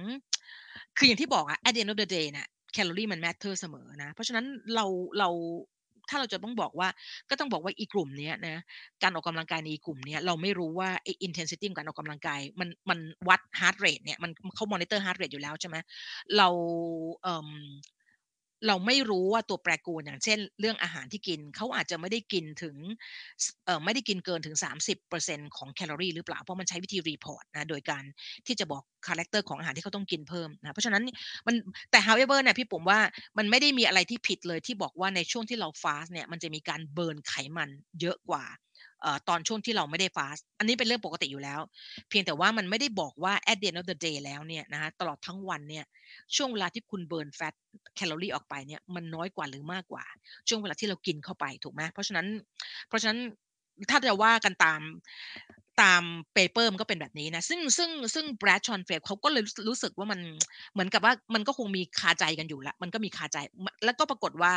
[0.96, 4.86] คืออย่างที่บอกอะ at the end of the day เนี่ยแคลอรี่มัน matter เสมอนะ เพราะฉะนั้นเรา
[5.18, 5.28] เรา
[6.08, 6.88] ถ้าเราจะต้องบอกว่า
[7.30, 8.58] ก็ต้องบอกว่าอีกลุ่มนี้นะ
[9.02, 15.76] การออกกำลังกายในอีกลุ่มนี้เราไม่รู้ว่าไอ้ intensity ของการออกกำลังกายมันมันวัด heart rate เนี่ยมันเขา monitor heart rate อยู่แล้วใช่ไหม
[16.36, 16.48] เรา
[17.22, 17.50] เอ่อ
[18.66, 22.76] เราไม่รู้ว่าตัวแปรกูลอย่างเช่น เรื่องอาหารที่กินเขาอาจจะไม่ได้กินถึง
[23.84, 28.02] ไม่ได้กินเกินถึง 30%ของแคลอรี่หรือเปล่า เพราะมันใช้วิธี report นะโดยการ
[28.46, 31.02] ที่จะบอก character ของอาหารที่เขาต้องกินเพิ่มนะเพราะฉะนั้น
[31.46, 31.54] มัน
[31.90, 33.00] แต่ however เนี่ยพี่ผมว่า
[33.38, 38.44] มันไม่ได้มีอะไรที่ผิดเลยที่บอกว่าในช่วงที่เรา fast เนี่ยมันจะมีการ burn ไขมันเยอะกว่า
[39.28, 41.60] ตอนช่วงที่เราไม่ได้ fast อันนี้เป็นเรื่องปกติอยู่แล้ว
[42.08, 45.84] เพียงแต่ว่ามันไม่ได้บอกว่า at the end of the day แล้วเนี่ยนะคะตลอดทั้งวันเนี่ย
[46.36, 47.54] ช่วงเวลาที่คุณ burn fat
[47.96, 50.04] calorie ออกไปเนี่ยมันน้อยกว่าหรือมากกว่า
[50.48, 52.26] ช่วงเวลาที่เรากินเข้าไปถูกไหมเพราะฉะนั้น
[52.88, 53.18] เพราะฉะนั้น
[53.90, 54.80] ถ้าจะว่ากันตาม
[55.82, 56.02] ตาม
[56.34, 60.20] paper มันก็เป็นแบบนี้นะ ซึ่งซึ่งซึ่งแบรดชอนเฟลเขาก็เลยรู้สึกว่ามัน
[60.72, 63.38] เหมือนกับว่ามันก็คงมีคาใจกันอยู่ละมันก็มีคาใจ
[63.84, 64.52] แล้วก็ปรากฏว่า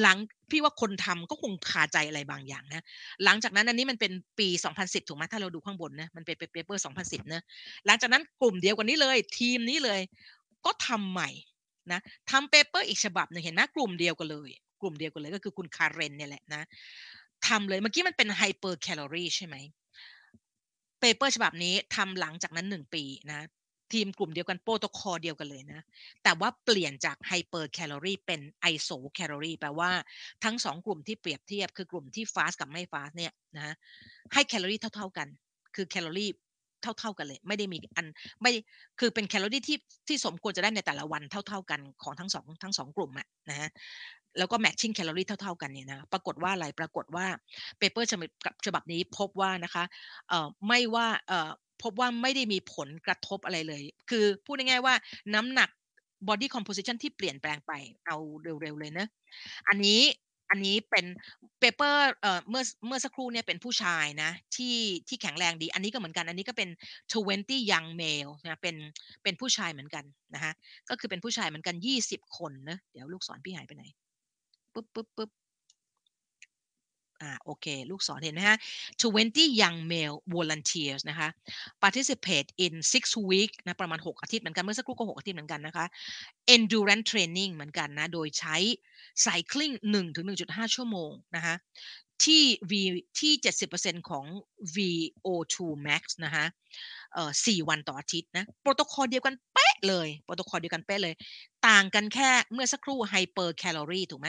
[0.00, 0.18] หลัง
[0.50, 2.84] พี่ว่าคนทำก็คงคาใจอะไรบางอย่างนะ
[3.24, 4.48] หลังจากนั้นอันนี้มันเป็นปี
[4.78, 7.42] 2010 ถูกไหมถ้าเราดูข้างบนนะมันเป็น paper 2010นะ
[7.86, 10.00] หลังจากนั้นกลุ่มเดียวกันนี้เลย ทีมนี้เลย
[10.66, 11.30] ก็ทำใหม่
[11.92, 12.00] นะ
[12.30, 14.50] ทำ paper อีกฉบับหนึ่งเห็นไหมกลุ่มเดียวกันเลย
[14.80, 16.62] กลุ่มเดียวกันเลยก็คือคุณคาร์เรนเนี่ยแหละนะ
[17.48, 19.56] ทำเลยเมื่อกี้มันเป็น hyper calorie ใช่ไหม
[21.00, 23.46] paper ฉบับนี้ทำหลังจากนั้นหนึ่งปีนะ
[23.92, 25.80] ทีมกลุ่มเดียวกันโปรโตคอลเดียวกันเลยนะ
[26.22, 29.90] แต่ว่าเปลี่ยนจาก hyper calorie เป็น iso calorie แปลว่า
[30.44, 33.74] ทั้งสองกลุ่มที่เปรียบเทียบคือกลุ่มที่ fast กับไม่ fast เนี่ยนะ
[34.32, 35.28] ให้แคลอรี่เท่า ๆกัน
[35.74, 36.30] คือแคลอรี่
[36.82, 38.06] เท่า ๆกันเลย ไม่ได้มีอัน
[38.40, 38.52] ไม่
[39.00, 39.78] คือเป็นแคลอรี่ที่
[40.08, 43.70] ที่สมควรจะได้ในแต่ละวันเท่า ๆกันของทั้งสองทั้งสองกลุ่มอะนะฮะ
[44.38, 47.26] แล้วก็ matching calorie เท่า ๆ กันเนี่ยนะปรากฏว่าอะไรปรากฏว่า
[47.78, 48.08] paper
[48.66, 49.84] ฉบับนี้พบว่านะคะ
[50.28, 51.50] เอ่อไม่ว่าเอ่อ
[51.82, 54.94] พบว่าไม่ได้มีผลกระทบอะไรเลย คือพูดง่ายๆว่า
[55.34, 55.70] น้ำหนัก
[56.28, 57.72] body composition ที่เปลี่ยนแปลงไป
[58.06, 59.06] เอาเร็วๆเลยนะ
[59.68, 60.02] อันนี้
[60.50, 61.06] อันนี้เป็น
[61.60, 62.10] เปเปอร์
[62.48, 64.76] เมื่อเมื่อสักครู่เนี่ยเป็นผู้ชายนะที่
[65.08, 66.70] ที่แข็งแรงดี อันนี้ก็เหมือนกัน อันนี้ก็เป็น
[67.12, 68.76] 20 young male นะเป็น
[69.22, 70.52] เป็นผู้ชายเหมือนกันนะคะ
[70.88, 71.76] ก็คือเป็นผู้ชายเหมือนกัน
[72.06, 73.84] 20 คนนะเดี๋ยวลูกศรพี่หายไปไหน
[74.78, 75.30] ปุ๊บปุ๊บปุ๊บ
[77.22, 78.56] อ่าโอเค ลูกศรเห็นไหมฮะ
[79.02, 81.28] 20 young male volunteers นะคะ
[81.82, 85.86] participate in six week นะประมาณ 6 อาทิตย์เหมือนกัน เมื่อสักครู่ก็ 6 อาทิตย์เหมือนกันนะคะ
[86.54, 88.56] endurance training เหมือนกันนะ โดยใช้
[89.24, 91.54] cycling 1ถึง1.5 ชั่วโมงนะคะ
[92.24, 92.72] ที่ V
[93.20, 93.32] ที่
[93.70, 94.24] 70%ของ
[94.74, 95.56] VO2
[95.86, 96.44] max นะคะ
[97.14, 101.14] เอ่อสี่วันต่ออาทิตย์นะ โปรโตคอลเดียวกันเป๊ะ เลยโปรโตคอลเดียวกันเป๊ะเลย
[101.68, 104.28] ต่างกันแค่เมื่อสักครู่ hyper calorie ถูกไหม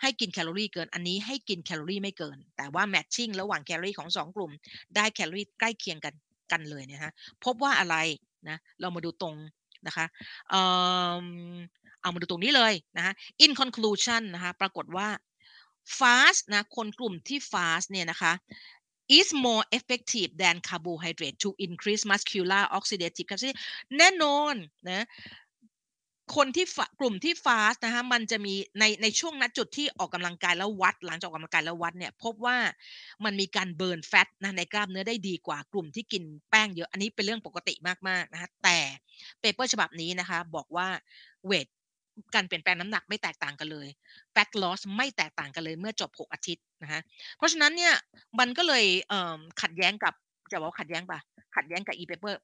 [0.00, 4.52] ให้กินแคลอรี่เกินอันนี้ให้กินแคลอรี่ไม่เกิน แต่ว่า matching ระหว่างแคลอรี่ของ2กลุ่ม
[4.96, 6.14] ได้แคลอรี่ใกล้เคียงกัน
[6.52, 7.12] กันเลยนะฮะ
[7.44, 7.96] พบว่าอะไร
[8.48, 9.36] นะเรามาดูตรง
[9.86, 10.06] นะคะ
[10.50, 10.54] เอ
[11.22, 11.24] อ
[12.02, 13.12] เอามาดูตรงนี้เลยนะคะ
[13.44, 15.08] in conclusion นะคะปรากฏว่า
[15.98, 18.32] fast นะคนกลุ่มที่ fast เนี่ยนะคะ
[19.08, 23.54] is more effective than carbohydrate to increase muscular oxidative capacity
[23.98, 24.54] แน่นอน
[24.88, 25.06] นะ
[26.36, 26.66] คนที่
[27.00, 32.58] กลุ่มที่ฟาสนะคะมันจะมีในในช่วงนัดจุดที่ออกกำลังกายแล้ววัด หลังจากออกกำลังกายแล้ววัดเนี่ยพบว่า
[33.24, 37.74] มันมีการเบิร์นแฟตนะในกล้ามเนื้อได้ดีกว่ากลุ่มที่กินแป้งเยอะ อันนี้เป็นเรื่องปกติ
[38.08, 38.78] มากๆนะคะแต่
[39.40, 40.88] paper ฉบับนี้นะคะบอกว่า
[41.46, 41.66] weight
[42.34, 43.88] การเปลี่ยนแปลงน้ำหนักไม่แตกต่างกันเลย
[44.34, 47.00] fat loss ไม่แตกต่างกันเลยเมื่อจบ 6 อาทิตย์นะฮะ
[47.36, 47.94] เพราะฉะนั้นเนี่ย
[48.38, 48.84] มันก็เลย
[49.62, 50.14] ขัดแย้งกับ
[50.52, 51.20] จะบอกขัดแย้งปะ
[51.56, 52.34] ขัดแย้งกับ อี paper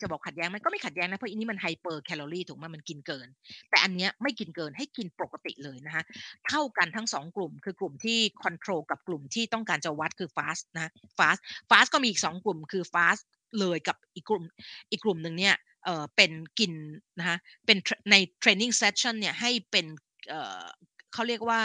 [0.00, 3.28] จะบอกขัดแย้งมันก็ไม่ขัดแย้งนะเพราะอันนี้มัน hyper calorie ถูกไหมมันกินเกิน
[3.70, 6.02] แต่อันเนี้ยไม่กินเกินให้กินปกติเลยนะคะ
[6.48, 13.22] เท่ากันทั้งสองกลุ่ม คือกลุ่มที่ control กับกลุ่มที่ต้องการจะวัดคือ fast นะ fast fast ก็มีอีกสองกลุ่มคือ fast
[13.60, 14.44] เลยกับอีกกลุ่ม
[14.90, 15.54] อีกกลุ่มหนึ่งเนี่ย
[15.84, 16.72] เอ่อเป็นกิน
[17.18, 17.78] นะคะเป็น
[18.10, 19.86] ใน training session เนี่ยให้เป็น
[20.28, 20.64] เอ่อ
[21.12, 21.62] เขาเรียกว่า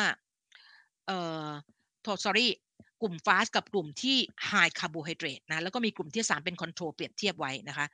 [1.08, 1.48] เอ่อ
[2.04, 2.48] โทษ sorry
[3.02, 4.18] กลุ่ม fast กับกลุ่มที่
[4.52, 7.88] high carbohydrate นะแล้วก็มีกลุ่มที่ 3 เป็น control เปรียบเทียบไว้นะคะ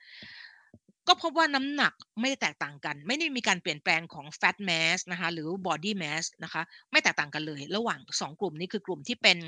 [1.08, 9.38] ก็พบว่าน้ำหนักไม่ได้แตกต่างกัน ไม่ได้มีการเปลี่ยนแปลงของ fat mass นะคะหรือ body mass นะคะไม่แตกต่างกันเลย ระหว่าง 2 กลุ่มนี้คือกลุ่มที่เป็น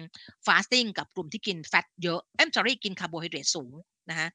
[0.47, 3.73] fasting กับกลุ่มที่กิน fat เยอะเอ๊ย sorry กินคาร์โบไฮเดรตสูง
[4.11, 4.29] นะคะ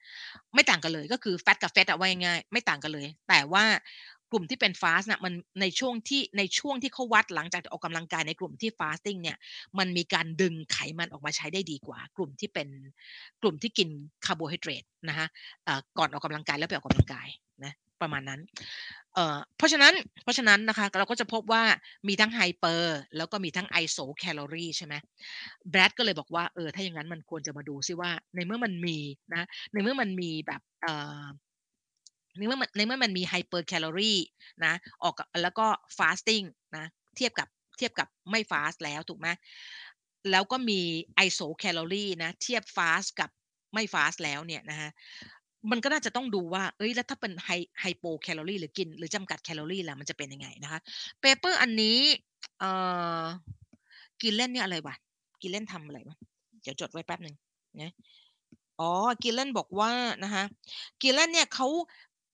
[0.54, 3.66] ไม่ต่างกันเลยก็คือ fast กับ fed อะว่าง่ายไม่ต่างกันเลย แต่ว่า
[4.34, 9.38] กลุ่มที่เป็น fast นะมันในช่วงที่ในช่วงที่เขาวัดหลังจากออกกำลังกายในกลุ่มที่ fasting เนี่ย
[9.80, 12.68] มันมีการดึงไขมันออกมาใช้ได้ดีกว่า กลุ่มที่เป็น
[13.42, 13.90] กลุ่มที่กิน
[14.26, 15.28] คาร์โบไฮเดรตนะคะ
[15.98, 17.28] ก่อนออกกำลังกายแล้วไปออกกำลังกาย
[17.64, 18.42] นะประมาณนั้น
[19.58, 21.64] เพราะฉะนั้นเพราะฉะนั้นนะคะเราก็จะพบว่า
[22.08, 24.94] มีทั้ง hyper แล้วก็มีทั้ง iso calorie ใช่ไหม
[25.70, 28.98] แบรดก็เลยบอกว่าเออถ้าอย่างนั้นมันควรจะมาดูซิว่าในเมื่อมันมี
[29.34, 30.62] นะในเมื่อมันมีแบบ
[32.38, 34.20] ในเมื่อมันในเมื่อมันมี hyper calorie
[34.66, 34.74] นะ
[35.04, 35.66] ออกแล้วก็
[35.98, 36.44] fasting
[36.78, 36.86] นะ
[37.18, 39.28] เทียบกับเทียบกับไม่ fast แล้วถูกไหม
[40.32, 40.80] แล้วก็มี
[41.16, 43.30] iso calorie นะเทียบ fast กับ
[43.74, 44.90] ไม่ fast แล้วเนี่ยนะฮะ
[45.72, 47.50] มันก็น่าจะต้องดูว่า เอ้ย แล้วถ้าเป็นไฮ
[47.82, 50.80] hypo calorie หรือกิน หรือจำกัดแคลอรี่ล่ะ มันจะเป็นยังไงนะคะ
[51.22, 52.00] paper อันนี้
[52.60, 52.72] เอ่
[53.22, 53.24] อ
[54.22, 54.96] Gillen เนี่ยอะไรวะ
[55.42, 56.18] Gillen ทำอะไรวะ
[56.62, 57.36] เดี๋ยวจดไว้แป๊บหนึ่ง
[57.82, 57.94] นะ
[58.80, 58.92] อ๋อ
[59.24, 59.92] Gillen บอกว่า
[60.24, 60.44] นะคะ
[61.02, 61.68] Gillen เนี่ยเขา เ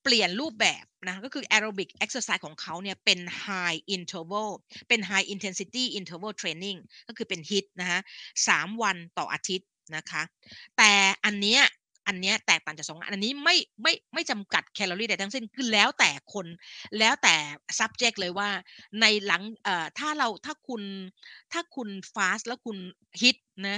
[0.09, 4.49] ปลี่ยนรูปแบบนะก็คือ aerobic exercise ของเขาเนี่ยเป็น high interval
[4.89, 7.99] เป็น high intensity interval training ก็คือเป็น HIIT นะคะ
[8.47, 10.21] สามวันต่ออาทิตย์นะคะ
[10.77, 10.91] แต่
[11.25, 11.61] อันเนี้ย
[12.07, 16.47] อันเนี้ยแตกต่างจากสองอันนี้ไม่ไม่ไม่จำกัดแคลอรี่ใดทั้งสิ้นคือแล้วแต่คน
[16.99, 17.35] แล้วแต่
[17.79, 18.49] subject เลยว่า
[19.01, 20.81] ในหลังเอ่อถ้าเราถ้าคุณ
[21.53, 22.77] ถ้าคุณ fast แล้วคุณ
[23.21, 23.37] hit
[23.67, 23.77] นะ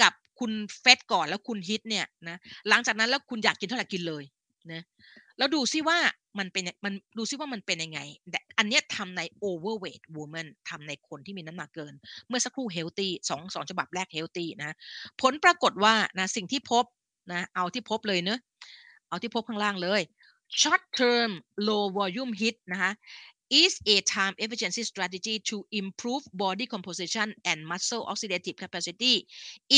[0.00, 2.36] กับคุณเฟสก่อนแล้วคุณฮิตเนี่ยนะ
[2.68, 4.24] หลังจากนั้นแล้วคุณอยากกินเท่าไหร่กินเลย
[4.72, 4.82] นะ
[5.40, 5.98] แล้วดูซิว่า
[6.38, 11.94] มันเป็นมันดูซิว่ามันเป็นยังไงแต่อันเนี้ยทำใน overweight woman ทำในคนที่มีน้ำหนักเกิน
[12.28, 14.76] เมื่อสักครู่ healthy สองสองฉบับแรก healthy นะ
[15.20, 16.84] ผลปรากฏว่านะสิ่งที่พบ
[17.32, 18.38] นะเอาที่พบเลยเนอะ
[19.08, 20.00] เอาที่พบข้างล่างเลย
[20.60, 21.30] short term
[21.68, 22.92] low volume hit นะคะ
[23.62, 29.14] is a time efficiency strategy to improve body composition and muscle oxidative capacity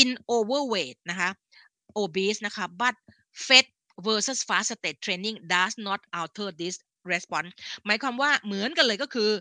[0.01, 1.29] in overweight นะคะ
[2.01, 2.95] obese นะคะ but
[3.45, 3.67] fat
[4.07, 6.75] versus fasted training does not alter this
[7.11, 7.51] response
[7.85, 9.31] หมายความว่าเหมือนกันเลยก็คือ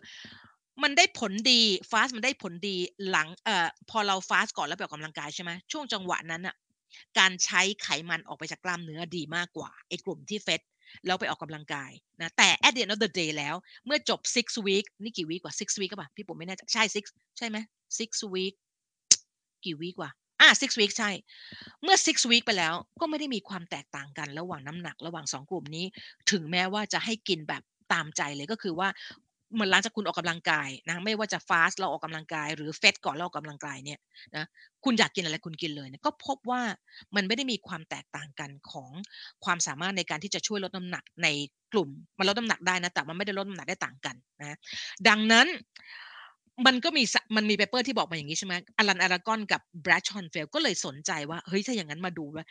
[0.83, 2.77] มันได้ผลดี fast มันได้ผลดี
[3.11, 6.57] หลังเอ่อพอเรา fast ก่อนแล้วไปออกกำลังกายใช่ไหมช่วงจังหวะนั้นอะ
[7.19, 10.61] การใช้ไขมันออกไปจากกล้ามเนื้อดีมากกว่าไอ้กลุ่มที่เฟต
[11.07, 11.91] แล้วไปออกกำลังกาย
[12.21, 13.55] นะแต่ at the end of the day แล้ว
[13.87, 17.05] เมื่อจบ six week นี่กี่วีกว่า six week ก็ป่ะพี่ผมไม่แน่ใจใช่ six
[17.39, 17.57] ใช่ไหม
[17.99, 18.55] six week
[19.65, 20.11] กี่วีกว่า
[20.43, 21.11] อะ six week ใช่
[21.83, 25.87] เมื่อ six week ไปแล้วก็ไม่ได้มีความแตกต่างกันระหว่างน้ำหนักระหว่างสองกลุ่มนี้
[26.31, 27.63] ถึงแม้ว่าจะให้กินแบบ
[27.93, 28.89] ตามใจเลยก็คือว่า
[29.55, 33.99] เหมือนหลังจากคุณออกกำลังกายนะไม่ว่าจะ fast แล้วออกกำลังกาย หรือ fed ก่อนแล้วออกกำลังกายเนี่ย
[34.37, 34.45] นะ
[34.85, 36.63] คุณอยากกินอะไรคุณกินเลยนะก็พบว่า
[37.17, 38.91] มันไม่ได้มีความแตกต่างกันของ
[39.45, 41.29] ความสามารถในการที่จะช่วยลดน้ำหนักใน
[41.73, 41.89] กลุ่ม
[42.19, 44.59] มันลดน้ำหนักได้นะแต่มันไม่ได้ลดน้ำหนักได้ต่างกันนะ
[45.09, 45.47] ดังนั้น
[46.67, 47.05] มันก็มี
[47.37, 52.45] มันมี paper ที่บอกมาอย่างนี้ใช่ไหมอลันอารากอนกับแบรดชอนเฟลก็เลยสนใจว่า เฮ้ย ถ้าอย่างนั้นมาดูว่า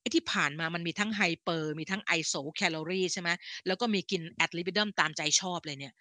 [0.00, 3.28] ไอ้ที่ผ่านมามันมีทั้ง hyper มีทั้ง iso calorie ใช่ไหม
[3.66, 5.94] แล้วก็มีกิน ad libitum ตามใจชอบเลยเนี่ย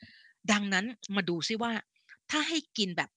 [0.51, 0.85] ดังนั้น
[1.15, 1.71] มาดูซิว่า
[2.31, 3.09] ถ้าให้กินแบบ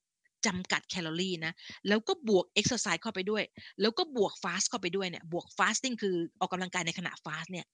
[0.46, 1.52] จำกัดแคลอรี่นะ
[1.88, 3.42] แล้วก็บวกเอ็กซ์ไซส์เข้าไปด้วย
[3.80, 7.66] แล้วก็บวก fast เข้าไปด้วยเนี่ย บวก fasting คือออกกำลังกายในขณะ fast เนี่ย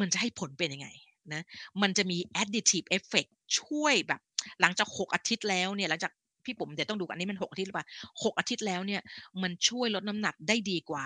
[0.00, 0.88] มันจะให้ผลเป็นยังไง
[1.32, 1.42] นะ
[1.82, 4.20] มันจะมี additive effect ช่วยแบบ
[4.60, 6.12] หลังจากหกอาทิตย์แล้วเนี่ยหลังจาก
[6.44, 7.86] พี่ผมเดี๋ยวต้องดูอันนี้มันหกอาทิตย์หรือเปล่า
[8.24, 9.02] หกอาทิตย์แล้วเนี่ย
[9.42, 11.04] มันช่วยลดน้ำหนักได้ดีกว่า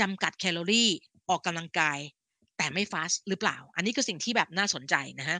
[0.00, 0.90] จำกัดแคลอรี่
[1.28, 1.98] ออกกำลังกาย
[2.58, 5.38] แต่ไม่ fast หรือเปล่า อันนี้คือสิ่งที่แบบน่าสนใจนะฮะ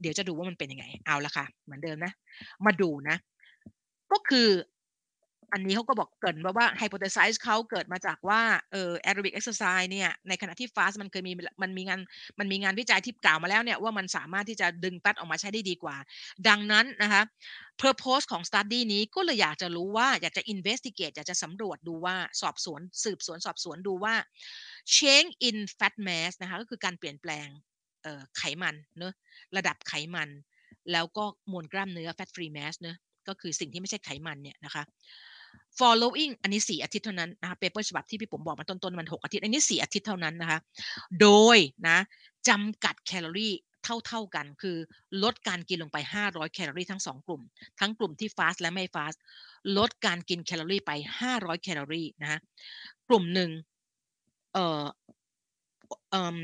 [0.00, 2.12] เดี๋ยวจะดูว่ามันเป็นยังไง เอาละค่ะ เหมือนเดิมนะ
[2.66, 3.16] มาดูนะ
[4.12, 4.48] ก็คือ
[5.56, 8.40] อันนี้เขาก็บอกเกิดว่าว่า hypothesize เขาเกิดมาจากว่า
[8.72, 11.32] เออ aerobic exercise เนี่ยในขณะที่ fast มันเคยมี
[11.62, 12.00] มันมีงาน
[12.38, 15.96] มันมีงานวิจัยที่กล่าวมาแล้วเนี่ยว่ามันสามารถที่จะดึง fat ออกมาใช้ได้ดีกว่า
[16.48, 17.22] ดังนั้นนะคะ
[17.82, 24.14] purpose ของ study นี้ก็เลยอยากจะรู้ว่าอยากจะ investigate อยากจะสำรวจดูว่าสอบสวนสืบสวนสอบสวนดูว่า
[24.96, 27.48] change in fat mass นะคะก็คือการเปลี่ยนแปลง
[28.38, 29.12] ไขมันเนอะ
[29.56, 30.28] ระดับไขมัน
[30.92, 32.96] แล้วก็มวลกล้ามเนื้อ fat free mass เนอะ
[33.28, 34.82] ก็คือสิ่งที่ไม่ใช่ไขมันเนี่ยนะคะ
[35.80, 40.58] following อันนี้4อาทิตย์เท่านั้นนะคะเปเปอร์ฉบับที่พี่ผมบอกมาต้นๆมัน6อาทิตย์อันนี้4อาทิตย์เท่านั้นนะคะ
[41.20, 41.98] โดยนะ
[42.48, 43.54] จำกัดแคลอรี่
[44.08, 44.76] เท่าๆกัน คือ
[45.22, 47.42] ลดการกินลงไป 500 แคลอรี่ทั้ง 2 กลุ่ม
[47.80, 49.14] ทั้งกลุ่มที่ฟาสและไม่ฟาส
[49.78, 50.90] ลดการกินแคลอรี่ไป
[51.20, 52.38] 500 แคลอรี่นะ
[53.08, 53.50] กลุ่มหนึ่ง
[54.52, 54.84] เอ่อ
[56.10, 56.40] เอ่อ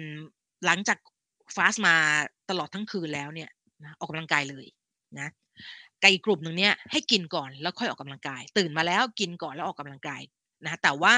[0.66, 0.98] หลังจาก
[1.56, 1.96] ฟาสมา
[2.50, 3.50] ตลอดทั้งคืนแล้วเนี่ย
[3.84, 4.66] นะออกกำลังกายเลย
[5.18, 5.28] นะ
[6.02, 10.22] กอีกกลุ่มหนึ่งเนี่ยให้กินก่อนแล้วค่อยออกกำลังกาย ตื่นมาแล้วกินก่อนแล้วออกกำลังกาย
[10.64, 11.14] นะแต่ว่า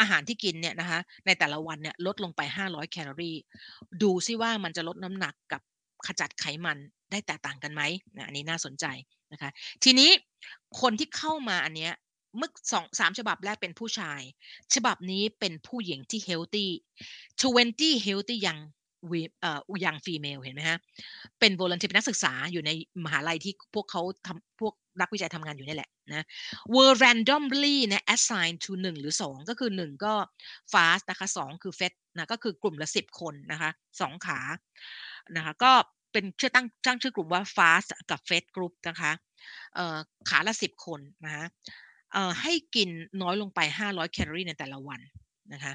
[0.00, 3.36] อาหารที่กินเนี่ยนะคะในแต่ละวันเนี่ยลดลงไป 500 แคลอรี่
[4.02, 5.62] ดูซิว่ามันจะลดน้ำหนักกับ
[6.06, 6.78] ขจัดไขมัน
[7.10, 7.82] ได้แตกต่างกันไหม
[8.16, 8.86] นะอันนี้น่าสนใจ
[9.32, 9.50] นะคะ
[9.84, 10.10] ทีนี้
[10.80, 11.92] คนที่เข้ามาอันเนี้ย
[12.36, 14.20] เมื่อสองสามฉบับแรกเป็นผู้ชาย
[14.74, 16.66] ฉบับนี้เป็นผู้หญิงที่ healthy
[17.32, 18.58] 20 healthy ยัง
[19.40, 20.78] เอ่อยังฟีเมลเห็นไหมฮะ
[21.40, 22.70] เป็นโวลันเทียเป็นนักศึกษาอยู่ใน
[23.04, 26.26] มหาลัยที่พวกเขาทำพวกนักวิจัยทำงานอยู่นี่แหละนะ
[26.74, 30.14] were randomly นะ assigned to 1 หรือ 2 ก็คือ 1 ก็
[30.72, 34.40] fast นะคะ 2 คือ fed นะก็คือกลุ่มละ 10 คนนะคะ 2 ขา
[35.36, 35.72] นะคะก็
[36.12, 39.12] เป็นชื่อตั้งตั้งชื่อกลุ่มว่า fast กับ fed group นะคะ
[39.74, 39.98] เอ่อ
[40.28, 41.44] ขาละ 10 คนนะคะ
[42.12, 42.88] เอ่อให้กิน
[43.22, 45.00] น้อยลงไป 500 แคลอรี่ในแต่ละวัน
[45.52, 45.72] นะคะ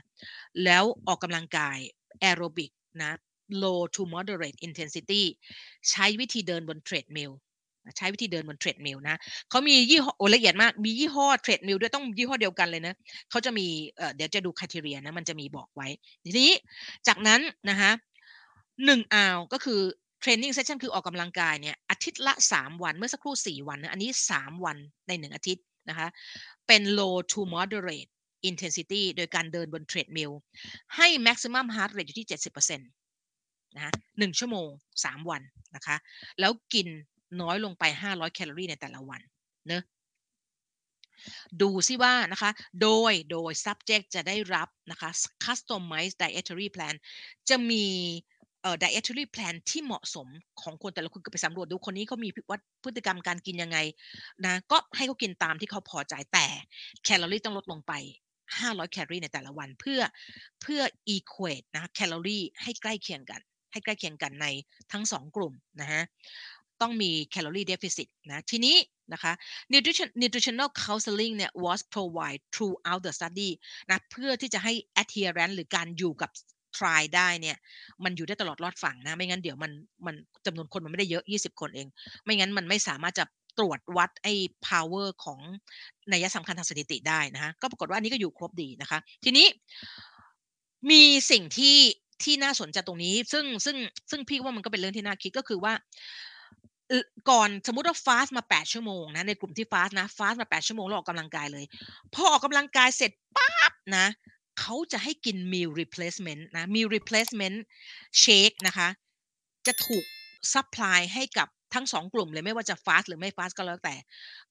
[0.64, 1.78] แล้วออกกำลังกาย
[2.20, 2.72] แอโรบิก
[3.04, 3.12] นะ
[3.64, 5.22] low to moderate intensity
[5.90, 7.32] ใช้วิธีเดินบน treadmill
[7.98, 9.18] ใช้วิธีเดินบน treadmill นะ
[9.50, 12.94] เขามียี่ห้อละเอียดมาก มียี่ห้อ treadmill ด้วยต้องยี่ห้อเดียวกันเลยนะ
[13.30, 13.68] เขาจะมี
[14.16, 15.88] เดี๋ยวจะดู criteria นะมันจะมีบอกไว้
[16.26, 16.52] ทีนี้
[17.08, 17.92] จากนั้นนะคะ
[18.86, 19.82] หนึ่งอาวก็คือ
[20.20, 24.78] training session คือออกกำลังกายเนี่ยอาทิตย์ละ 3 วันเมื่อสักครู่ 4 วันนะอันนี้ 3 วัน
[25.08, 26.08] ใน 1 อาทิตย์นะคะ
[26.68, 28.12] เป็น low to moderate
[28.50, 30.32] intensity โดยการเดินบน treadmill
[30.96, 34.68] ให้ maximum heart rate อยู่ที่ 70%นะหนึ่งชั่วโมง
[35.02, 35.42] 3 วัน
[35.76, 35.98] นะคะ
[36.40, 36.88] แล้วกิน
[37.42, 37.84] น้อยลงไป
[38.14, 39.22] 500 แคลอรี่ในแต่ละวัน
[39.68, 39.84] เนอะ
[41.62, 45.10] ดูซิว่านะคะ โดย โดย subject จะได้รับนะคะ
[45.46, 46.96] customized dietary plan
[47.50, 47.86] จะมี
[48.62, 50.28] เอ่อ dietary plan ที่เหมาะสม
[50.62, 53.78] ของคนแต่ละคนก็ไปสำรวจดูคนนี้เขามีวัดพฤติกรรมการกินยังไง
[54.46, 56.48] นะก็ให้เขากินตามที่เขาพอใจแต่
[57.04, 57.94] แคลอรี่ต้องลดลงไป
[58.60, 60.02] 500แคลอรี่ในแต่ละวันเพื่อ
[60.62, 60.82] เพื่อ
[61.16, 63.42] equate นะแคลอรี่ให้ใกล้เคียงกัน
[63.72, 64.48] ให้ใกล้เคียงกันใน
[64.92, 66.04] ทั้ง 2 กลุ่มนะฮะ
[66.82, 68.76] ต้องมีแคลอรี่ deficit นะทีนี้
[69.14, 69.34] นะคะ
[69.74, 73.50] nutrition nutritional counseling เนี่ย was provided throughout the study
[73.90, 76.30] นะเพื่อที่จะให้ adherence หรือการอยู่กับ
[76.78, 77.58] try ได้เนี่ย
[78.04, 79.72] มันอยู่ได้ตลอดรอดฝั่งนะ ไม่งั้นเดี๋ยวมัน
[80.06, 81.88] มันจำนวนคนมันไม่ได้เยอะ 20 คนเอง
[82.24, 83.26] ไม่งั้นมันไม่สามารถจะ
[83.60, 84.34] ตรวจวัดไอ้
[84.68, 85.40] power ของ
[86.12, 89.48] นัยสำคัญทางสถิติได้นะฮะก็ปรากฏว่าอันนี้ก็อยู่ครบดีนะคะ ทีนี้
[90.92, 91.78] มีสิ่งที่
[92.24, 93.78] ที่น่าสนใจตรงนี้ ซึ่งซึ่ง
[94.12, 95.74] ซึ่งพี่ว่ามันก็เป็นเรื่องที่น่าคิดก็คือว่า
[97.30, 101.66] ก่อนสมมติว่าฟาสมา 8 ชั่วโมงนะในกลุ่มที่ฟาสนะฟาสมา 8 ชั่วโมงแล้วออกกำลังกายเลย
[102.14, 104.08] พอออกกำลังกายเสร็จปั๊บนะ
[104.60, 107.58] เขาจะให้กิน meal replacement นะ meal replacement
[108.24, 108.88] shake นะคะ
[109.66, 110.06] จะถูก
[110.54, 113.96] supply ให้กับ ทั้งสองกลุ่มเลยไม่ว่าจะฟาสหรือไม่ฟาสก็แล้วแต่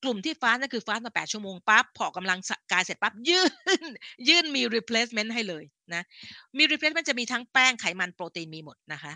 [0.02, 2.38] กลุ่มที่ฟาสนั่นคือฟาสมา8ชั่วโมงปั๊บพอกำลัง
[2.72, 3.50] กายเสร็จปั๊บยื่น
[4.28, 5.64] ยื่นมี replacement ให้เลย
[5.94, 6.02] นะ
[6.58, 9.12] มี replacement จะมีทั้งแป้งไขมันโปรตีนมีหมดนะคะ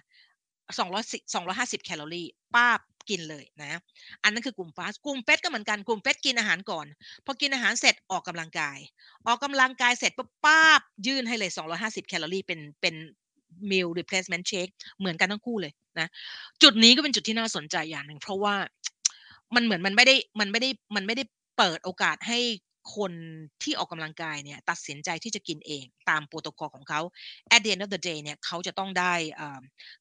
[0.73, 2.81] 200 250แคลอรี่ป้าบ
[3.11, 3.81] กินเลยนะ
[4.23, 6.87] อันนั้นคือกลุ่มฟาสกลุ่มเฟสก็เหมือนกันกลุ่มเฟสกินอาหารก่อน
[7.25, 8.79] พอกินอาหารเสร็จออกกำลังกาย
[9.27, 11.51] ออกกำลังกายเสร็จปุ๊บป้าบยื่นให้เลย
[11.81, 12.95] 250 แคลอรี่เป็นเป็น
[13.71, 16.09] meal replacement shake เหมือนกันทั้งคู่เลย นะ
[16.63, 18.55] จุดนี้ก็เป็นจุดที่น่าสนใจอย่างหนึ่งเพราะว่า
[19.55, 21.25] มันเหมือนมันไม่ได้มันไม่ได้มันไม่ได้
[21.59, 22.41] เปิดโอกาสให้
[22.97, 23.13] คน
[23.63, 27.01] ที่ออกกำลังกายเนี่ยตัดสินใจที่จะกินเองตามโปรโตคอลของเขา
[27.55, 29.15] at the end of the day เนี่ยเขาจะต้องได้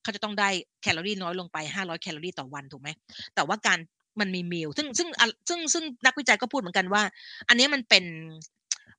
[0.02, 0.50] เขาจะต้องได้
[0.82, 2.90] แคลอรี่น้อยลงไป 500 แคลอรี่ต่อวันถูกไหม
[3.36, 3.80] แต่ว่าการ
[4.20, 5.08] มันมี meal ซึ่งซึ่ง
[5.50, 7.04] ซึ่งซึ่งนักวิจัยก็พูดเหมือนกันว่า
[7.48, 8.04] อันนี้มันเป็น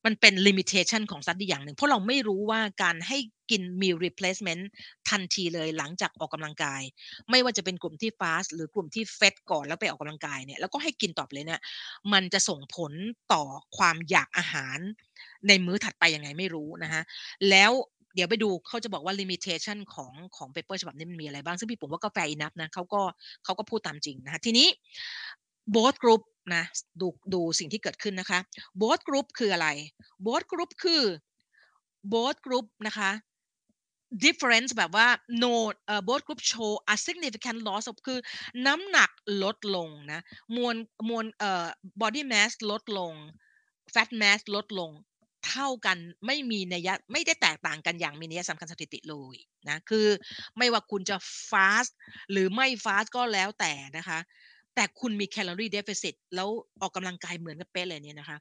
[0.07, 3.19] มันเป็น limitation ของซัดดีอย่างหนึ่ง เพราะเราไม่รู้ว่าการให้
[3.51, 4.63] กิน meal replacement
[5.11, 6.83] ทันทีเลยหลังจากออกกำลังกาย
[7.31, 11.61] ไม่ว่าจะเป็นกลุ่มที่ fast หรือกลุ่มที่ fed ก่อนแล้วไปออกกำลังกายเนี่ยแล้วก็ให้กินต่อเลยเนี่ย
[12.13, 12.93] มันจะส่งผล
[13.33, 13.45] ต่อ
[13.77, 14.79] ความอยากอาหาร
[15.49, 17.03] ในมื้อถัดไปยังไงไม่รู้นะฮะ
[17.51, 17.73] แล้ว
[18.15, 23.03] เดี๋ยวไปดูเขาจะบอกว่า limitation ของของ paper ฉบับนี้มันมีอะไรบ้าง ซึ่งพี่ผมว่าก็แฟร์นับนะเขาก็
[23.45, 24.69] เขาก็พูดตามจริงนะฮะทีนี้
[25.75, 26.23] both group
[26.55, 26.63] นะ
[27.01, 28.39] ดูดูสิ่งที่เกิดขึ้นนะคะ
[28.83, 29.69] both group คืออะไร
[30.27, 31.03] both group คือ
[32.13, 33.11] both group นะคะ
[34.25, 35.09] difference แบบว่า
[35.43, 35.55] no
[35.93, 38.19] uh, both group show a significant loss คือ
[38.67, 39.11] น้ำหนัก
[39.43, 40.21] ลดลงนะ
[40.57, 40.77] มวล
[41.09, 41.67] มวลเอ่อ
[42.01, 43.13] body mass ลดลง
[43.95, 44.91] fat mass ลดลง
[45.49, 49.37] เท่ากันไม่มีนัยไม่ได้แตกต่างกันอย่างมีนัยสำคัญสถิติเลย
[49.69, 50.09] นะ คือ
[50.59, 51.17] ไม่ว่าคุณจะ
[51.51, 51.93] fast
[52.31, 54.19] หรือไม่ fast ก็แล้วแต่นะคะ
[54.75, 56.49] แต่คุณมี calorie deficit แล้ว
[56.81, 58.39] ออกกำลังกายเหมือนกับเป๊ะเลยเนี่ยนะคะ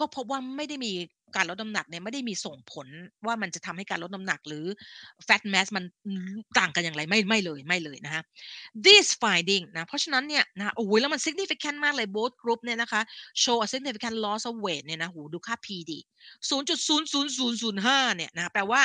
[0.00, 0.92] ก็พบว่าไม่ได้มี
[1.36, 2.86] การลดน้ำหนักเนี่ยไม่ได้มีส่งผล
[3.26, 4.64] ว่ามันจะทำให้การลดน้ำหนักหรือ
[5.26, 5.84] fat mass มัน
[6.58, 8.22] ต่างกันอย่างไรไม่ไม่เลยไม่เลยนะคะ
[8.86, 13.00] this finding นะเพราะฉะนั้นเนี่ยนะโอ้ยแล้วมัน significant มากเลย both group เนี่ยนะคะ
[13.42, 15.92] show a significant loss of weight เนี่ยนะหูดูค่า PD
[16.50, 18.80] 0.00005เนี่ยนะแปลว่า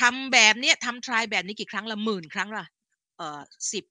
[0.00, 2.66] ทำแบบเนี้ยทำ try แบบนี้กี่ครั้งละหมื่นครั้งละ
[3.18, 3.40] เอ่อ
[3.72, 3.84] สิบ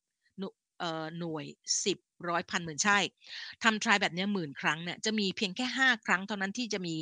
[1.19, 1.45] หน่วย
[1.85, 1.97] สิบ
[2.29, 2.99] ร้อยพันหมื่นใช่
[3.63, 6.95] ทำทรายแบบนี้หมื่นครั้งเนี่ยจะมีเพียงแค่ห้าครั้งเท่านั้นที่จะมี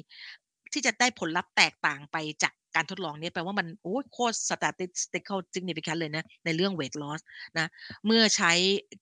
[0.74, 7.22] ที่จะได้ผลลัพธ์แตกต่างไปจากการทดลองนี้แปลว่ามันโอ้โคตร statistical significant เลยนะ ในเรื่อง weight loss
[7.60, 7.68] นะ
[8.06, 8.52] เมื่อใช้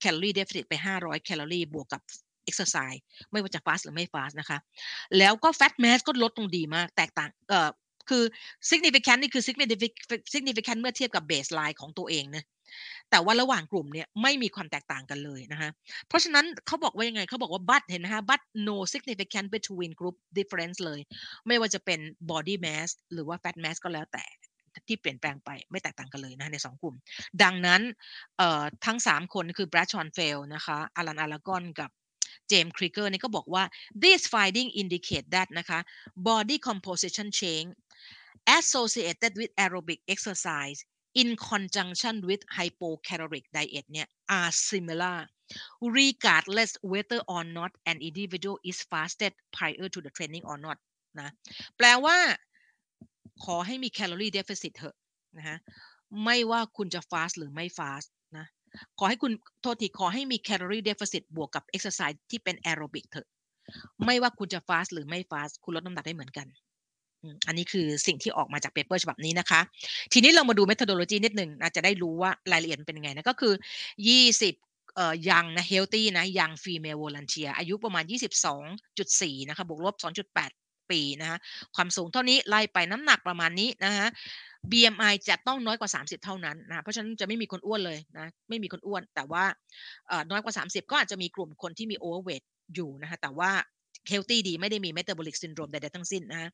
[0.04, 2.02] calorie deficit ไป 500 แคลอรี่บวกกับ
[2.50, 3.00] exercise
[3.32, 4.58] ไม่ว่าจะ fast หรือไม่ fast นะคะ
[5.18, 7.70] แล้วก็ fat mass ก็ลดลงดีมากแตกต่างเอ่อ
[8.10, 8.24] คือ
[8.70, 9.44] significant นี่คือ
[10.34, 12.44] significant เมื่อเทียบกับ baseline ของตัวเองนะ
[13.12, 15.70] แต่ว่าระหว่างกลุ่มเนี่ยไม่มีความแตกต่างกันเลยนะคะ
[16.08, 21.00] เพราะฉะนั้นเขาบอกว่ายังไงเขาบอกว่า but เห็นไหมคะ but no significant between group difference เลย
[21.48, 22.00] ไม่ว่าจะเป็น
[22.32, 24.26] body mass หรือว่า fat mass ก็แล้วแต่
[24.88, 26.96] ที่เปลี่ยนแปลงไปไม่แตกต่างกันเลยนะในสองกลุ่ม
[27.44, 27.82] ดังนั้น
[28.86, 31.90] ทั้ง 3 คนคือ Brad s h o n f e l นะคะอารันอารากอนกับ
[32.50, 33.64] เจมส์คริกเกอร์นี่ก็บอกว่า
[34.04, 35.80] this finding indicate that นะคะ
[36.28, 37.72] body composition change
[38.58, 40.80] associated with aerobic exercise
[41.22, 44.08] in conjunction with hypocaloric diet เนี่ย
[44.40, 45.18] are similar
[45.98, 50.78] regardless whether or not an individual is fasted prior to the training or not
[51.20, 51.30] นะ
[51.78, 52.18] แปลว่า
[53.44, 54.96] ขอให้มีแคลอรี่เดฟเฟซิตเถอะ
[55.38, 55.58] นะฮะ
[56.24, 58.04] ไม่ว่าคุณจะฟาสหรือไม่ฟาส
[58.38, 58.46] นะ
[59.00, 63.28] ขอให้คุณโทษทีขอให้มีแคลอรี่ deficit บวกกับเอ็กซ์ไซส์ที่เป็นแอโรบิกเถอะ
[64.06, 66.48] ไม่ว่าคุณจะ fast หรือไม่ fast คุณลดน้ำหนักได้เหมือนกัน
[67.48, 69.62] อันนี้คือสิ่งที่ออกมาจาก paper ฉบับนี้นะคะ
[70.14, 73.54] ทีนี้เรามาดู methodology นิดหนึ่งนะจะได้รู้ว่ารายละเอียดเป็นยังไงนะก็คือ
[74.24, 78.04] 20เอ่อยังนะ healthy นะ young female volunteer อายุประมาณ
[78.78, 79.96] 22.4 นะคะบวกลบ
[80.44, 81.38] 2.8 ปีนะคะ
[81.76, 84.08] ความสูงเท่านี้ไล่ไปน้ำหนักประมาณนี้นะคะ
[84.72, 89.44] BMI จะต้องน้อยกว่า 30 เท่านั้นนะเพราะฉะนั้นจะไม่มีคนอ้วนเลยนะไม่มีคนอ้วน แต่ว่า
[90.32, 92.46] น้อยกว่า 30 ก็อาจจะมีกลุ่มคนที่มี overweight
[92.76, 93.52] อยู่นะคะแต่ว่า
[94.12, 96.52] healthy ดีไม่ได้มี metabolic syndrome ใดๆทั้งสิ้นนะ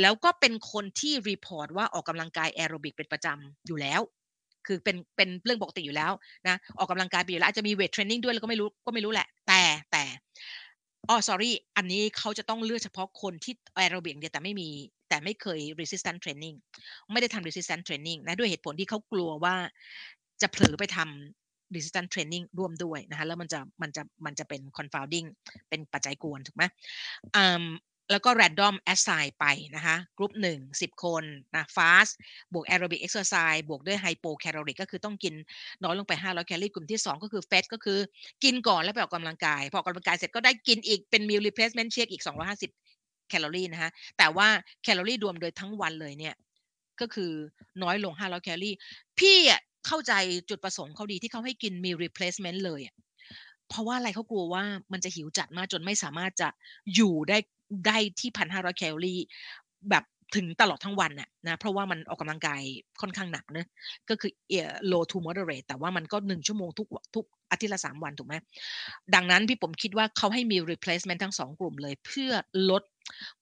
[0.00, 4.00] แล้วก็เป็นคนที่ report ว่าออกกำลังกายแอโรบิกเป็นประจำอยู่แล้ว
[4.66, 6.12] คือเป็นเป็นเรื่องปกติอยู่แล้ว
[6.48, 9.62] นะออกกำลังกายไปอยู่แล้วอาจจะมี weight training ด้วยแล้วก็ไม่รู้ก็ไม่รู้แหละ แต่
[9.92, 10.04] แต่
[11.08, 14.68] อ๋อ sorry อันนี้เขาจะต้องเลือกเฉพาะคนที่แอโรบิกเดียวแต่ไม่มี
[15.08, 16.56] แต่ไม่เคย resistance training
[17.12, 19.54] ไม่ได้ทำ resistance training นะด้วยเหตุผลที่เขากลัวว่า
[20.42, 25.26] จะเผลอไปทำ resistance training ร่วมด้วยนะคะแล้วมันจะมันจะมันจะเป็น confounding
[25.68, 26.64] เป็นปัจจัยกวนถูกไหม
[27.36, 27.64] อืม
[28.12, 29.46] แล้วก็ random assign ไป
[29.76, 32.12] นะคะกลุ่มหนึ่งสิบคนนะ fast
[32.52, 35.34] บวก aerobic exercise บวกด้วย hypocaloric ก็คือต้องกิน
[35.84, 37.98] น้อยลงไป 500 แคลอรี่กลุ่มที่ 2 ก็คือ fat ก็คือ
[38.44, 42.70] กินก่อนแล้วไปออกกำลังกาย พอออกกำลังกายเสร็จก็ได้กินอีกเป็น meal replacement shake อีก 250
[43.28, 44.48] แคลอรี่นะคะแต่ว่า
[44.82, 46.34] แคลอรี่รวมโดยทั้งวันเลยเนี่ย
[47.00, 47.32] ก็คือ
[47.82, 48.74] น้อยลง 500 แคลอรี่
[49.18, 50.12] พี่อะ เข้าใจ
[50.50, 52.94] จุดประสงค์เขาดีที่เขาให้กิน meal replacement เลยอะ
[53.68, 56.48] เพราะว่าอะไรเขากลัวว่ามันจะหิวจัดมากจนไม่สามารถจะ
[56.94, 57.38] อยู่ได้
[57.86, 59.20] ได้ที่พันห้าร้อยแคลอรี่
[59.90, 60.04] แบบ
[60.36, 62.60] ถึงตลอดทั้งวันน่ะนะเพราะว่ามันออกกำลังกาย
[63.00, 63.66] ค่อนข้างหนักเนะ
[64.08, 64.32] ก็คือ
[64.92, 68.34] low to moderate แต่ว่ามันก็หนึ่งชั่วโมงทุกทุกอาทิตย์ละสามวันถูกไหม
[69.14, 72.32] ดังนั้นพี่ปุ๋มคิดว่าเขาให้มี replacement ทั้งสองกลุ่มเลย เพื่อ
[72.70, 72.82] ลด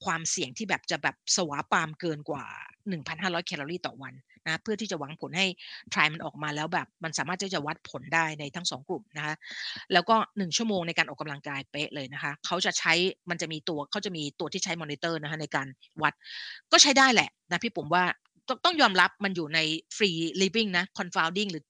[0.04, 2.44] ความเสี่ยงที่แบบจะแบบสวาปามเกินกว่า
[2.88, 4.14] 1,500 แคลอรี่ต่อวัน
[4.48, 5.46] นะเพื่อที่จะหวังผลให้
[5.92, 9.34] trial มันออกมาแล้วแบบ มันสามารถที่จะวัดผลได้ในทั้งสองกลุ่มนะคะ
[9.92, 12.92] แล้วก็ 1 ชั่วโมงในการออกกำลังกายเป๊ะเลยนะคะเขาจะใช้
[13.30, 15.66] มันจะมีตัวเขาจะมีตัวที่ใช้มอนิเตอร์นะคะในการ
[16.02, 16.14] วัด
[16.72, 18.04] ก็ใช้ได้แหละนะพี่ปุ๋มว่า
[18.64, 19.58] ต้องยอมรับมันอยู่ใน
[19.96, 21.62] free living นะ confounding หรือ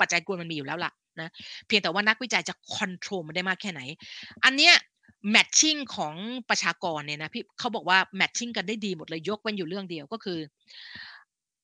[0.00, 1.30] ปัจจัยกวนมันมีอยู่แล้วล่ะนะ
[1.66, 3.80] เพียงแต่ว่านักวิจัยจะ control มันได้มากแค่ไหน
[4.44, 4.74] อันเนี้ย
[5.30, 6.14] matching ของ
[6.50, 10.38] ประชากรเนี่ยนะพี่เขาบอกว่า matching กันได้ดีหมดเลยยกเว้นอยู่เรื่องเดียวก็คือ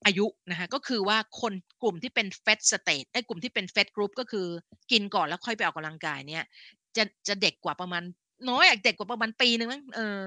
[0.07, 4.46] อายุนะคะก็คือว่าคนกลุ่มที่เป็น fed state ไอ้กลุ่มที่เป็น fed group ก็คือ
[4.90, 6.44] กินก่อนแล้วค่อยไปออกกำลังกายเนี่ย
[6.96, 8.03] จะจะเด็กกว่าประมาณ
[8.50, 10.18] น้อยเด็กกว่าประมาณปีนึงมั้งเออ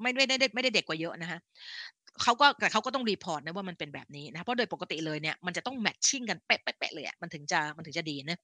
[0.00, 1.38] ไม่ไม่ได้ไม่ได้เด็กกว่าเยอะนะคะ
[2.22, 8.38] เขาก็แต่เขาก็ต้อง report นะว่ามันเป็นแบบนี้นะเพราะโดยปกติเลยเนี่ยมันจะต้อง matching กันเป๊ะๆเลยอะมันถึงจะมันถึงจะดีนะ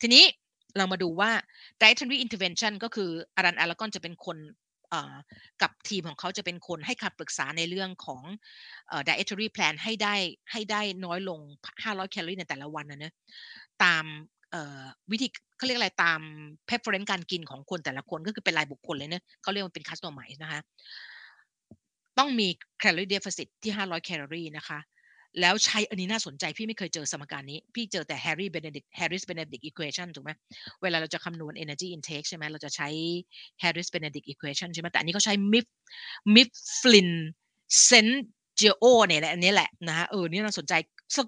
[0.00, 0.24] ทีนี้
[0.76, 1.30] เรามาดูว่า
[1.80, 4.36] dietary intervention ก็คืออารันอารากอนจะเป็นคน
[5.62, 8.22] กับทีมของเขาจะเป็นคนให้คำปรึกษาในเรื่องของ
[9.08, 10.14] dietary plan ให้ได้
[10.52, 11.40] ให้ได้น้อยลง
[11.84, 13.12] 500 แคลอรี่ในแต่ละวันนะเนะ
[13.84, 14.04] ตาม
[15.12, 16.20] วิธีเขาเรียกอะไรตาม
[16.68, 20.60] preference การกินของคนแต่ละคนก็คือเป็นรายบุคคลเลยเนะเขาเรียกว่าเป็น customize นะคะ
[22.18, 22.48] ต้องมี
[22.82, 24.78] calorie deficit ที่ 500 แคลอรี่นะคะ
[25.40, 30.30] แล้วใช้อันนี้น่าสนใจพี่ไม่เคยเจอสมการนี้ พี่เจอแต่ Harry Benedict Harris Benedict equation ถูกไหม
[30.82, 32.88] เวลาเราจะคำนวณ energy intake ใช่ไหมเราจะใช้
[33.62, 35.66] Harris Benedict equation ใช่ไหมแต่อันนี้เขาใช้ Mif
[36.34, 37.10] Mifflin
[37.88, 38.08] s e n
[38.60, 40.74] g e o เนี่ยแหละอันนี้แหละนะฮะเออนี่น่าสนใจ
[41.16, 41.18] ส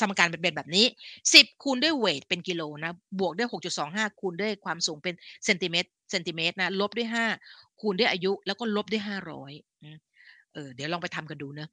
[0.00, 0.86] สมการเป็นแบบนี้
[1.24, 3.48] 10 คูณด้วยเวทเป็นกิโลนะ บวกด้วย
[3.84, 7.08] 6.25 คูณด้วยความสูงเป็นเซนติเมตรเซนติเมตรนะ ลบด้วย
[7.44, 11.68] 5 คูณด้วยอายุ แล้วก็ลบด้วย 500เออเดี๋ยวลองไปทำกันดูเนะ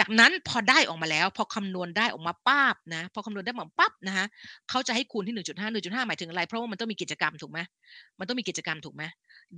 [0.00, 4.26] จากนั้นพอได้ออกมาแล้ว พอคำนวณได้ออกมาป้าบนะ พอคำนวณได้มาปั๊บนะฮะ
[4.70, 7.58] เขาจะให้คูณที่ 1.5 1.5 หมายถึงอะไร เพราะว่ามันต้องมีกิจกรรมถูกไหม
[8.18, 9.02] มันต้องมีกิจกรรมถูกไหม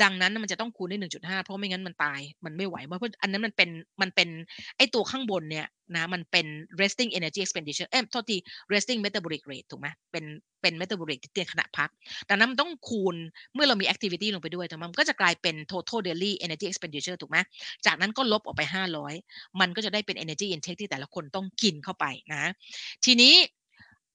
[0.02, 3.68] ดังนั้นมันจะต้องคูณด้วย1.5 เพราะไม่งั้นมันตาย มันไม่ไหว เพราะอันนั้นมันเป็น
[4.00, 4.28] มันเป็น
[4.76, 5.66] ไอตัวข้างบนเนี่ย
[5.96, 6.46] นะมันเป็น
[6.80, 8.36] resting energy expenditure เอ้ยโทษที
[8.72, 10.24] resting metabolic rate ถูกไหมเป็น
[10.62, 11.90] เป็น metabolic ที่เตียขณะพัก
[12.28, 13.16] ดังนั้นมันต้องคูณ
[13.54, 17.38] เมื่อเรามี activity ลงไปด้วยถูกไหมมันก็จะกลายเป็น total daily energy expenditure ถูกไหม
[17.86, 18.62] จากนั้นก็ลบออกไป
[19.14, 22.42] 500 มันก็จะได้เป็น energy intake ที่แต่ละคนต้องกินเข้าไปนะ
[23.04, 23.34] ทีนี้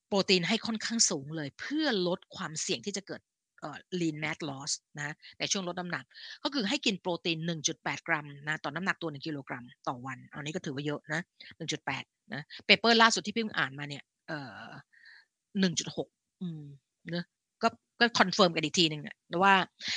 [0.08, 3.22] โปรตีนให้ค่อนข้างสูงเลย เพื่อลดความเสี่ยงที่จะเกิด
[4.00, 6.06] lean mass loss นะในช่วงลดน้ำหนัก
[6.44, 11.22] ก็คือให้กินโปรตีน 1.8 กรัมนะต่อน้ำหนักตัว 1 กิโลกรัม ต่อวัน อันนี้ก็ถือว่าเยอะนะ
[11.98, 12.04] 1.8
[12.34, 14.70] นะ paper ล่าสุดที่พี่อ่านมาเนี่ยเอ่อ
[15.62, 16.08] 1.6
[16.42, 16.64] อืม
[17.12, 17.26] เนะ
[17.64, 17.68] ก็
[18.00, 19.54] ก็ confirm กันอีกทีหนึ่งนะว่า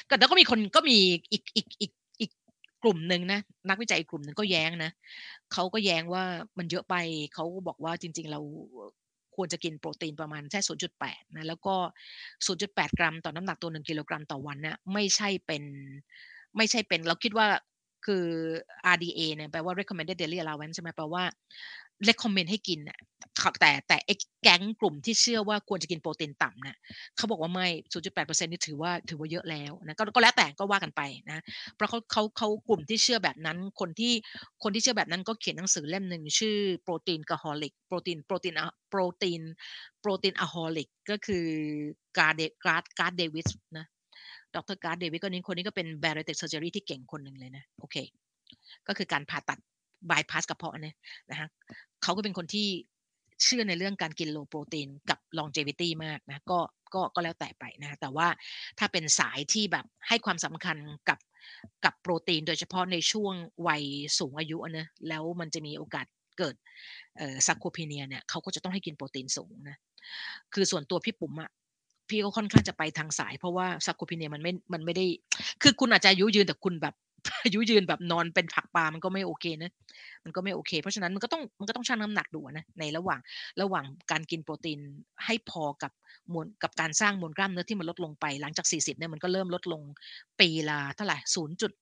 [0.09, 0.99] ก็แล้วก็มีคนก็มี
[1.33, 2.31] อีกอีกอีกอีก
[2.83, 4.91] กลุ่มหนึ่งนะนักวิจัยอีกกลุ่มหนึ่งก็แย้งนะ
[5.53, 6.25] เขาก็แย้งว่า
[6.59, 6.95] มันเยอะไป
[7.35, 8.41] เขาบอกว่าจริง ๆ เรา
[9.37, 10.61] ควรจะกินโปรตีนประมาณแค่
[10.99, 11.75] 0.8นะแล้วก็
[12.47, 15.63] 0.8 กรัม ต่อน้ำหนักตัว 1 กิโลกรัมต่อวันเนี่ยไม่ใช่เป็น
[16.57, 17.47] ไม่ใช่เป็นเราคิดว่า
[18.07, 18.25] คือ
[18.95, 21.25] RDA เนี่ยแปลว่า recommended daily allowance ใช่ไหมแปลว่า
[22.09, 22.99] recommend ให้กินน่ะ
[23.61, 26.77] แต่แต่ไอ้แก๊งกลุ่มที่เชื่อว่าควรจะกินโปรตีนต่ำเนี่ย
[27.17, 27.67] เขาบอกว่าไม่
[28.03, 31.41] 0.8%นี่ถือว่าถือว่าเยอะแล้วนะก็ก็แล้วแต่ก็ว่ากันไปนะ
[31.77, 34.13] เพราะเขาเขาเขากลุ่มที่เชื่อแบบนั้นคนที่
[34.63, 38.55] คนที่เชื่อแบบนั้นก็เขียนหนังสือเล่มหนึ่งชื่อโปรตีนกะฮอลิกโปรตีนโปรตีน
[38.91, 39.43] โปรตีน
[40.01, 41.45] โปรตีนอะฮอลิกก็คือ
[42.19, 43.87] การเดการ์ดการ์ดเดวิสนะ
[44.55, 47.97] ดรการ์ดเดวิสก็นี้คนนี้ก็เป็นแบร r ติกเซอร์เจอรี่ที่เก่งคนหนึ่งเลยนะโอเค
[48.89, 49.59] ก็คือการผ่าตัด
[50.11, 50.97] บายพาสกระเพาะเนี่ย
[51.31, 51.49] นะฮะ
[52.03, 52.69] เขาก็เป็นคนที่
[53.43, 56.59] เชื่อในเรื่องการกิน low protein กับ longevity มากนะก็
[56.95, 58.29] ก็ก็แล้วแต่ไปนะแต่ว่า
[58.79, 60.77] ถ้าเป็นสายที่แบบให้ความสำคัญ
[61.09, 61.19] กับ
[61.85, 63.35] กับโปรตีนโดยเฉพาะในช่วง
[63.67, 63.83] วัย
[64.19, 66.07] สูงอายุนะแล้วมันจะมีโอกาส
[66.39, 66.55] เกิด
[67.47, 69.77] sarcopenia เนี่ยเขาก็จะต้องให้กินโปรตีนสูงนะ
[70.55, 71.51] คือส่วนตัวพี่ปุ๋มอะ
[72.09, 75.07] พี่ก็ค่อนข้างจะไปทางสาย เพราะว่า sarcopenia มันไม่มันไม่ได้
[75.63, 76.95] คือคุณอาจจะอายุยืนแต่คุณแบบ
[77.45, 79.73] อายุยืนแบบนอนเป็นผักปลามันก็ไม่โอเคนะ
[80.25, 83.21] มันก็ไม่โอเค เพราะฉะนั้นมันก็ต้องมันก็ต้องชั่งน้ำหนักดูนะในระหว่าง
[83.61, 84.79] ระหว่างการกินโปรตีน
[85.25, 85.93] ให้พอกับ
[86.33, 89.83] มวลกับการสร้างมวลกล้ามเนื้อที่มันลดลงไป หลังจาก 40เนี่ยมันก็เริ่มลดลง
[90.41, 91.73] ปีละเท่าไหร่ศูนย์จุด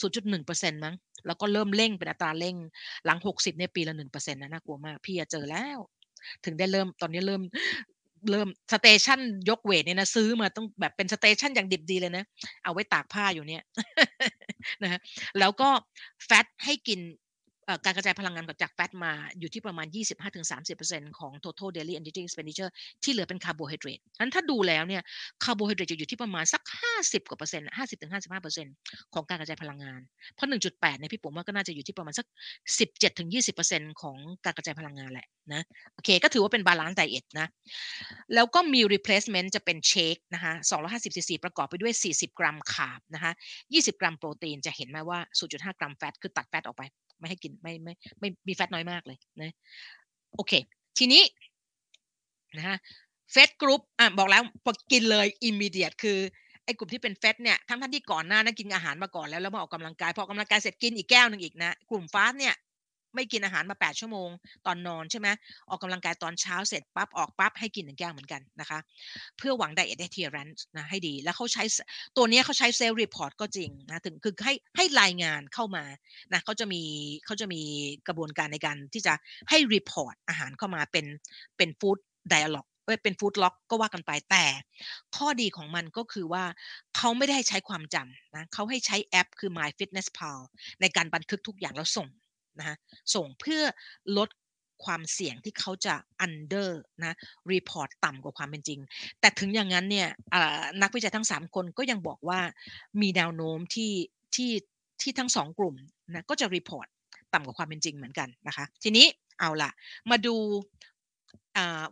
[0.00, 0.94] ศูนย์จุดหนึ่งเปอร์เซ็นต์มั้ง
[1.26, 2.56] แล้วก็เริ่มเร่งเป็นอัตราเร่ง
[3.04, 5.78] หลังหกสิบในปีละหนึ่งเปอร์เซ็นต์นะน่ากลัวมากพี่เจอแล้ว
[6.44, 7.42] ถึงได้เริ่มตอนนี้เริ่ม
[8.30, 9.20] เริ่ม station
[9.50, 12.24] ยก weight เนี่ยนะซื้อมาต้องแบบเป็น station อย่างดิบดีเลยนะ
[12.64, 13.62] เอาไว้ตากผ้าอยู่เนี่ย
[14.82, 15.00] นะฮะ
[15.38, 15.70] แล้วก็
[16.24, 17.00] fat ให้กิน
[17.84, 19.86] การกระจายพลังงานจาก fat มาอยู่ที่ประมาณ
[20.52, 22.70] 25-30%ของ total daily energy expenditure
[23.02, 25.02] ที่เหลือเป็นคาร์โบไฮเดรตนั้นถ้าดูแล้วเนี่ย
[25.44, 26.62] คาร์โบไฮเดรตจะอยู่ที่ประมาณสัก
[26.94, 27.66] 50 กว่าเปอร์เซ็นต์
[28.68, 30.00] 50-55%ของการกระจายพลังงาน
[30.34, 32.26] เพราะ 1.8เนี่ยพี่ปุ๋มว่าก็น่าจะอยู่ที่ประมาณสัก
[33.28, 35.62] 17-20%ของการกระจายพลังงานแหละนะ
[35.94, 37.48] โอเค ก็ถือว่าเป็น balanced diet นะ
[38.34, 40.52] แล้วก็ meal replacement จะเป็น shake นะคะ
[40.84, 43.32] 250ซีซีประกอบไปด้วย 40 กรัม carb นะคะ
[43.66, 45.18] 20 กรัมโปรตีนจะเห็นไหมว่า
[45.50, 46.82] 0.5 กรัม fat คือตัด fat ออกไป
[47.18, 49.52] ไม่ให้กินไม่ไม่ไม่มี fat น้อยมากเลยนะ
[50.34, 50.52] โอเค
[50.98, 51.22] ทีนี้
[52.56, 52.78] นะฮะ
[53.32, 56.18] fed group อะบอกแล้วพอกินเลย immediate คือ
[56.64, 62.54] ไอ้กลุ่มที่เป็น fed เนี่ยทั้งท่านที่ก่อนหน้านั้นกินอาหารมาก่อนแล้วแล้วมาออกกำลังกายพอออกกำลังกายเสร็จกินอีกแก้วหนึ่งอีกนะกลุ่ม fast เนี่ย
[63.14, 64.30] ไม่กินอาหารมา 8 ชั่วโมง
[64.66, 65.28] ตอนนอนใช่ไหม
[65.68, 68.78] ออกกำลังกายตอนเช้าเสร็จปั๊บออกปั๊บให้กินหนึ่งแก้วเหมือนกันนะคะ
[69.38, 71.64] เพื่อหวัง diet adherence นะให้ดี แล้วเขาใช้
[72.16, 75.84] ตัวนี้เขาใช้ self report ก็จริงนะถึงคือให้ให้รายงานเข้ามา
[76.32, 76.82] นะเขาจะมี
[77.26, 77.60] เขาจะมี
[78.08, 79.14] กระบวนการในการที่จะ
[79.50, 81.06] ให้ report อาหารเข้ามาเป็น
[81.56, 81.98] เป็น food
[82.30, 82.68] dialog
[83.02, 84.44] เป็น food log ก็ว่ากันไปแต่
[85.16, 86.44] ข้อดีของมันก็คือว่า
[86.96, 90.38] เขาไม่ได้ใช้ความจำนะเขาให้ใช้แอปคือ My Fitness Pal
[90.80, 92.08] ในการบันทึกทุกอย่างแล้วส่ง
[92.58, 92.76] นะฮะ
[93.14, 93.62] ส่งเพื่อ
[94.18, 94.28] ลด
[94.84, 95.94] ความเสี่ยงที่เขาจะ
[96.26, 96.70] under
[97.04, 97.14] นะ
[97.52, 98.80] report ต่ำกว่าความเป็นจริง
[99.20, 100.08] แต่ถึงอย่างนั้นเนี่ย
[100.82, 102.40] นักวิจัยทั้ง 3 คนก็ยังบอกว่า
[103.00, 103.92] มีแนวโน้มที่
[104.34, 104.50] ที่
[105.02, 105.74] ที่ทั้งสองกลุ่ม
[106.12, 106.88] นะก็จะ report
[107.34, 109.06] ต่ำกว่าความเป็นจริงเหมือนกันนะคะ ทีนี้
[109.38, 109.70] เอาละ
[110.10, 110.36] มาดู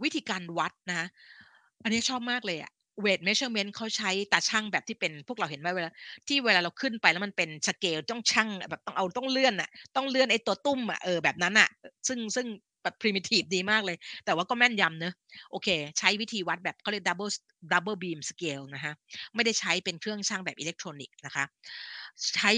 [0.02, 1.08] วิธีการวัดนะ
[1.82, 5.90] อันนี้ชอบมากเลยอะ เวทเมชเชอร์เมนต์เขาใช้ตาช่างแบบที่เป็นพวกเราเห็นไหมเวลา
[6.28, 11.68] ที่เวลาเราขึ้นไปแล้วมันเป็นสเกลต้องชั่งแบบต้องเอาต้องเลื่อนอะต้องเลื่อนไอ้ตัวตุ้มอะเออแบบนั้นอะ
[12.09, 12.47] ซึ่งซึ่ง
[12.82, 15.14] แบบ primitive ดีมากเลย แต่ว่าก็แม่นยำเนอะ
[15.51, 15.68] โอเค
[15.99, 17.30] ใช้วิธีวัดแบบเขาเรียก double
[17.72, 18.93] double beam scale นะฮะ
[19.34, 21.45] ไม่ได้ใช้เป็นเครื่องชั่งแบบอิเล็กทรอนิกส์นะคะ
[22.34, 22.51] ใช้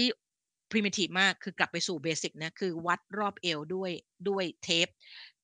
[0.71, 3.91] primitive มากคือกลับไปสู่ basic นะคือวัดรอบเอวด้วย
[4.29, 4.87] ด้วยเทป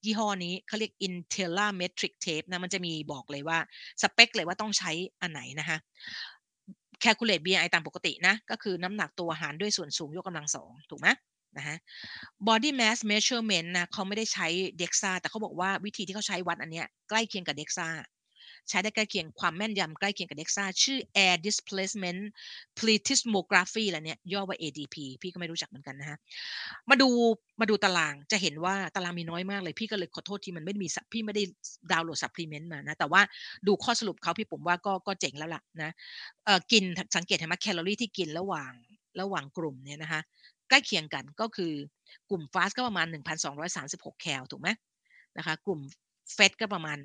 [0.05, 3.59] ยี่ห้อนี้เขาเรียก Intella Metric Tape นะ มันจะมีบอกเลยว่า
[4.01, 4.91] สเปคเลยว่าต้องใช้
[5.21, 5.77] อันไหนนะคะ
[7.03, 11.07] calculate BMI ตามปกตินะ ก็คือน้ำหนักตัวหารด้วยส่วนสูงยกกำลังสองถูกไหม
[11.57, 11.77] นะฮะ
[12.47, 14.47] body mass measurement นะเขาไม่ได้ใช้
[14.81, 17.89] DEXA แต่เขาบอกว่าวิธีที่เขาใช้วัดอันเนี้ยใกล้เคียงกับ DEXA
[18.69, 22.21] ใช้ได้ใกล้เคียงความแม่นยำใกล้เคียงกับ DEXA ชื่อ Air Displacement
[22.79, 26.17] Plethysmography อะไรเนี่ยย่อว่า ADP พี่ก็ไม่รู้จักเหมือนกันนะฮะ
[26.89, 27.09] มาดู
[27.59, 31.43] มาดูตารางจะเห็นว่าตารางมีน้อยมากเลยพี่ก็เลยขอโทษที่มันไม่มีพี่ไม่ได้
[31.91, 33.21] ดาวน์โหลด supplement มานะแต่ว่า
[33.67, 35.91] ดูข้อสรุปเขาพี่ปุ๋มว่าก็ก็เจ๋งแล้วล่ะนะ
[36.45, 36.83] เออกิน
[37.15, 38.71] สังเกตเห็นไหมแคลอรี่ที่กินระหว่าง
[39.21, 40.21] ระหว่างกลุ่มเนี่ยนะคะ
[40.69, 41.73] ใกล้เคียงกันก็คือ
[42.29, 43.07] กลุ่ม fast ก็ประมาณ
[43.63, 44.69] 1,236 แคลถูกไหม
[45.37, 45.79] นะคะกลุ่ม
[46.33, 46.97] fed ก็ประมาณ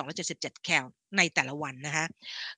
[0.00, 0.84] 1,277 แคล
[1.16, 2.06] ในแต่ละวันนะคะ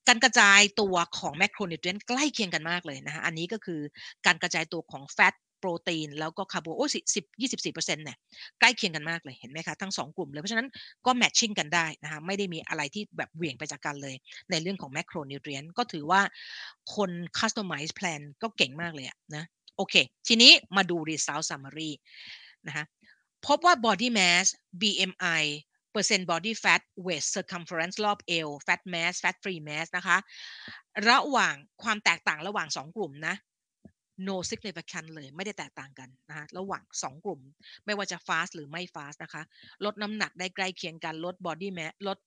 [0.09, 3.81] การกระจายตัวของ macronutrient ใกล้เคียงกันมากเลยนะคะอันนี้ก็คือ
[4.27, 8.17] การกระจายตัวของ fat โปรตีนแล้วก็คาร์โบโอ้สิบยี่สิบสี่เปอร์เซ็นต์เนี่ย
[8.61, 10.69] ใกล้เคียงกันมากเลยเห็นไหมคะทั้งสองกลุ่มเลย เพราะฉะนั้น
[11.07, 14.15] ก็ matching กันได้นะคะไม่ได้มีอะไรที่แบบเหวี่ยงไปจากกันเลย
[14.51, 16.21] ในเรื่องของ macronutrient ก็ถือว่า
[16.95, 19.45] คน customize plan ก็เก่งมากเลยอะนะ
[19.77, 19.95] โอเค
[20.29, 21.91] ทีนี้มาดู result summary
[22.67, 22.85] นะคะ
[23.47, 24.47] พบว่า body mass
[24.81, 25.43] BMI
[25.95, 30.17] เปอร์เซ็นต์ body fat waist circumference รอบเอว fat mass fat free mass นะคะ
[31.09, 33.37] ระหว่างความแตกต่างระหว่าง 2 กลุ่มนะ
[34.29, 37.41] no significant เลยไม่ได้แตกต่างกันนะคะระหว่าง 2 กลุ่ม
[37.85, 39.43] ไม่ว่าจะ fast หรือไม่ fast นะคะ
[39.85, 42.19] ลดน้ำหนักได้ใกล้เคียงกัน ลด body mass ลด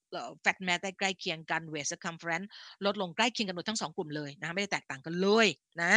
[0.45, 2.47] fat mass ได้ใกล้เคียงกัน waist circumference
[2.85, 5.47] ลดลงใกล้เคียงกันหมดทั้ง 2 กลุ่มเลยนะไม่ได้แตกต่างกันเลย
[5.81, 5.91] นะ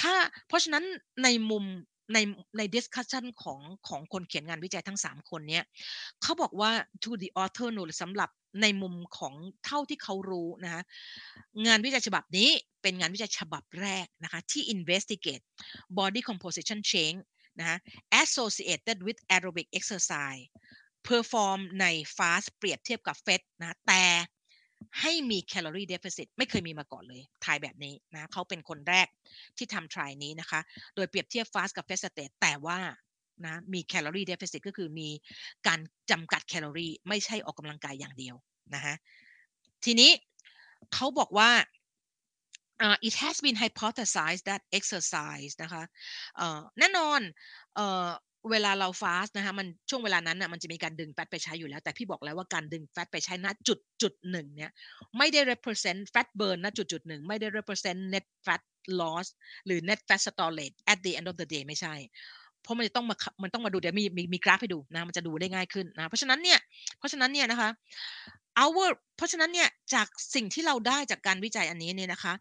[0.00, 0.14] ถ้า
[0.48, 0.84] เพราะฉะนั้น
[1.22, 1.64] ในมุม
[2.12, 2.18] ใน
[2.58, 5.64] ใน discussion ของของคนเขียนงานวิจัยทั้ง 3 คนเนี้ย
[6.22, 6.70] เขาบอกว่า
[7.02, 8.30] to the author knowledge สำหรับ
[8.62, 9.34] ในมุมของ
[9.66, 10.82] เท่าที่เขารู้นะคะ
[11.66, 12.50] งานวิจัยฉบับนี้
[12.82, 15.44] เป็นงานวิจัยฉบับแรกนะคะที่ investigate
[15.98, 17.20] body composition change
[17.58, 17.78] นะคะ
[18.22, 20.44] associated with aerobic exercise
[21.08, 21.86] perform ใน
[22.16, 24.04] fast เปรียบเทียบกับ FET นะแต่
[25.00, 29.08] ให้มี calorie deficit ไม่เคยมีมาก่อนเลยทายแบบนี้นะเขาเป็นคนแรก
[29.56, 30.60] ที่ทำทรายนี้นะคะ
[30.94, 32.78] โดยเปรียบเทียบ fast กับ fat state แต่ว่า
[33.46, 35.08] นะมี calorie deficit ก็คือมี
[35.66, 35.80] การ
[36.10, 38.36] จำกัดแคลอรี่ไม่ใช่ออกกำลังกายอย่างเดียว
[38.74, 38.94] นะฮะ
[39.84, 40.10] ทีนี้
[40.94, 41.50] เขาบอกว่า
[42.84, 45.82] uh, it has been hypothesized that exercise นะคะ
[46.44, 47.20] uh, แน่นอน
[47.84, 48.12] uh,
[48.50, 54.70] เวลาเราฟาสนะคะมันช่วงเวลานั้นน่ะมันจะมีการดึงแฟตไปใช้อยู่แล้ว แต่พี่บอกแล้วว่าการดึงแฟตไปใช้ณจุดจุดหนึ่งเนี่ย
[55.18, 58.62] ไม่ได้ represent fat burn ณจุดจุดหนึ่งไม่ได้ represent net fat
[59.00, 59.26] loss
[59.66, 61.94] หรือ net fat storage at the end of the day ไม่ใช่
[62.62, 66.58] เพราะมันจะต้องมามันต้องมาดูเดี๋ยวมีมีมีกราฟให้ดูนะมันจะดูได้ง่ายขึ้นนะเพราะฉะนั้นเนี่ย
[66.98, 67.68] เพราะฉะนั้นเนี่ยนะคะ
[68.64, 72.34] our เพราะฉะนั้นเนี่ยจากสิ่งที่เราได้จากการวิจัยอันนี้เนี่ยนะคะ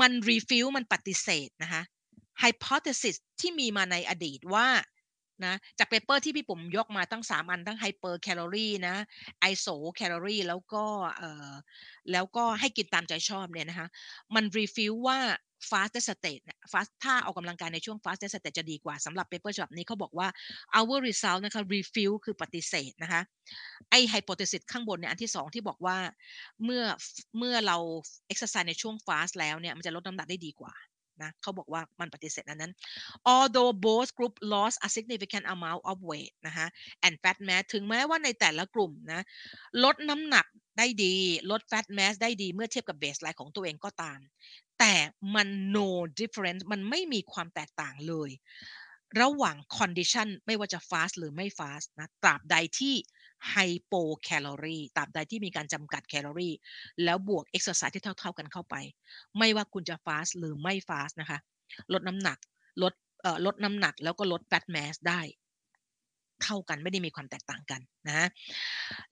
[0.00, 1.82] มัน refute มันปฏิเสธนะคะ
[2.42, 4.68] hypothesis ที่มีมาในอดีตว่า
[5.46, 8.96] นะจาก paper ที่พี่ปุ๋มยกมาตั้ง 3 อันทั้ง hypercalorie นะ
[9.40, 10.84] isocalorie แล้วก็
[11.16, 11.52] เอ่อ
[12.12, 13.88] แล้วก็ให้กินตามใจชอบเนี่ยนะคะ
[14.34, 15.18] มัน refute ว่า
[15.70, 20.28] fast state fast ถ้าออกกำลังกายในช่วง fast state จะดีกว่าสำหรับ paper ฉบับนี้เขาบอกว่า
[20.78, 23.20] our result นะคะ refill คือปฏิเสธนะคะ
[23.90, 25.96] ไอ hypothesis ข้างบนเนี่ยอันที่2ที่บอกว่า
[26.64, 26.84] เมื่อ
[27.38, 27.78] เมื่อเรา
[28.32, 30.74] exercise ในช่วง fast แล้วเนี่ยมันจะลดน้ำหนักได้ดีกว่า
[31.22, 32.72] นะเขาบอกว่ามันปฏิเสธอันนั้น
[33.34, 36.66] although both group lost a significant amount of weight นะคะ
[37.06, 39.22] and fat mass ถึงแม้ว่าในแต่ละกลุ่มนะ
[39.84, 40.46] ลดน้ำหนัก
[40.78, 41.14] ได้ดี
[41.50, 44.18] ลด fat mass ได้ดีเมื่อเทียบกับ baseline ของตัวเองก็ตาม
[44.78, 44.94] แต่
[45.34, 45.88] มัน no
[46.20, 48.30] difference มันไม่มีความแตกต่างเลย
[49.20, 52.94] ระหว่าง condition ไม่ว่าจะ fast หรือไม่ fast นะตราบใดที่
[53.50, 56.54] hypocalorie ตราบใดที่มีการจำกัดแคลอรี่
[57.04, 58.74] แล้วบวกเอ็กซ์ไซส์ที่เท่า ๆกันเข้าไป
[59.38, 61.38] ไม่ว่าคุณจะ fast หรือไม่ fast นะคะ
[61.92, 62.38] ลดน้ำหนัก
[62.82, 65.20] ลดเอ่อลดน้ำหนักแล้วก็ลด fat mass ได้
[66.42, 68.28] เท่ากันไม่ได้มีความแตกต่างกันนะ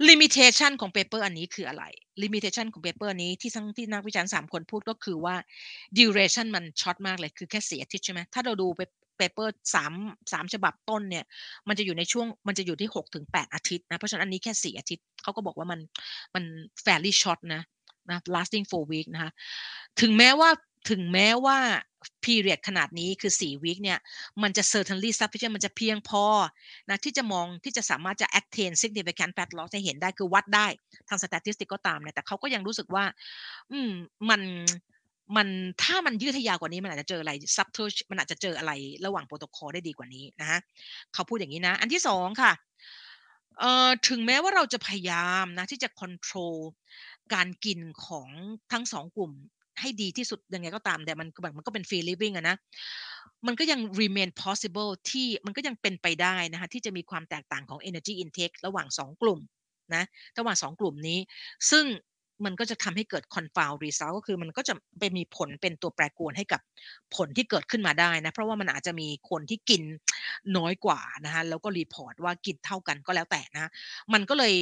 [0.08, 1.84] limitation ของ paper อันนี้คืออะไร
[2.22, 5.36] limitation ของ paper นี้ที่ทั้งที่นักวิจารณ์สามคนพูดก็คือว่า
[5.98, 8.68] duration มัน short มากเลยคือแค่สี่อาทิตย์ใช่ไหมถ้าเราดู
[9.18, 9.92] paper สาม
[10.32, 11.24] สามฉบับต้นเนี่ย
[11.68, 15.80] มันจะอยู่ในช่วงมันจะอยู่ที่หกถึงแปดอาทิตย์นะเพราะฉะนั้นอันนี้แค่สี่อาทิตย์เขาก็บอกว่ามัน
[16.34, 16.44] มัน
[16.84, 17.62] fairly short นะ
[18.10, 19.30] นะ lasting four week นะคะ
[20.00, 20.50] ถึงแม้ว่า
[20.90, 21.58] ถึงแม้ว่า
[22.24, 23.98] period ขนาดนี้คือ 4 week เนี่ย
[24.42, 26.24] มันจะ certainly sufficient มันจะเพียงพอ
[26.88, 30.66] นะที่จะมองที่จะสามารถจะ attain significant fat loss ให้เห็นได้คือวัดได้
[31.08, 33.04] ทาง statistic ก็ตามเนี่ยแต่เขาก็ยังรู้สึกว่า
[33.72, 33.90] อืม
[34.30, 34.40] มัน
[35.36, 35.48] มัน
[35.82, 38.72] ถ้ามันยืดยาวกว่านี้มันอาจจะเจออะไร subtle มันอาจจะเจออะไร
[39.06, 40.58] ระหว่างโปรโตคอลได้ดีกว่านี้นะฮะ
[41.14, 42.52] เขาพูดอย่างนี้นะ อันที่สองค่ะ
[43.58, 46.54] เอ่อถึงแม้ว่าเราจะพยายามนะที่จะควบคุม
[47.34, 48.28] การกินของ
[48.72, 49.32] ทั้งสองกลุ่ม
[49.80, 52.56] ให้ดีที่สุดยังไงก็ตามแต่มันแบบมันก็เป็น free living อะนะ
[53.46, 59.40] มันก็ยัง remain possible ที่มันก็ยังเป็นไปได้นะคะที่จะมีความแตกต่างของ energy intake ระหว่างสองกลุ่ม
[59.94, 60.04] นะ
[60.38, 61.18] ระหว่างสองกลุ่มนี้
[61.70, 61.84] ซึ่ง
[62.44, 66.60] มันก็จะทำให้เกิด confound result ก็คือมันก็จะไปมีผลเป็นตัวแปรกวนให้กับ
[67.16, 69.82] ผลที่เกิดขึ้นมาได้นะ เพราะว่ามันอาจจะมีคนที่กิน
[70.56, 73.70] น้อยกว่านะคะแล้วก็ report ว่ากินเท่ากันก็แล้วแต่นะ
[74.12, 74.54] มันก็เลย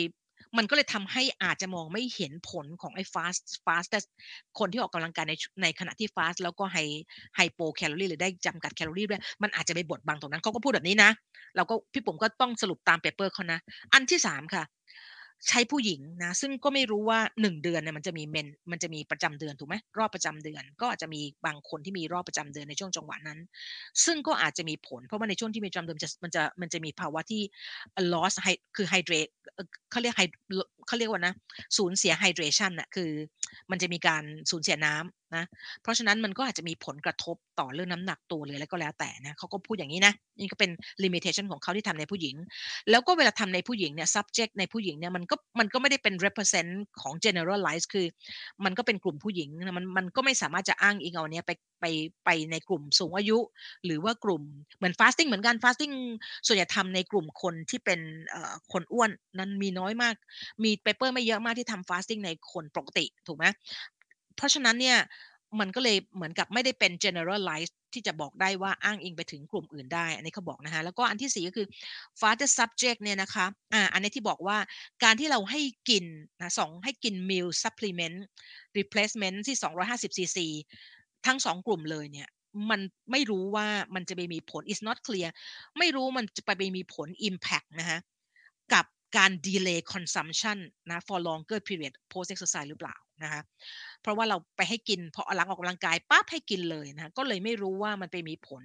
[0.58, 4.00] มันก็เลยทำให้อาจจะมองไม่เห็นผลของไอ้ fast fast แต่
[4.58, 11.10] คนที่ออกกำลังกายในในขณะที่ fast แล้วก็ hy- hypocalorie หรือได้จำกัดแคลอรี่ด้วยมันอาจจะไปบดบังตรงนั้นเขาก็พูดแบบนี้นะ
[11.56, 13.58] เราก็พี่ปุ๋มก็ต้องสรุปตาม paper เขานะ
[13.92, 14.64] อันที่สามค่ะ
[15.48, 23.38] ใช้ผู้หญิงนะซึ่งก็ไม่รู้ว่า 1 เดือนเนี่ยมันจะมีเมนส์มันจะมีประจำเดือนถูกไหมรอบประจำเดือน ก็อาจจะมีบางคนที่มีรอบประจำเดือนในช่วงจังหวะนั้น
[24.04, 27.42] ซึ่งก็อาจจะมีผล เพราะว่าในช่วงที่มีประจำเดือนจะมันจะมันจะมีภาวะที่
[28.12, 28.34] loss
[28.76, 29.28] คือ hydrate
[29.90, 30.22] เขาเรียก hy-
[30.86, 31.34] เขาเรียกว่านะ
[31.76, 33.10] สูญเสีย hydration น่ะคือ
[33.70, 35.44] มันจะมีการสูญเสียน้ำนะ
[35.82, 40.70] เพราะฉะนั้นมันก็อาจจะมีผลกระทบต่อเรื่องน้ำหนักตัวหรืออะไรก็แล้วแต่นะเขาก็พูดอย่างนี้นะนี่ก็เป็น
[41.04, 42.34] limitation ของเขาที่ทำในผู้หญิง
[42.90, 46.70] แล้วก็เวลาทำในผู้หญิงเนี่ย subject ในผู้หญิงเนี่ยมันก็มันก็ไม่ได้เป็น represent
[47.00, 48.06] ของ generalize คือ
[48.64, 51.84] มันก็เป็นกลุ่มผู้หญิงมันมันก็ไม่สามารถจะอ้างอิงเอาเนี้ยไปไป
[52.24, 53.38] ไปในกลุ่มสูงอายุ
[53.84, 54.42] หรือว่ากลุ่ม
[54.76, 55.94] เหมือน fasting เหมือนกัน fasting
[56.46, 58.00] ส่วนใหญ่ทำในกลุ่มคนที่เป็น
[58.72, 60.14] คนอ้วนนั้นมีน้อยมาก
[60.64, 63.44] มีเปเปอร์ไม่เยอะมากที่ทำ fasting ในคนปกติถูกไหม
[64.36, 64.98] เพราะฉะนั้นเนี่ย
[65.60, 71.66] มันก็เลยเหมือนกับไม่ได้เป็น generalize ที่จะบอกได้ว่าอ้างอิงไปถึงกลุ่มอื่นได้ อันนี้เขาบอกนะคะแล้วก็อันที่4ก็คือ
[72.20, 74.58] father subject เนี่ยนะคะอ่าอันนี้ที่บอกว่า
[75.04, 76.04] การที่เราให้กิน
[76.40, 78.16] นะสองให้กิน meal supplement
[78.78, 80.38] replacement ที่ 250 cc
[81.26, 82.28] ทั้ง2กลุ่มเลยเนี่ย
[82.70, 82.80] มัน
[83.10, 85.28] ไม่รู้ว่ามันจะไปมีผล is not clear
[85.78, 87.98] ไม่รู้มันจะไปมีผล impact นะคะ
[88.72, 90.58] กับ การ delay consumption
[90.90, 93.42] นะ for longer period post exercise หรือเปล่านะคะ
[94.02, 98.64] เพราะว่าเราไปให้กินพอหลังออกกำลังกายปั๊บให้กินเลยนะก็เลยไม่รู้ว่ามันไปมีผล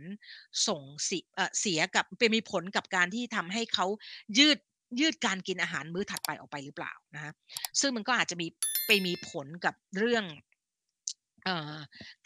[0.68, 1.24] ส่งเสีย
[1.60, 3.86] เสียกับไปมีผลกับการที่ทำให้เขา
[4.38, 4.58] ยืด
[5.00, 7.34] ยืดการกินอาหารมื้อถัดไปออกไปหรือเปล่านะ
[7.80, 8.48] ซึ่งมันก็อาจจะมี
[8.88, 10.26] ไปมีผลกับเรื่อง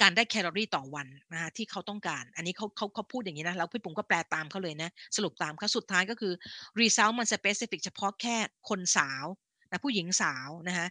[0.02, 6.34] การได้แคลอรี่ต่อวันนะที่เขาต้องการ อันนี้เขาเขาเขาพูดอย่างนี้นะแล้วพี่ปุ๋มก็แปลตามเขาเลยนะ สรุปตามเขาสุดท้ายก็คือ
[6.80, 8.36] result มัน specific เฉพาะแค่
[8.70, 9.26] คนสาว
[9.70, 10.88] นะผู้หญิงสาวนะคะ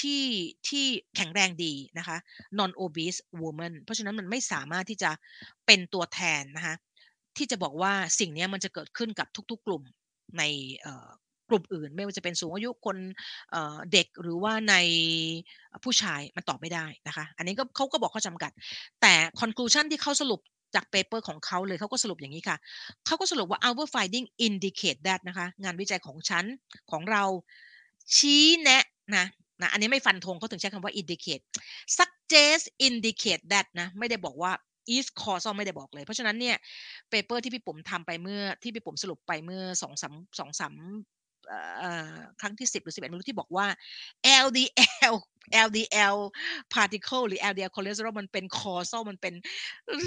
[0.00, 0.24] ที่
[0.68, 0.84] ที่
[1.16, 2.16] แข็งแรงดีนะคะ
[2.58, 5.10] non obese woman เพราะฉะนั้นมันไม่สามารถที่จะ
[5.66, 6.74] เป็นตัวแทนนะคะ
[7.36, 9.82] ที่จะบอกว่าสิ่งนี้มันจะเกิดขึ้นกับทุก ๆ กลุ่ม
[10.38, 10.42] ใน
[11.48, 12.96] กลุ่มอื่น ไม่ว่าจะเป็นสูงอายุคน
[13.92, 14.74] เด็กหรือว่าใน
[15.84, 18.50] ผู้ชายมันตอบไม่ได้นะคะ อันนี้ก็เขาก็บอกข้อจำกัด
[19.02, 20.40] แต่ conclusion ที่เขาสรุป
[20.74, 22.56] จาก paper ของเขาเลยเขาก็สรุปอย่างนี้ค่ะ
[23.06, 26.44] เขาก็สรุปว่า our finding indicate that นะคะ งานวิจัยของฉัน
[26.90, 27.24] ของเรา
[28.16, 28.84] ชี้แนะ
[29.16, 29.26] นะ
[29.60, 31.42] นะอันนี้ไม่ฟันธงเขาถึงใช้คำว่า indicate
[31.96, 34.52] suggest indicate that นะ ไม่ได้บอกว่า
[34.96, 36.56] is causal ไม่ได้บอกเลย เพราะฉะนั้นเนี่ย
[37.10, 40.74] paper ที่พี่ปุ๋มทำไปเมื่อที่พี่ปุ๋มสรุปไปเมื่อสองสามสองสาม
[42.40, 43.66] ครั้งที่ 10 หรือ 11ไม่รู้ที่บอกว่า
[44.44, 45.14] LDL
[45.66, 46.16] LDL
[46.74, 49.34] particle หรือ LDL cholesterol มันเป็น causal มันเป็น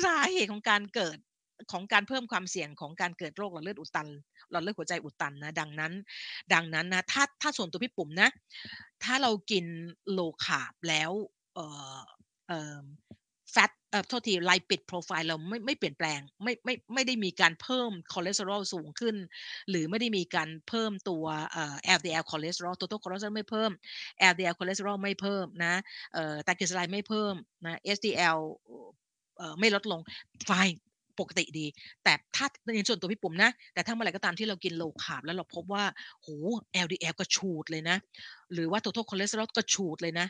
[0.03, 1.17] สาเหตุของการเกิด
[1.71, 4.07] ของการเพิ่มความเสี่ยงของการเกิดโรคหลอดเลือดอุดตัน
[4.51, 5.93] หลอดเลือดหัวใจอุดตันนะดังนั้น
[6.53, 8.29] ดังนั้นนะถ้าถ้าส่วนตัวพี่ปุ๋มนะ
[9.03, 9.65] ถ้าเรากิน
[10.11, 11.11] โลคาร์บแล้ว
[11.55, 11.65] เอ่
[11.97, 11.99] อ
[12.47, 12.79] เอ่อ
[13.95, 19.15] อ่อโทษทีไลปิดโปรไฟล์เราไม่ไม่เปลี่ยนแปลงไม่ไม่ไม่ได้มีการเพิ่มคอเลสเตอรอลสูงขึ้น
[19.69, 23.71] หรือไม่ได้มีการเพิ่มตัวเอ่อ LDL คอเลสเตอรอลตัวตัวคอเลสเตอรอลไม่เพิ่ม
[24.31, 25.73] LDL คอเลสเตอรอลไม่เพิ่มนะ
[26.13, 27.33] เอ่อไตรกลีเซอไรด์ไม่เพิ่ม
[27.65, 28.37] นะ HDL
[29.37, 29.99] เอ่อไม่ลดลง
[30.47, 30.51] ไฟ
[31.19, 31.65] ปกติดี
[32.03, 35.83] แต่ถ้าในส่วนตัวพี่ปุ๋มนะ แต่ถ้าเมื่อไหร่ก็ตามที่เรากิน low carb แล้วเราพบว่า
[36.21, 36.27] โห
[36.85, 37.97] LDL ก็ชูดเลยนะ
[38.53, 40.27] หรือว่าตัว total คอเลสเตอรอลก็ฉูดเลยนะ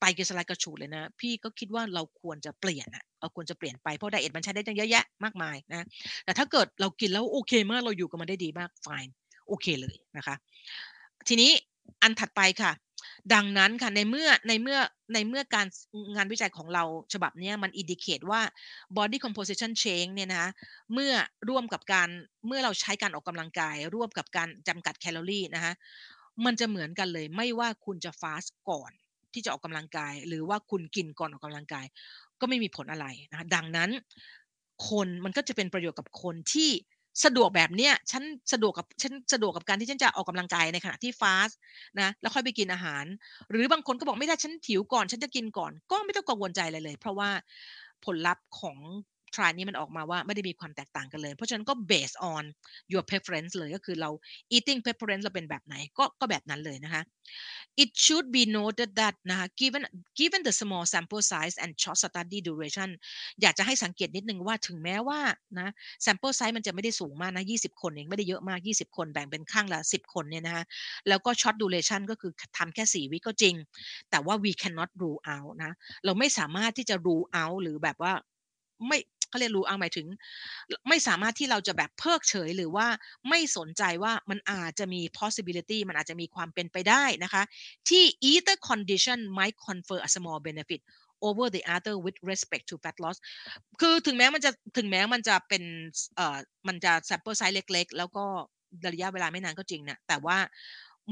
[0.00, 5.86] ไตรกลีเซอไรด์กระฉูดเลยนะ พี่ก็คิดว่าเราควรจะเปลี่ยนอะเราควรจะเปลี่ยนไปเพราะ diet มันใช้ได้ตั้งเยอะแยะมากมายนะ
[6.24, 9.12] แต่ถ้าเกิดเรากินแล้วโอเคมากเราอยู่กับมันได้ดีมาก fine
[9.48, 10.34] โอเคเลยนะคะ
[11.28, 11.50] ทีนี้
[12.02, 12.72] อันถัดไปค่ะ
[13.34, 14.78] ดังนั้นค่ะในเมื่อในเมื่อ
[15.14, 15.66] ในเมื่อการ
[16.16, 18.40] งานวิจัยของเราฉบับนี้มันอินดิเคตว่า
[18.96, 20.46] body composition change เนี่ยนะ
[20.94, 21.12] เมื่อ
[21.48, 22.08] ร่วมกับการ
[22.46, 25.72] เมื่อเราใช้การออกกำลังกาย ร่วมกับการจำกัดแคลอรี่นะคะ
[26.44, 28.92] มันจะเหมือนกันเลยไม่ว่าคุณจะฟาสก่อน
[29.34, 31.86] ที่จะออกกำลังกาย หรือว่าคุณกินก่อนออกกำลังกาย
[32.40, 33.90] ก็ไม่มีผลอะไรนะคะดังนั้น
[34.88, 36.70] คนมันก็จะเป็นประโยชน์กับคนที่
[37.24, 38.22] สะดวกแบบเนี้ยฉัน
[38.52, 41.50] สะดวกกับฉันสะดวกกับการที่ฉันจะออกกำลังกายในขณะที่ฟาส
[42.00, 43.04] นะแล้วค่อยไปกินอาหาร
[43.50, 47.30] หรือบางคนก็บอกไม่ได้ฉันถิวก่อน ฉันจะกินก่อน ก็ไม่ต้องกังวลใจอะไรเลย เพราะว่า
[48.04, 48.78] ผลลัพธ์ของ
[49.36, 52.44] ทรายนี้มันออกมาว่าไม่ได้มีความแตกต่างกันเลย เพราะฉะนั้นก็ based on
[52.92, 54.10] your preference เลยก็คือเรา
[54.56, 57.02] eating preference เราเป็นแบบไหนก็ก็แบบนั้นเลยนะคะ
[57.82, 59.82] it should be noted that นะคะ given
[60.20, 62.90] given the small sample size and short study duration
[63.42, 65.20] อยากจะให้สังเกตนิดนึงว่าถึงแม้ว่า
[65.58, 65.68] นะ
[66.04, 70.64] sample size มันจะไม่ได้สูงมากนะ 20 คนเองไม่ได้เยอะมาก 20 คนแบ่งเป็นข้างละ 10 คนเนี่ยนะคะ
[71.08, 73.54] แล้วก็ short duration ก็คือทำแค่ 4 วิก็จริง
[74.10, 75.72] แต่ว่า we cannot rule out นะ
[76.04, 78.12] เราไม่สามารถที่จะ rule out หรือแบบว่า
[78.88, 78.98] ไม่
[79.30, 80.06] เขาเรียนรู้เอาหมายถึง
[80.88, 82.86] ไม่สามารถที่เราจะแบบเพิกเฉยหรือว่า
[83.28, 87.42] ไม่สนใจว่ามันอาจจะมี possibility มันอาจจะมีความเป็นไปได้นะคะ
[87.88, 90.82] ที่ either condition might confer a small benefit
[91.28, 93.16] over the other with respect to fat loss
[93.80, 95.62] คือถึงแม้มันจะถึงแม้มันจะเป็น
[96.16, 98.24] เอ่อมันจะ sample size เล็ก ๆ แล้วก็
[98.92, 100.38] ระยะเวลาไม่นานก็จริงนะแต่ว่า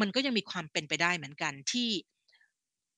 [0.01, 1.89] มันก็ยังมีความเป็นไปได้เหมือนกันที่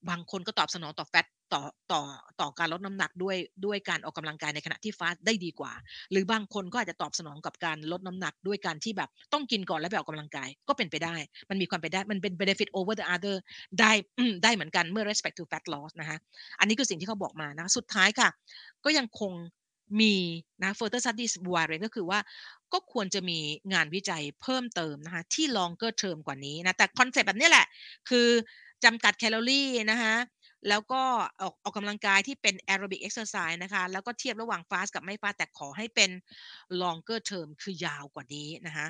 [0.09, 2.03] บางคนก็ตอบสนองต่อแฟต ต่อต่อ
[2.41, 3.37] ต่อการลดน้ำหนักด้วย
[3.67, 5.73] ด้วยการออกกำลังกายในขณะที่ฟาสได้ดีกว่า
[6.11, 11.15] หรือบางคนก็อาจจะตอบสนองกับการลดน้ำหนักด้วยการที่แบบต้องกินก่อนแล้วไปออกกำลังกายก็เป็นไปได้
[11.51, 13.37] มันมีความเป็นได้มันเป็น benefit over the other
[13.81, 13.93] ได้
[14.43, 16.19] ได้เหมือนกันเมื่อ respect to fat loss นะคะ
[16.59, 18.29] อันนี้คือสิ่งที่เขาบอกมานะสุดท้ายค่ะ
[18.85, 19.33] ก็ยังคง
[20.01, 20.15] มี
[20.63, 22.19] นะ further studies warranted ก็คือว่า
[22.73, 23.39] ก็ควรจะมี
[23.73, 27.67] งานวิจัยเพิ่มเติมนะคะที่ longer term กว่านี้นะแต่ concept แบบนี้แหละ
[28.09, 28.29] คือ
[28.85, 30.15] จำกัดแคลอรี่นะคะ
[30.69, 31.03] แล้วก็
[31.43, 36.11] ออกออกกำลังกายที่เป็นแอโรบิก exercise นะคะ แล้วก็เทียบระหว่าง fast กับไม่ fast แต่ขอให้เป็น
[36.83, 38.87] longer term คือยาวกว่านี้นะคะ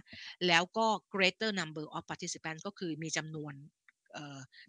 [0.47, 3.55] แล้วก็ greater number of participants ก็คือมีจำนวน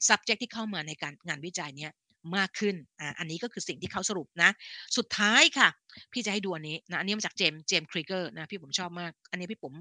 [0.08, 1.90] subject ที่เข้ามาในการงานวิจัยนี้
[2.38, 4.52] มากขึ้นอ่าอันนี้ก็คือสิ่งที่เขาสรุปนะ
[4.98, 5.70] สุดท้ายค่ะ
[6.12, 9.74] พี่จะให้ดูอันนี้นะ อันนี้มาจาก James James Krieger นะ พี่ปุ๋มชอบมาก อันนี้พี่ปุ๋ม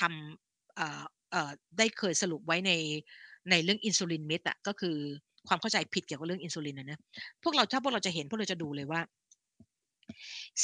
[0.00, 2.72] ทำเอ่อเอ่อได้เคยสรุปไว้ใน
[3.50, 4.98] ในเรื่อง insulin myth อะก็คือ
[5.48, 7.00] ความเข้าใจผิดเกี่ยวกับเรื่องอินซูลินนะนะ
[7.42, 9.00] พวกเราถ้าพวกเราจะเห็นพวกเราจะดูเลยว่า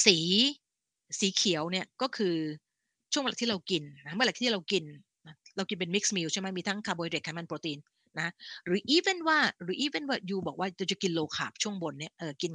[0.04, 0.18] สี
[1.20, 2.34] สีเขียวเนี่ยก็คือ
[3.12, 4.84] ช่วงเวลาที่เรากินนะเมื่อไหร่ที่เรากิน
[5.56, 7.78] เรากินเป็น mixed meal ใช่ไหมมีทั้งคาร์โบไฮเดรตไขมันโปรตีน
[8.18, 8.28] นะ
[8.66, 12.52] หรือ even ว่าหรือ even ว่า you บอกว่าจะจะกิน low carb ช่วงบนเนี่ยเออกิน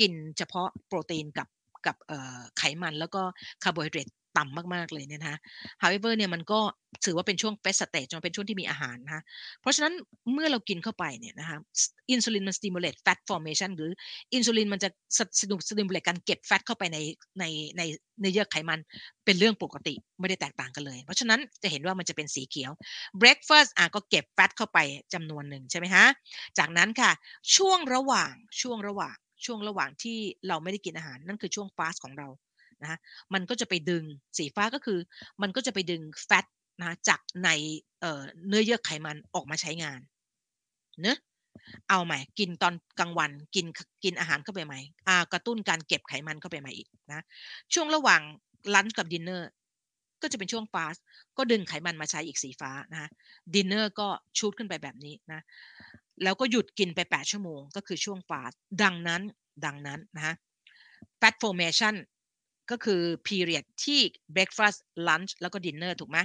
[0.00, 1.48] กินเฉพาะโปรตีนกับ
[1.86, 3.22] กับเอ่อไขมันแล้วก็
[3.64, 5.36] คาร์โบไฮเดรต ต่ำมากๆเลยเนี่ยนะ
[5.82, 6.60] however เนี่ยมันก็
[7.04, 9.22] ถือว่าเป็นช่วง fast stage มันเป็นช่วงที่มีอาหารนะ
[9.60, 9.94] เพราะฉะนั้น
[10.32, 11.58] เมื่อเรากินเข้าไปเนี่ยนะคะ
[12.10, 13.90] อินซูลินมัน stimulate fat formation หรือ
[14.34, 14.88] อินซูลินมันจะ
[15.40, 16.98] สนุก stimulate การเก็บแฟตเข้าไปใน
[17.40, 17.44] ใน
[17.76, 17.82] ใน
[18.22, 18.80] ในเยื่อไขมัน
[19.24, 22.72] เป็นเรื่องปกติไม่ได้แตกต่างกันเลย เพราะฉะนั้นจะเห็นว่ามันจะเป็นสีเขียว
[23.20, 24.78] breakfast อะก็เก็บแฟตเข้าไป
[25.14, 26.06] จำนวนหนึ่งใช่ไหมฮะ
[26.58, 27.10] จากนั้นค่ะ
[27.56, 28.32] ช่วงระหว่าง
[28.62, 32.28] ช่วงระหว่างช่วงระหว่างที่เราไม่ได้กินอาหารนั่นคือช่วงฟาสของเรา
[32.82, 32.98] นะ
[33.34, 34.04] มันก็จะไปดึง
[34.38, 34.98] สีฟ้าก็คือ
[35.42, 36.46] มันก็จะไปดึง fat
[36.82, 37.48] นะจากใน
[38.00, 40.00] เเนื้อเยื่อไขมันออกมาใช้งาน
[41.02, 41.18] เนะ
[41.88, 43.66] เอาใหม่ กินตอนกลางวันกิน
[44.04, 44.78] กินอาหารเข้าไปใหม่
[45.08, 47.20] อ่ากระตุ้นการเก็บไขมันเข้าไปใหม่อีกนะ
[47.74, 48.20] ช่วงระหว่าง
[48.74, 49.50] lunch กับดินเนอร์
[50.22, 50.96] ก็จะเป็นช่วง fast
[51.36, 53.10] ก็ดึงไขมันมาใช้อีกสีฟ้านะ
[53.54, 54.08] ดินเนอร์ก็
[54.38, 55.40] shoot ขึ้นไปแบบนี้นะ
[56.22, 59.22] แล้วก็หยุดกินไป8ชั่วโมง ก็คือช่วง fastดังนั้น
[59.64, 60.34] ดังนั้นนะฮะ
[61.20, 61.94] fat formation
[62.70, 64.00] ก็คือ period ที่
[64.34, 64.78] breakfast
[65.08, 66.18] lunch แล้วก็ dinner ถูกไหม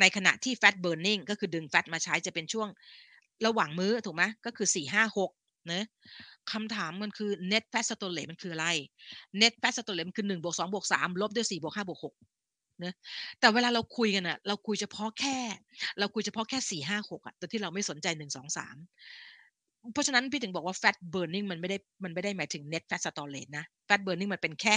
[0.00, 2.68] ในขณะที่ fat burning ก็คือดึง fat มาใช้จะเป็นช่วง
[3.46, 5.30] ระหว่างมื้อถูกไหมก็คือ 4 5 6
[5.72, 5.82] นะ
[6.52, 8.66] คำถามมันคือ net fat storage มันคืออะไร
[9.42, 12.14] net fat storage มันคือ1บวก2บวก3ลบด้วย4บวก5บวก6
[12.84, 12.94] นะ
[13.40, 15.38] แต่เวลาเราคุยกันอะเราคุยเฉพาะแค่
[15.98, 18.76] เราคุยเฉพาะแค่ 4 5 6อะแต่ที่เราไม่สนใจ 1 2 3
[19.92, 24.76] เพราะฉะนั้นพี่ถึงบอกว่า fat burning มันไม่ได้มันไม่ได้หมายถึง net fat storage นะ fat burning มันเป็นแค่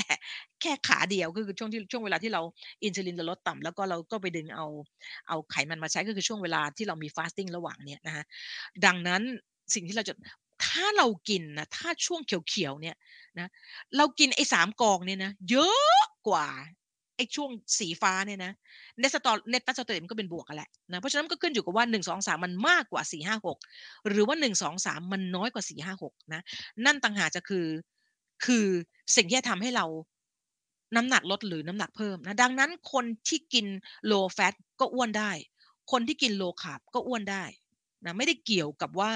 [0.61, 2.41] แค่ขาเดียวก็คือช่วงที่ช่วงเวลาที่เรา
[2.83, 4.65] อินซูลินเราลดต่ำแล้วก็เราก็ไปดึงเอา
[5.27, 8.25] เอาไขมันมาใช้ก็คือช่วงเวลาที่เรามี fasting ระหว่างเนี้ยนะฮะ
[8.85, 9.21] ดังนั้น
[9.73, 10.13] สิ่งที่เราจะ
[10.65, 12.95] ถ้าเรากินนะถ้าช่วงเขียวๆเนี่ย
[13.39, 13.47] นะ
[13.97, 16.47] เรากินไอ้สามกองเนี่ยนะเยอะกว่า
[17.22, 18.53] อ้ช่วงสีฟ้าเนี่ยนะ
[18.99, 26.34] เนสตอเนตฟัสโตเตมันก็เป็นบวกกันแหละนะเพราะฉะนั้นก็ขึ้นอยู่กับว่า 1 2 3 มันมากกว่า 4 5 6 หรือว่า 1 2 3 มันน้อยกว่า 4 5 6
[26.34, 26.41] นะ
[26.85, 27.68] นั่นต่างหากจะคือ
[28.45, 28.65] คือ
[29.15, 29.85] สิ่งที่จะทำให้เรา
[30.95, 33.65] น้ำหนักลดหรือน้ำหนักเพิ่มนะดังนั้นคนที่กิน
[34.11, 35.31] low fat ก็อ้วนได้
[35.91, 37.43] คนที่กิน low carb ก็อ้วนได้
[38.06, 39.11] นะไม่ได้เกี่ยวกับว่า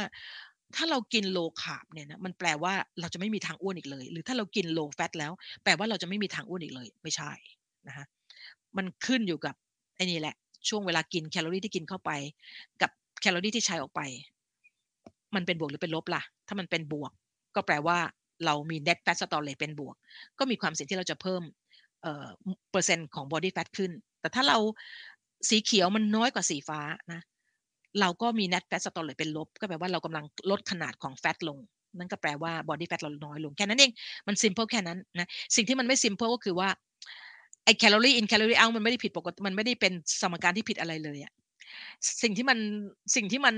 [0.76, 5.32] ถ้าเรากิน low carb เนี่ยนะมันแปลว่าเราจะไม่มีทางอ้วนอีกเลย หรือถ้าเรากิน low fat แล้ว
[5.64, 7.32] แปลว่าเราจะไม่มีทางอ้วนอีกเลย ไม่ใช่
[7.87, 8.05] นะคะ
[8.77, 9.55] มันขึ้นอยู่กับ
[9.95, 10.35] ไอ้นี่แหละ
[10.69, 12.11] ช่วงเวลากินแคลอรี่ที่กินเข้าไป
[12.81, 12.91] กับ
[13.21, 14.01] แคลอรี่ที่ใช้ออกไป
[15.35, 17.11] มันเป็นบวกหรือเป็นลบล่ะ ถ้ามันเป็นบวก
[17.55, 17.97] ก็แปลว่า
[18.45, 19.95] เรามี net fat storage เป็นบวก
[20.39, 21.41] ก็มีความเสี่ยงที่เราจะเพิ่ม
[22.71, 23.91] เปอร์เซ็นต์ของ body fat ขึ้น
[24.21, 24.57] แต่ถ้าเรา
[25.49, 26.79] สีเขียวมันน้อยกว่าสีฟ้า
[27.13, 27.21] นะ
[27.99, 31.57] เราก็มี net fat storage เป็นลบ ก็แปลว่าเรากำลังลดขนาดของ fat ลง
[31.97, 33.91] นั่นก็แปลว่า body fat เราน้อยลง แค่นั้นเอง
[34.27, 36.69] มัน simple แค่นั้นนะ สิ่งที่มันไม่ simple ก็คือว่า
[37.65, 41.33] ไอ้ calorie in calorie out มันไม่ได้ผิดปกติมันไม่ได้เป็นสมการที่ผิดอะไรเลยอะ
[42.23, 42.57] สิ่งที่มัน
[43.15, 43.55] สิ่งที่มัน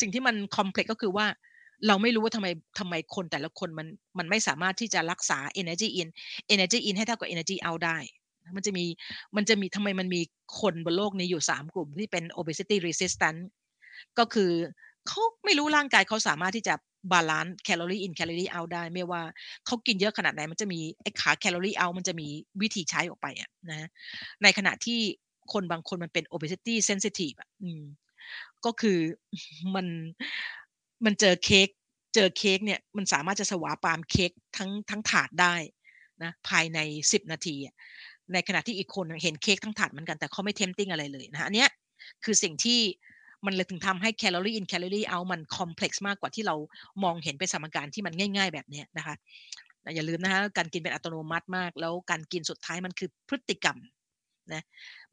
[0.00, 1.26] สิ่งที่มัน complex ก็คือว่า
[1.86, 2.46] เราไม่รู้ว่าทำไม
[2.78, 3.86] ทำไมคนแต่ละคนมัน
[4.18, 6.08] มันไม่สามารถที่จะรักษา energy in
[6.54, 7.98] energy in ให้เท่ากับ energy out ได้
[8.56, 8.84] มันจะมี
[9.36, 10.20] มันจะมีทำไมมันมี
[10.60, 13.38] คนบนโลกนี้อยู่3กลุ่มที่เป็น obesity resistant
[14.18, 14.50] ก็คือ
[15.08, 16.74] เขาไม่รู้ร่างกายเขาสามารถที่จะ
[17.12, 19.22] balance calorie in calorie out ได้ ไม่ว่า
[19.66, 22.28] เขากินเยอะขนาดไหนมันจะมีไอ้ขา calorie out มันจะมี
[22.62, 23.88] วิธีใช้ออกไปอะนะ
[24.42, 25.00] ในขณะที่
[25.52, 27.48] คนบางคนมันเป็น obesity sensitive อะ
[28.64, 28.98] ก็คือ
[29.74, 29.86] มัน
[31.04, 31.68] มันเจอเค้ก
[32.14, 35.54] เจอเค้กเนี่ยมันสามารถจะสวาปามเค้กทั้งทั้งถาดได้
[36.22, 36.78] นะภายใน
[37.10, 37.56] 10 นาที
[38.32, 41.70] ในขณะที่อีกคนเห็นเค้กทั้งถาดเหมือนกันแต่เขาไม่ tempting อะไรเลยนะอันเนี้ย
[42.24, 42.80] คือสิ่งที่
[43.46, 46.54] มันเลยถึงทำให้ calorie in calorie out มัน complex มากกว่าที่เรา
[47.04, 49.14] มองเห็นเป็นสมการที่มันง่าย ๆ แบบนี้นะคะ
[49.94, 53.76] อย่าลืมนะคะการกินเป็นอัตโนมัติมาก แล้วการกินสุดท้ายมันคือพฤติกรรม
[54.54, 54.62] นะ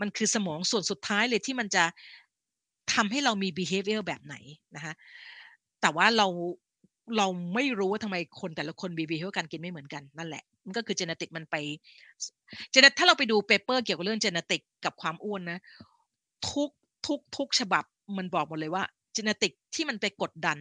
[0.02, 1.84] มันคือสมองส่วนสุดท้ายเลยที่มันจะ
[2.94, 4.36] ทำให้เรามี behavior แบบไหน
[4.76, 4.94] นะคะ
[5.82, 6.28] แต่ว่าเรา
[7.18, 11.56] เราไม่รู้ว่าทำไมคนแต่ละคน behavior การกินไม่เหมือนกันนั่นแหละมันก็คือ genetic มันไป
[12.72, 15.60] เจเนถ้าเราไปดู paper เกี่ยวกับเรื่อง genetic กับความอ้วนนะ
[16.50, 16.70] ทุก
[17.08, 17.84] ทุกทุกฉบับ
[18.20, 18.84] มันบอกหมดเลยว่า
[19.16, 20.58] genetic ที่มันไปกดดัน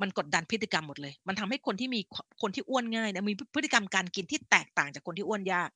[0.00, 2.00] มันกดดันพฤติกรรมหมดเลย มันทำให้คนที่มี
[2.42, 5.70] คนที่อ้วนง่ายนะมีพฤติกรรมการกินที่แตกต่างจากคนที่อ้วนยาก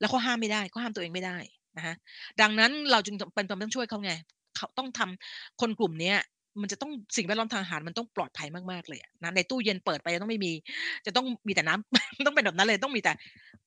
[0.00, 1.36] แล้วเขาห้ามไม่ได้เขาห้ามตัวเองไม่ได้
[1.76, 1.94] นะฮะ
[2.40, 4.12] ดังนั้นเราจึงเป็นความต้องช่วยเขาไง
[4.56, 6.14] เขาต้องทำคนกลุ่มนี้
[6.60, 10.52] มันจะต้องสิ่งแวดล้อมทางอาหารมันต้องปลอดภัยมากๆเลยนะในตู้เย็นเปิดไปจะต้องไม่มี
[11.06, 13.12] จะต้องมีแต่น้ำต้องเป็นแบบนั้นเลยต้องมีแต่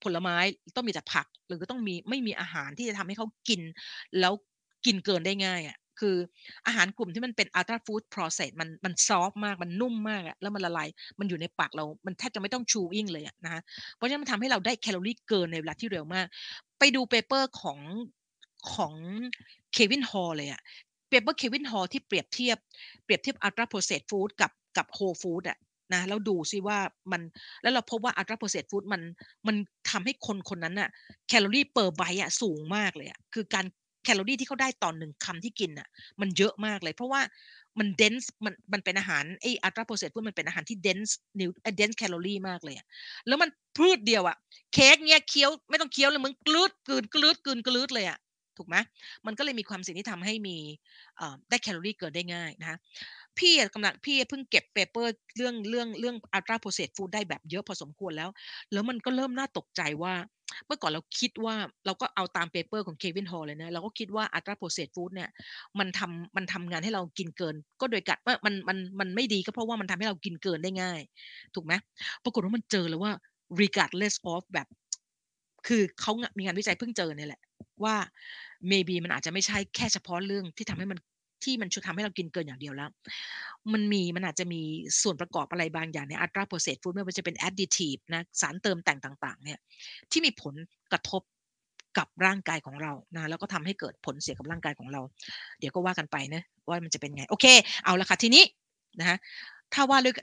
[0.04, 0.38] ผลไม้
[0.76, 3.62] ต้องมีแต่ผัก หรือก็ต้องมีไม่มีอาหารที่จะทำให้เขากิน
[4.20, 4.34] แล้ว
[4.86, 6.16] กินเกินได้ง่ายอะ คือ
[6.68, 10.88] อาหารกลุ่มที่มันเป็น ultra food process มันมัน soft มากมันนุ่มมากอะแล้วมันละลาย
[11.20, 13.62] มันอยู่ในปากเรา มันแทบจะไม่ต้อง chewing เลยอะนะคะ
[13.96, 16.28] เพราะฉะนั้นมันทำให้เราได้แคลอรี่เกินในเวลาที่เร็วมาก
[16.80, 17.80] ไปดู paper ของ
[18.74, 18.94] ของ
[19.74, 20.62] Kevin Hall เลยอะ
[21.10, 22.58] paper Kevin Hall ที่เปรียบเทียบ
[23.04, 25.58] เปรียบเทียบ ultra processed food กับกับ whole food อะ
[25.94, 26.78] นะแล้วดูซิว่า
[27.12, 27.22] มัน
[27.62, 29.02] แล้วเราพบว่า ultra processed food มัน
[29.48, 29.56] มัน
[29.90, 30.90] ทำให้คนคนนั้นอะ
[31.28, 33.66] แคลอรี่ per bite อะสูงมากเลยอะคือการ
[34.04, 35.88] แคลอรี่ที่เขาได้ต่อหนึ่งคำที่กินอะ
[36.22, 37.22] มันเยอะมากเลย เพราะว่า
[37.80, 42.86] มันเดนส์มันมันเป็นอาหารไออัลตราโปรเซสพวกมันเป็นอาหารที่เดนส์นิวเดนส์แคลอรี่มากเลยอะ
[43.28, 44.38] แล้วมันพืชเดียวอะ
[44.74, 48.20] เค้กเนี้ยเคี้ยวไม่ต้องเคี้ยวเลยมึงกลืดกลืนกลืดกลืนกลืดเลยอะ
[48.58, 48.76] ถูกไหม
[49.26, 50.58] มันก็เลยมีความสิ่งที่ทำให้มี
[51.50, 52.78] ได้แคลอรี่เกินได้ง่ายนะ
[53.40, 58.30] พี่กำลังพี่เพิ่งเก็บเปเปอร์เรื่องเรื่องเรื่องอัลตราโปรเซสฟู้ดได้แบบเยอะพอสมควรแล้ว
[58.72, 60.14] แล้วมันก็เริ่มน่าตกใจว่า
[60.68, 61.56] เมื่อก่อนเราคิดว่า
[61.86, 65.30] เราก็เอาตาม paper ของ Kevin Hall เลยนะเราก็คิดว่า ultra processed food เนี่ย
[65.80, 71.00] มันทำมันทำงานให้เรากินเกิน ก็โดยกัดว่ามันมันมันไม่ดีก็เพราะว่ามันทำให้เรากินเกินได้ง่าย
[71.56, 71.74] ถูกไหม
[72.24, 73.14] ปรากฏว่ามันเจอแล้วว่า
[73.62, 74.68] regardless of แบบ
[75.68, 77.42] คือเขามีงานวิจัยเพิ่งเจอเนี่ยแหละ
[77.84, 77.96] ว่า
[78.72, 81.00] maybe มันอาจจะไม่ใช่แค่เฉพาะเรื่องที่ทำให้มัน
[81.44, 82.90] ที่มันช่วยทำให้เรากินเกินอย่างเดียวแล้ว
[83.74, 84.62] มันมีมันอาจจะมี
[85.02, 89.60] ส่วนประกอบอะไรบางอย่างใน ultra processed food ไม่ว่าจะเป็น additive นะสารเติมแต่งต่าง ๆ เนี่ย
[90.12, 90.56] ที่มีผล
[90.92, 91.22] กระทบ
[91.98, 95.02] กับร่างกายของเรานะแล้วก็ทำให้เกิดผลเสียกับร่างกายของเรา
[95.60, 97.46] เดี๋ยวก็ว่ากันไปนะว่ามันจะเป็นไง โอเค
[97.84, 98.44] เอาละค่ะทีนี้
[99.00, 99.18] นะฮะ
[99.74, 100.16] ถ้าว่าด้วย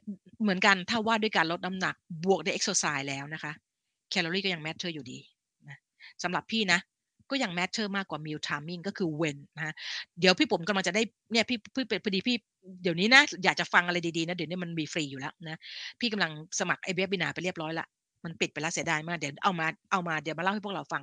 [0.43, 3.53] เหมือนกันถ้าว่าด้วยการลดน้ำหนักบวกด้วยเอ็กซ์ไซส์แล้วนะคะ
[4.11, 5.19] แคลอรี่ก็ยัง matter อยู่ดี
[5.69, 5.77] นะ
[6.23, 6.79] สำหรับพี่นะ
[7.31, 9.75] ก็ยัง matter มากกว่า meal timing ก็คือ when นะ
[10.21, 11.03] เดี๋ยวพี่ผมกำลังจะได้
[11.33, 12.37] เนี่ยพี่พี่เป็นพอดีพี่
[12.83, 15.59] เดี๋ยวนี้นะอยากจะฟังอะไรดีๆนะเดี๋ยวนี้มันมีฟรีอยู่แล้วนะ
[16.01, 17.87] พี่กำลังสมัครไอ webinar ไปเรียบร้อยละ
[18.25, 21.03] มันปิดไปแล้วเสียดายมากเดี๋ยวเอามาเอามาเดี๋ยวมาเล่าให้พวกเราฟัง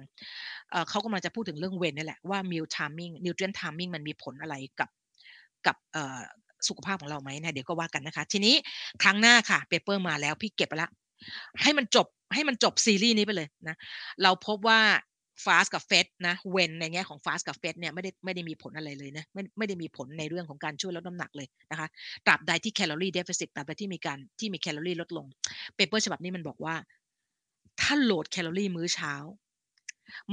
[0.89, 4.89] เขากำลังจะพูดถึงเรื่อง when นี่แหละว่า meal timing nutrient timing มันมีผลอะไรกับ
[5.65, 5.75] กับ
[6.67, 8.55] สุขภาพของเราไหมนะเดี๋ยวก็ว่ากันนะคะ ทีนี้
[9.03, 10.89] ครั้งหน้าค่ะ paper มาแล้วพี่เก็บไปละ
[11.63, 13.75] ให้มันจบให้มันจบซีรีส์นี้ไปเลยนะ
[14.23, 14.79] เราพบว่า
[15.43, 21.87] fast กับ feast นะ when ในแง่ของ fast กับ feast เนี่ยไม่ได้ไม่ได้มีผลอะไรเลยนะไม่ไม่ได้มีผลในเรื่องของการช่วยลดน้ำหนักเลยนะคะ
[22.25, 25.25] ตราบใดที่ calorie deficit ตราบใดที่มีการที่มีแคลอรี่ลดลง
[25.75, 26.75] paper ฉบับนี้มันบอกว่า
[27.81, 29.13] ถ้า load แคลอรี่มื้อเช้า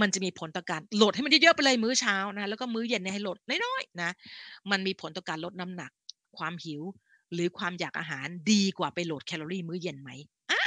[0.00, 4.10] มันจะมีผลต่อการ load ให้มันเยอะๆไปเลยมื้อเช้านะแล้วก็มื้อเย็นให้ load น้อยๆนะ
[4.70, 5.90] มันมีผลต่อการลดน้ำหนัก
[6.38, 6.82] ความหิว
[7.32, 10.10] หรือความอยากอาหารดีกว่าไป load แคลอรี่มื้อเย็นไหม
[10.50, 10.62] อ่า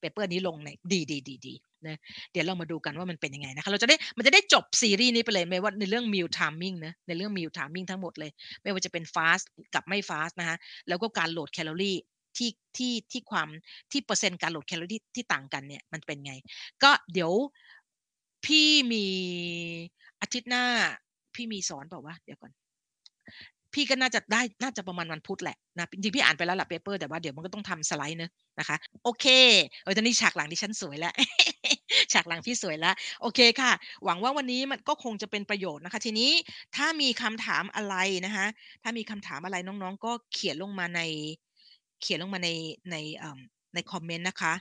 [0.00, 1.54] paper นี้ลงในดีดีดีดี
[1.86, 1.98] นะ
[2.32, 8.30] เดี๋ยวเรามาดูกันว่ามันเป็นยังไงนะคะเราจะได้มันจะได้จบซีรีส์นี้ไปเลยไม่ว่าในเรื่อง meal timing นะในเรื่อง meal timing ทั้งหมดเลย
[8.62, 9.44] ไม่ว่าจะเป็น fast
[9.74, 10.56] กับไม่ fast นะคะ
[10.88, 11.96] แล้วก็การ load แคลอรี่
[12.36, 13.48] ที่ที่ที่ความ
[13.92, 16.32] ที่เปอร์เซ็นต์การ load แคลอรี่ที่ต่างกันเนี่ยมันเป็นไง
[16.82, 17.32] ก็เดี๋ยว
[18.44, 19.06] พี่มี
[20.20, 20.64] อาทิตย์หน้า
[21.34, 22.52] พี่มีสอนบอกว่าเดี๋ยวก่อน
[23.74, 29.26] พี่ก็น่าจะได้น่าจะประมาณวันพุธแหละนะจริงพี่อ่านไปแล้วละ paper แต่ว่าเดี๋ยวมันก็ต้องทำสไลด์เนะนะคะ โอเค
[29.82, 31.12] เออตอนนี้ฉากหลังที่ฉันสวยแล้ว
[32.12, 33.72] ฉากหลังพี่สวยแล้ว โอเคค่ะ
[34.04, 36.30] หวังว่าวันนี้มันก็คงจะเป็นประโยชน์นะคะ ทีนี้
[36.76, 37.96] ถ้ามีคำถามอะไร
[38.26, 38.46] นะคะ
[38.82, 41.00] ถ้ามีคำถามอะไรน้องๆ ก็เขียนลงมาใน
[42.02, 42.48] เขียนลงมาใน
[42.90, 42.96] ใน
[43.74, 44.54] ในคอมเมนต์นะคะ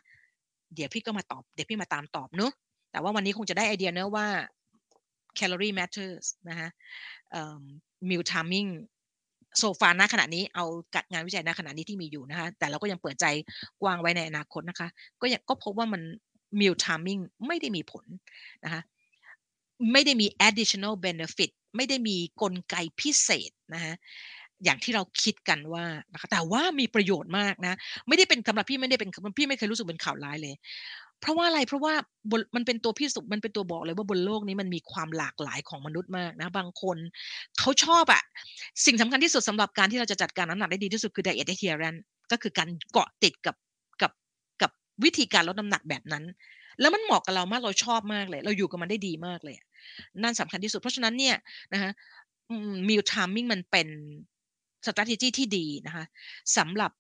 [0.76, 2.52] เดี๋ยวพี่ก็มาตอบ เดี๋ยวพี่มาตามตอบเนอะ
[2.92, 4.28] แต่ว่าวันนี้คงจะได้ไอเดียเนอะว่า
[5.40, 6.70] calorie matters นะคะ
[8.10, 8.70] meal timing
[9.58, 10.66] โซฟาณขณะนี้เอา
[10.96, 13.26] กัดงานวิจัยณขณะนี้ที่มีอยู่นะคะ แต่เราก็ยังเปิดใจ
[13.82, 14.88] กว้างไว้ในอนาคตนะคะ
[15.22, 16.02] ก็ยังก็พบว่ามัน
[16.60, 18.06] meal timing ไม่ได้มีผล
[18.64, 18.82] นะคะ
[19.92, 23.94] ไม่ได้มี additional benefit ไม่ได้มีกลไกพิเศษนะคะ
[24.64, 27.78] อย่างที่เราคิดกันว่านะคะแต่ว่ามีประโยชน์มากนะ
[28.08, 30.56] ไม่ได้เป็นสำหรับพี่ไม่ได้เป็นพี่ไม่เคยรู้สึกเป็นข่าวร้ายเลย
[31.22, 31.94] เพราะว่าอะไรเพราะว่า
[32.56, 36.98] มันเป็นตัวพิสูจน์มันเป็นตัวบอกเลยว่าบนโลกนี้มันมีความหลากหลายของมนุษย์มากนะ บางคน
[37.60, 38.24] เขาชอบอะ
[38.86, 43.56] สิ่งสำคัญที่สุดสำหรับการที่เราจะจัดการน้ำหนักได้ดีที่สุดคือ diet adherence ก็คือการเกาะติดกับ
[44.02, 44.12] กับ
[44.62, 44.72] กับ
[45.04, 46.24] วิธีการลดน้ำหนักแบบนั้น
[46.80, 49.56] แล้วมันเหมาะกับเรามากเราชอบมากเลย เราอยู่กับมันได้ดีมากเลย
[50.24, 51.36] นั่นสำคัญที่สุดเพราะฉะนั้นเนี่ย
[51.74, 51.92] นะคะ
[52.88, 53.88] มิลทามมิ่งมันเป็น
[54.86, 56.06] strategy ที่ดีนะคะ
[56.58, 56.92] สำหรับ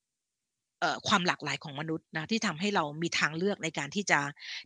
[1.08, 4.20] ความหลากหลายของมนุษย์นะที่ทำให้เรามีทางเลือกในการที่จะ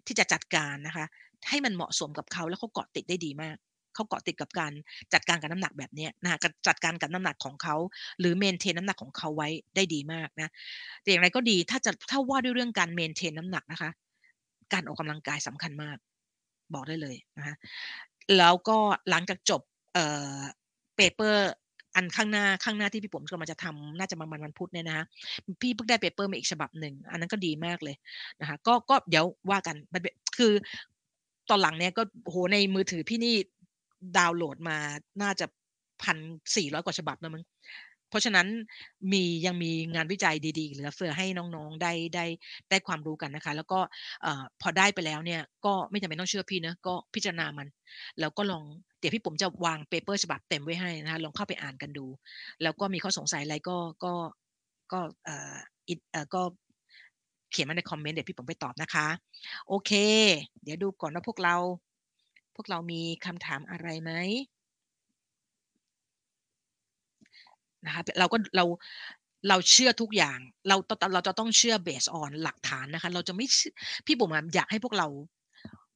[0.07, 1.05] ที่จะจัดการนะคะ
[1.49, 3.57] ให้มันเหมาะสมกับเขาแล้วเขาเกาะติดได้ดีมาก
[3.95, 4.71] เขาเกาะติดกับการ
[5.13, 7.75] จัดการกับน้ำหนักแบบนี้นะจัดการกับน้ำหนักของเขา
[8.19, 10.49] หรือ maintain น้ำหนักของเขาไว้ได้ดีมากนะ
[11.01, 13.91] แต่อย่างไรก็ดีถ้าจะถ้าว่าด้วยเรื่องการ maintain น้ำหนักนะคะ
[14.73, 15.97] การออกกำลังกายสำคัญมาก
[16.73, 17.55] บอกได้เลยนะคะ
[18.37, 18.77] แล้วก็
[19.09, 19.61] หลังจากจบ
[19.93, 20.05] เอ่
[20.37, 20.39] อ
[20.95, 21.51] paper
[21.95, 25.05] อันข้างหน้าข้างหน้าที่พี่ปุ๋มกำลังจะทำน่าจะประมาณวันพุธเนี่ยนะคะ
[25.61, 27.95] พี่เพิ่งได้ paper มาอีกฉบับหนึ่งอันนั้นก็ดีมากเลย
[28.41, 29.75] นะคะก็ก็เดี๋ยวว่ากัน
[30.37, 30.53] คือ
[31.49, 33.35] ตอนหลังเนี่ยก็โหในมือถือพี่นี่
[34.17, 34.77] ดาวน์โหลดมา
[35.21, 35.45] น่าจะ
[36.03, 36.17] พัน
[36.55, 37.43] สี่ร้อยกว่าฉบับนะมึง
[38.09, 38.47] เพราะฉะนั้น
[39.13, 42.25] มียังมีงานวิจัยดีๆเหลือเฟือให้น้องๆได้ได้
[42.69, 43.79] ได้ความรู้กันนะคะ แล้วก็
[44.61, 47.67] พอได้ไปแล้วเนี่ย ก็ไม่จำเป็นต้องเชื่อพี่นะก็พิจารณามัน
[48.19, 48.63] แล้วก็ลอง
[49.01, 52.05] เดี๋ยวพี่ผมจะวางเปเปอร์ฉบับเต็มไว้ให้นะคะลองเข้าไปอ่านกันดู
[52.61, 54.13] แล้วก็มีข้อสงสัยอะไรก็ก็
[54.91, 55.55] ก็เอ่อ
[56.11, 56.41] เอ่อก็
[57.51, 59.07] เขียนมาในคอมเมนต์เดี๋ยวพี่ปุ๋มไปตอบนะคะ
[59.67, 59.91] โอเค
[60.63, 61.55] เดี๋ยวดูก่อนว่าพวกเรา
[62.55, 64.11] พวกเรามีคำถามอะไรไหม
[67.85, 68.65] นะคะเราก็เรา
[69.49, 70.75] เราเชื่อทุกอย่าง เรา
[71.13, 73.45] เราจะต้องเชื่อ based on หลักฐานนะคะ เราจะไม่
[74.05, 75.07] พี่ปุ๋มอยากให้พวกเรา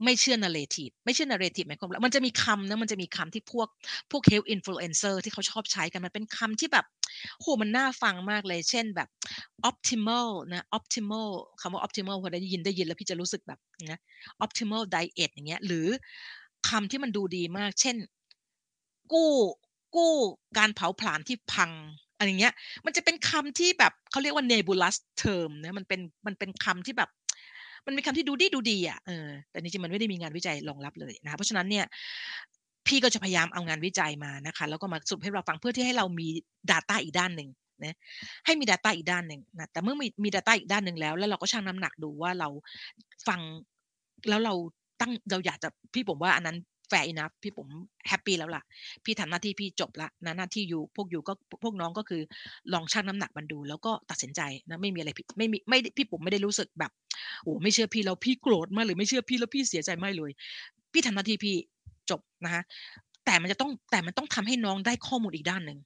[0.04, 3.68] ไม่เชื่อ narrative ไม่เชื่อ narrative หมายความว่ามันจะมีคำนะมันจะมีคำที่พวก
[4.12, 6.86] พวก health influencer ที่เขาชอบใช้กันมันเป็นคำที่แบบ
[7.42, 9.10] โหมันน่าฟังมากเลย เช่นแบบ
[9.70, 11.30] optimal นะ optimal
[11.62, 13.60] คำว่า optimal พอได้ยินได้ยินแล้วพี่จะรู้สึกแบบ
[13.92, 14.00] นะ
[14.46, 15.88] optimal diet อย่างเงี้ยหรือ
[16.70, 17.96] คำที่มันดูดีมาก เช่น
[19.14, 19.32] กู้
[19.96, 20.14] กู้
[20.58, 21.72] การเผาผลาญที่พัง
[22.18, 22.54] อะไรเงี้ย
[22.86, 27.10] มันจะเป็นคำที่แบบเขาเรียกว่า nebulous term นะมันเป็นมันเป็นคำที่แบบ
[27.86, 31.86] มันเป็นคำที่ดูดีดูดีอะเออแต่จริงๆมันไม่ได้มีงานวิจัยรองรับเลยนะเพราะฉะนั้นเนี่ย
[32.88, 36.28] พี่ก็จะพยายามเอางานวิจัยมานะคะแล้วก็มาสรุปให้เราฟังเพื่อที่ให้เรามี
[36.72, 37.50] Data อีกด้านหนึ่ง
[37.84, 37.96] นะ
[38.46, 42.50] ให้มี Data อีกด้านหนึ่งนะแต่เมื่อมีมี Data อีกด้านหนึ่งแล้ว แล้วเราก็ชั่งน้ำหนักดูว่าเรา
[43.28, 43.40] ฟัง
[44.30, 44.54] แล้วเรา
[45.02, 46.58] ตั้งเราอยากจะพี่ปุ๋มว่าอันนั้น
[46.88, 47.68] fair enough พี่ปุ๋ม
[48.10, 48.64] แฮปปี้แล้วล่ะ
[49.04, 51.34] พี่ทำหน้าที่พี่จบละนะหน้าที่ you พวก you ก็
[51.64, 52.22] พวกน้องก็คือ
[52.74, 56.92] ลองชั่งน้ำหนักมันดู แล้วก็ตัดสินใจนะไม่มีอะไรผิดไม่มีไม่พี่ปุ๋มไม่ได้รู้สึกแบบ
[57.44, 60.32] โอ้ไม่เชื่อพี่แล้วพี่โกรธมากหรือไม่เชื่อพี่แล้วพี่เสียใจไม่เลย
[60.94, 61.56] พี่ทำหน้าที่พี่
[62.10, 62.64] จบนะคะ
[63.26, 65.80] แต่มันจะต้องแต่มันต้องทำให้น้องได้ข้อมูลอีกด้านหนึ่ง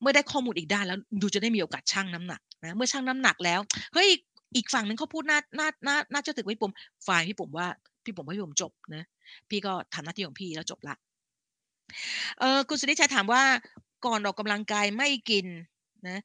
[0.00, 3.60] เมื่อได้ข้อมูลอีกด้านแล้วดูจะได้มีโอกาสชั่งน้ำหนักนะเมื่อชั่งน้ำหนักแล้ว
[3.94, 4.08] เฮ้ย
[4.56, 6.72] อีกฝั่งหนึ่งเขาพูดน่าน่าน่าน่าจะถือไว้ผม
[7.06, 7.66] ฝ่ายพี่ปุ๋มว่า
[8.04, 9.04] พี่ปุ๋มว่าพี่ปุ๋มจบนะ
[9.50, 10.94] พี่ก็ทำหน้าที่ของพี่แล้วจบละ
[12.40, 13.42] เออคุณสุธิชัยถามว่า
[14.06, 15.46] ก่อนออกกำลังกายไม่กิน
[16.08, 16.20] นะ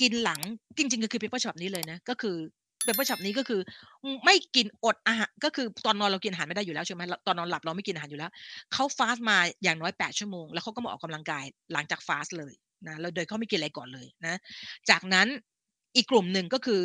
[0.00, 0.40] กินหลัง
[0.76, 2.36] จริง ๆ ก็คือ paper ฉบับนี้เลยนะก็คือ
[2.84, 3.60] paper ฉบับนี้ก็คือ
[4.24, 8.30] ไม่กินอดอาหารก็คือตอนนอนเรากินอาหารไม่ได้อยู่แล้วใช่ไหมตอนนอนหลับเราไม่กินอาหารอยู่แล้ว
[8.72, 12.54] เขา fast มาอย่างน้อยแปดชั่วโมงแล้วเขาก็มาออกกำลังกายหลังจาก fast เลย
[12.86, 14.38] นะแล้วโดยเขาไม่กินอะไรก่อนเลยนะ
[14.90, 15.26] จากนั้น
[15.96, 16.80] อีกกลุ่มหนึ่งก็คือ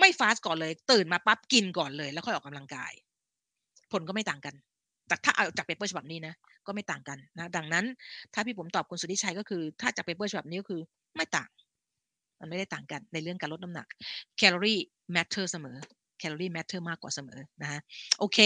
[0.00, 2.92] ไม่ fast ก่อนเลย ตื่นมาปั๊บกินก่อนเลย แล้วค่อยออกกำลังกาย
[3.92, 4.54] ผลก็ไม่ต่างกัน
[5.08, 6.34] แต่ถ้าเอาจาก paper ฉบับนี้นะ
[6.66, 7.84] ก็ไม่ต่างกันนะ ดังนั้น
[8.34, 10.80] ถ้าพี่ปุ๋มตอบคุณสุธิชัยก็คือ ถ้าจาก paper ฉบับนี้ก็คือ
[11.16, 11.48] ไม่ต่าง
[12.40, 13.86] มันไม่ได้ต่างกันในเรื่องการลดน้ำหนัก
[14.36, 15.76] calorie matter เสมอ
[16.18, 17.80] calorie matter มากกว่าเสมอนะฮะ
[18.18, 18.38] โอเค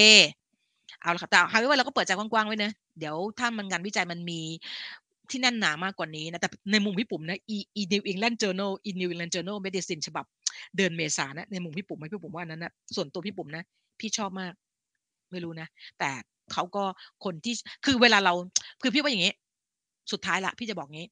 [1.01, 4.41] เอาละครับแต่ฮาวิว่าเราก็เปิดใจกว้างๆไว้นะเดี๋ยวถ้ามันงานวิจัยมันมี
[5.31, 10.25] ที่แน่นหนามากกว่านี้นะแต่ในมุมพี่ปุ๋มนะอีอี New England Journal อี New England Journal Medicine ฉบับ
[10.77, 13.63] เดือนเมษานะในมุมพี่ปุ๋มไหมพี่ปุ๋มว่านั้นนะส่วนตัวพี่ปุ๋มนะ
[14.01, 14.53] พี่ชอบมาก
[15.33, 15.69] ไม่รู้นะ
[15.99, 16.11] แต่
[16.53, 16.85] เขาก็
[17.25, 17.55] คนที่
[17.85, 18.35] คือเวลาเรา
[18.83, 19.35] คือพี่ว่าอย่างนี้
[20.13, 21.09] สุดท้ายละพี่จะบอกงี้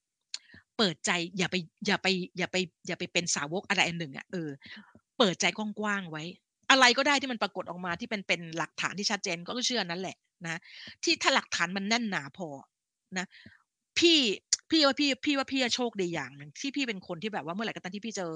[0.77, 1.55] เปิดใจอย่าไป
[1.87, 2.07] อย่าไป
[2.37, 2.57] อย่าไป
[2.87, 4.49] อย่าไปเป็นสาวกอะไรอันหนึ่งอะเออ
[5.17, 6.23] เปิดใจกว้างๆไว้
[6.71, 10.59] อะไรก็ได้ที่มันปรากฏออกมาที่เป็นเป็นหลักฐานที่ชัดเจนก็เชื่อนั้นแหละนะ
[11.03, 12.47] ที่ถ้าหลักฐานมันแน่นหนาพอ
[13.17, 13.25] นะ
[13.99, 14.17] พี่
[14.71, 18.31] พี่ว่าพี่พี่ว่าพี่โชคดีอย่างหนึ่งที่พี่เป็นคนที่แบบว่าเมื่อไหร่ก็ตามที่พี่เจอ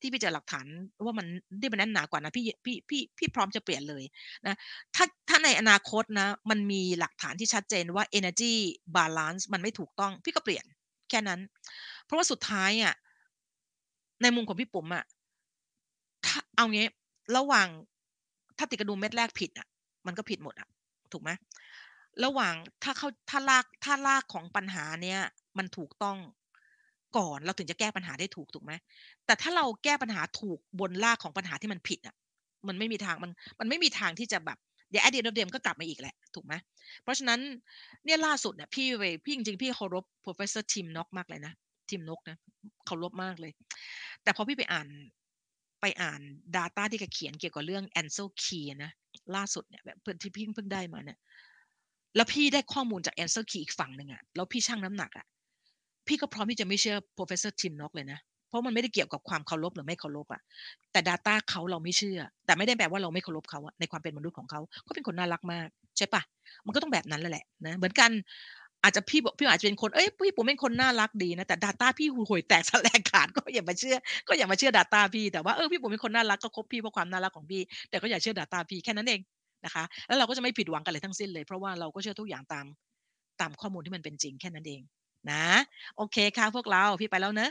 [0.00, 0.66] ที่พี่เจอหลักฐาน
[1.04, 1.26] ว่ามัน
[1.60, 4.04] ที่มันแน่นหนากว่านะพี่พี่พี่พี่พร้อมจะเปลี่ยนเลย
[4.46, 4.56] นะ
[4.96, 8.54] ถ้าถ้าในอนาคตนะ มันมีหลักฐานที่ชัดเจนว่า energy
[8.96, 10.64] balance มันไม่ถูกต้อง พี่ก็เปลี่ยน
[11.10, 11.40] แค่นั้น
[12.04, 12.94] เพราะว่าสุดท้ายอะ
[14.22, 15.04] ในมุมของพี่ปุ๋มอะ
[16.24, 16.86] ถ้าเอางี้
[17.36, 17.68] ระหว่าง
[18.58, 19.68] ถ้าติดกระดุมเม็ดแรกผิดอะ
[20.06, 20.68] มันก็ผิดหมดอะ
[21.12, 21.30] ถูกไหม
[22.24, 25.20] ระหว่างถ้าเขาถ้าลากถ้าลากของปัญหาเนี้ย
[25.58, 26.18] มันถูกต้อง
[27.16, 28.72] ก่อนเราถึงจะแก้ปัญหาได้ถูกถูกไหม
[29.26, 32.14] แต่ถ้าเราแก้ปัญหาถูกบนลากของปัญหาที่มันผิดอะ
[32.68, 33.30] มันไม่มีทางมัน
[33.60, 34.58] มันไม่มีทางที่จะแบบ
[34.90, 36.54] เดี๋ยวไอเดียเดิมก็กลับมาอีกแหละถูกไหม
[37.02, 37.40] เพราะฉะนั้น
[38.04, 41.52] เนี่ยล่าสุดเนี่ยพี่เวพี่จริงๆพี่เคารพ professor Tim Nock มากเลยนะ
[41.90, 42.36] ทิมนกนะ
[42.86, 43.52] เคารพมากเลย
[44.22, 44.88] แต่พอพี่ไปอ่าน
[45.80, 46.20] ไปอ่าน
[46.56, 48.92] Data ที่แกเขียนเกี่ยวกับเรื่อง Ansel Key นะ
[49.36, 51.18] ล่าสุดเนี่ยแบบเพื่อนที่พี่เพิ่งได้มาเนี่ย
[52.16, 55.26] แล้วพี่ได้ข้อมูลจาก Ansel Key อีกฝั่งหนึ่งอะแล้วพี่ชั่งน้ำหนักอะ
[56.06, 58.18] พี่ก็พร้อมที่จะไม่เชื่อ professor Tim Nock เลยนะ
[58.48, 60.42] เพราะมันไม่ได้เกี่ยวกับความเคารพหรือไม่เคารพอะ
[60.92, 66.22] แต่ Data เขาเราไม่เชื่อ แต่ไม่ได้แปลว่าเราไม่เคารพเขาอะในความเป็นมนุษย์ของเขาเขาเป็นคนน่ารักมาก ใช่ปะ
[66.66, 68.10] มันก็ต้องแบบนั้นแหละนะเหมือนกัน
[68.82, 73.96] อาจจะพี่บอกพี่อาจจะเป็นคนเอ้ยพี่ผมเป็นคนน่ารักดีนะแต่ Data พี่ห่วยแตกสลายขาดก็อย่ามาเชื่อ
[74.28, 79.20] ก็อย่ามาเชื่อ Data พี่แต่ว่าเออพี่ผมเป็นคนน่ารักก็คบพี่เพราะความน่ารักของพี่ แต่ก็อย่าเชื่อ Data พี่แค่นั้นเอง
[79.64, 82.66] นะคะ แล้วเราก็จะไม่ผิดหวังกันเลยทั้งสิ้นเลย เพราะว่าเราก็เชื่อทุกอย่างตาม
[83.40, 84.82] ตามข้อมูลที่มันเป็นจริงแค่นั้นเอง
[85.30, 85.44] นะ
[85.96, 87.50] โอเคค่ะพวกเราพี่ไปแล้วเนอะ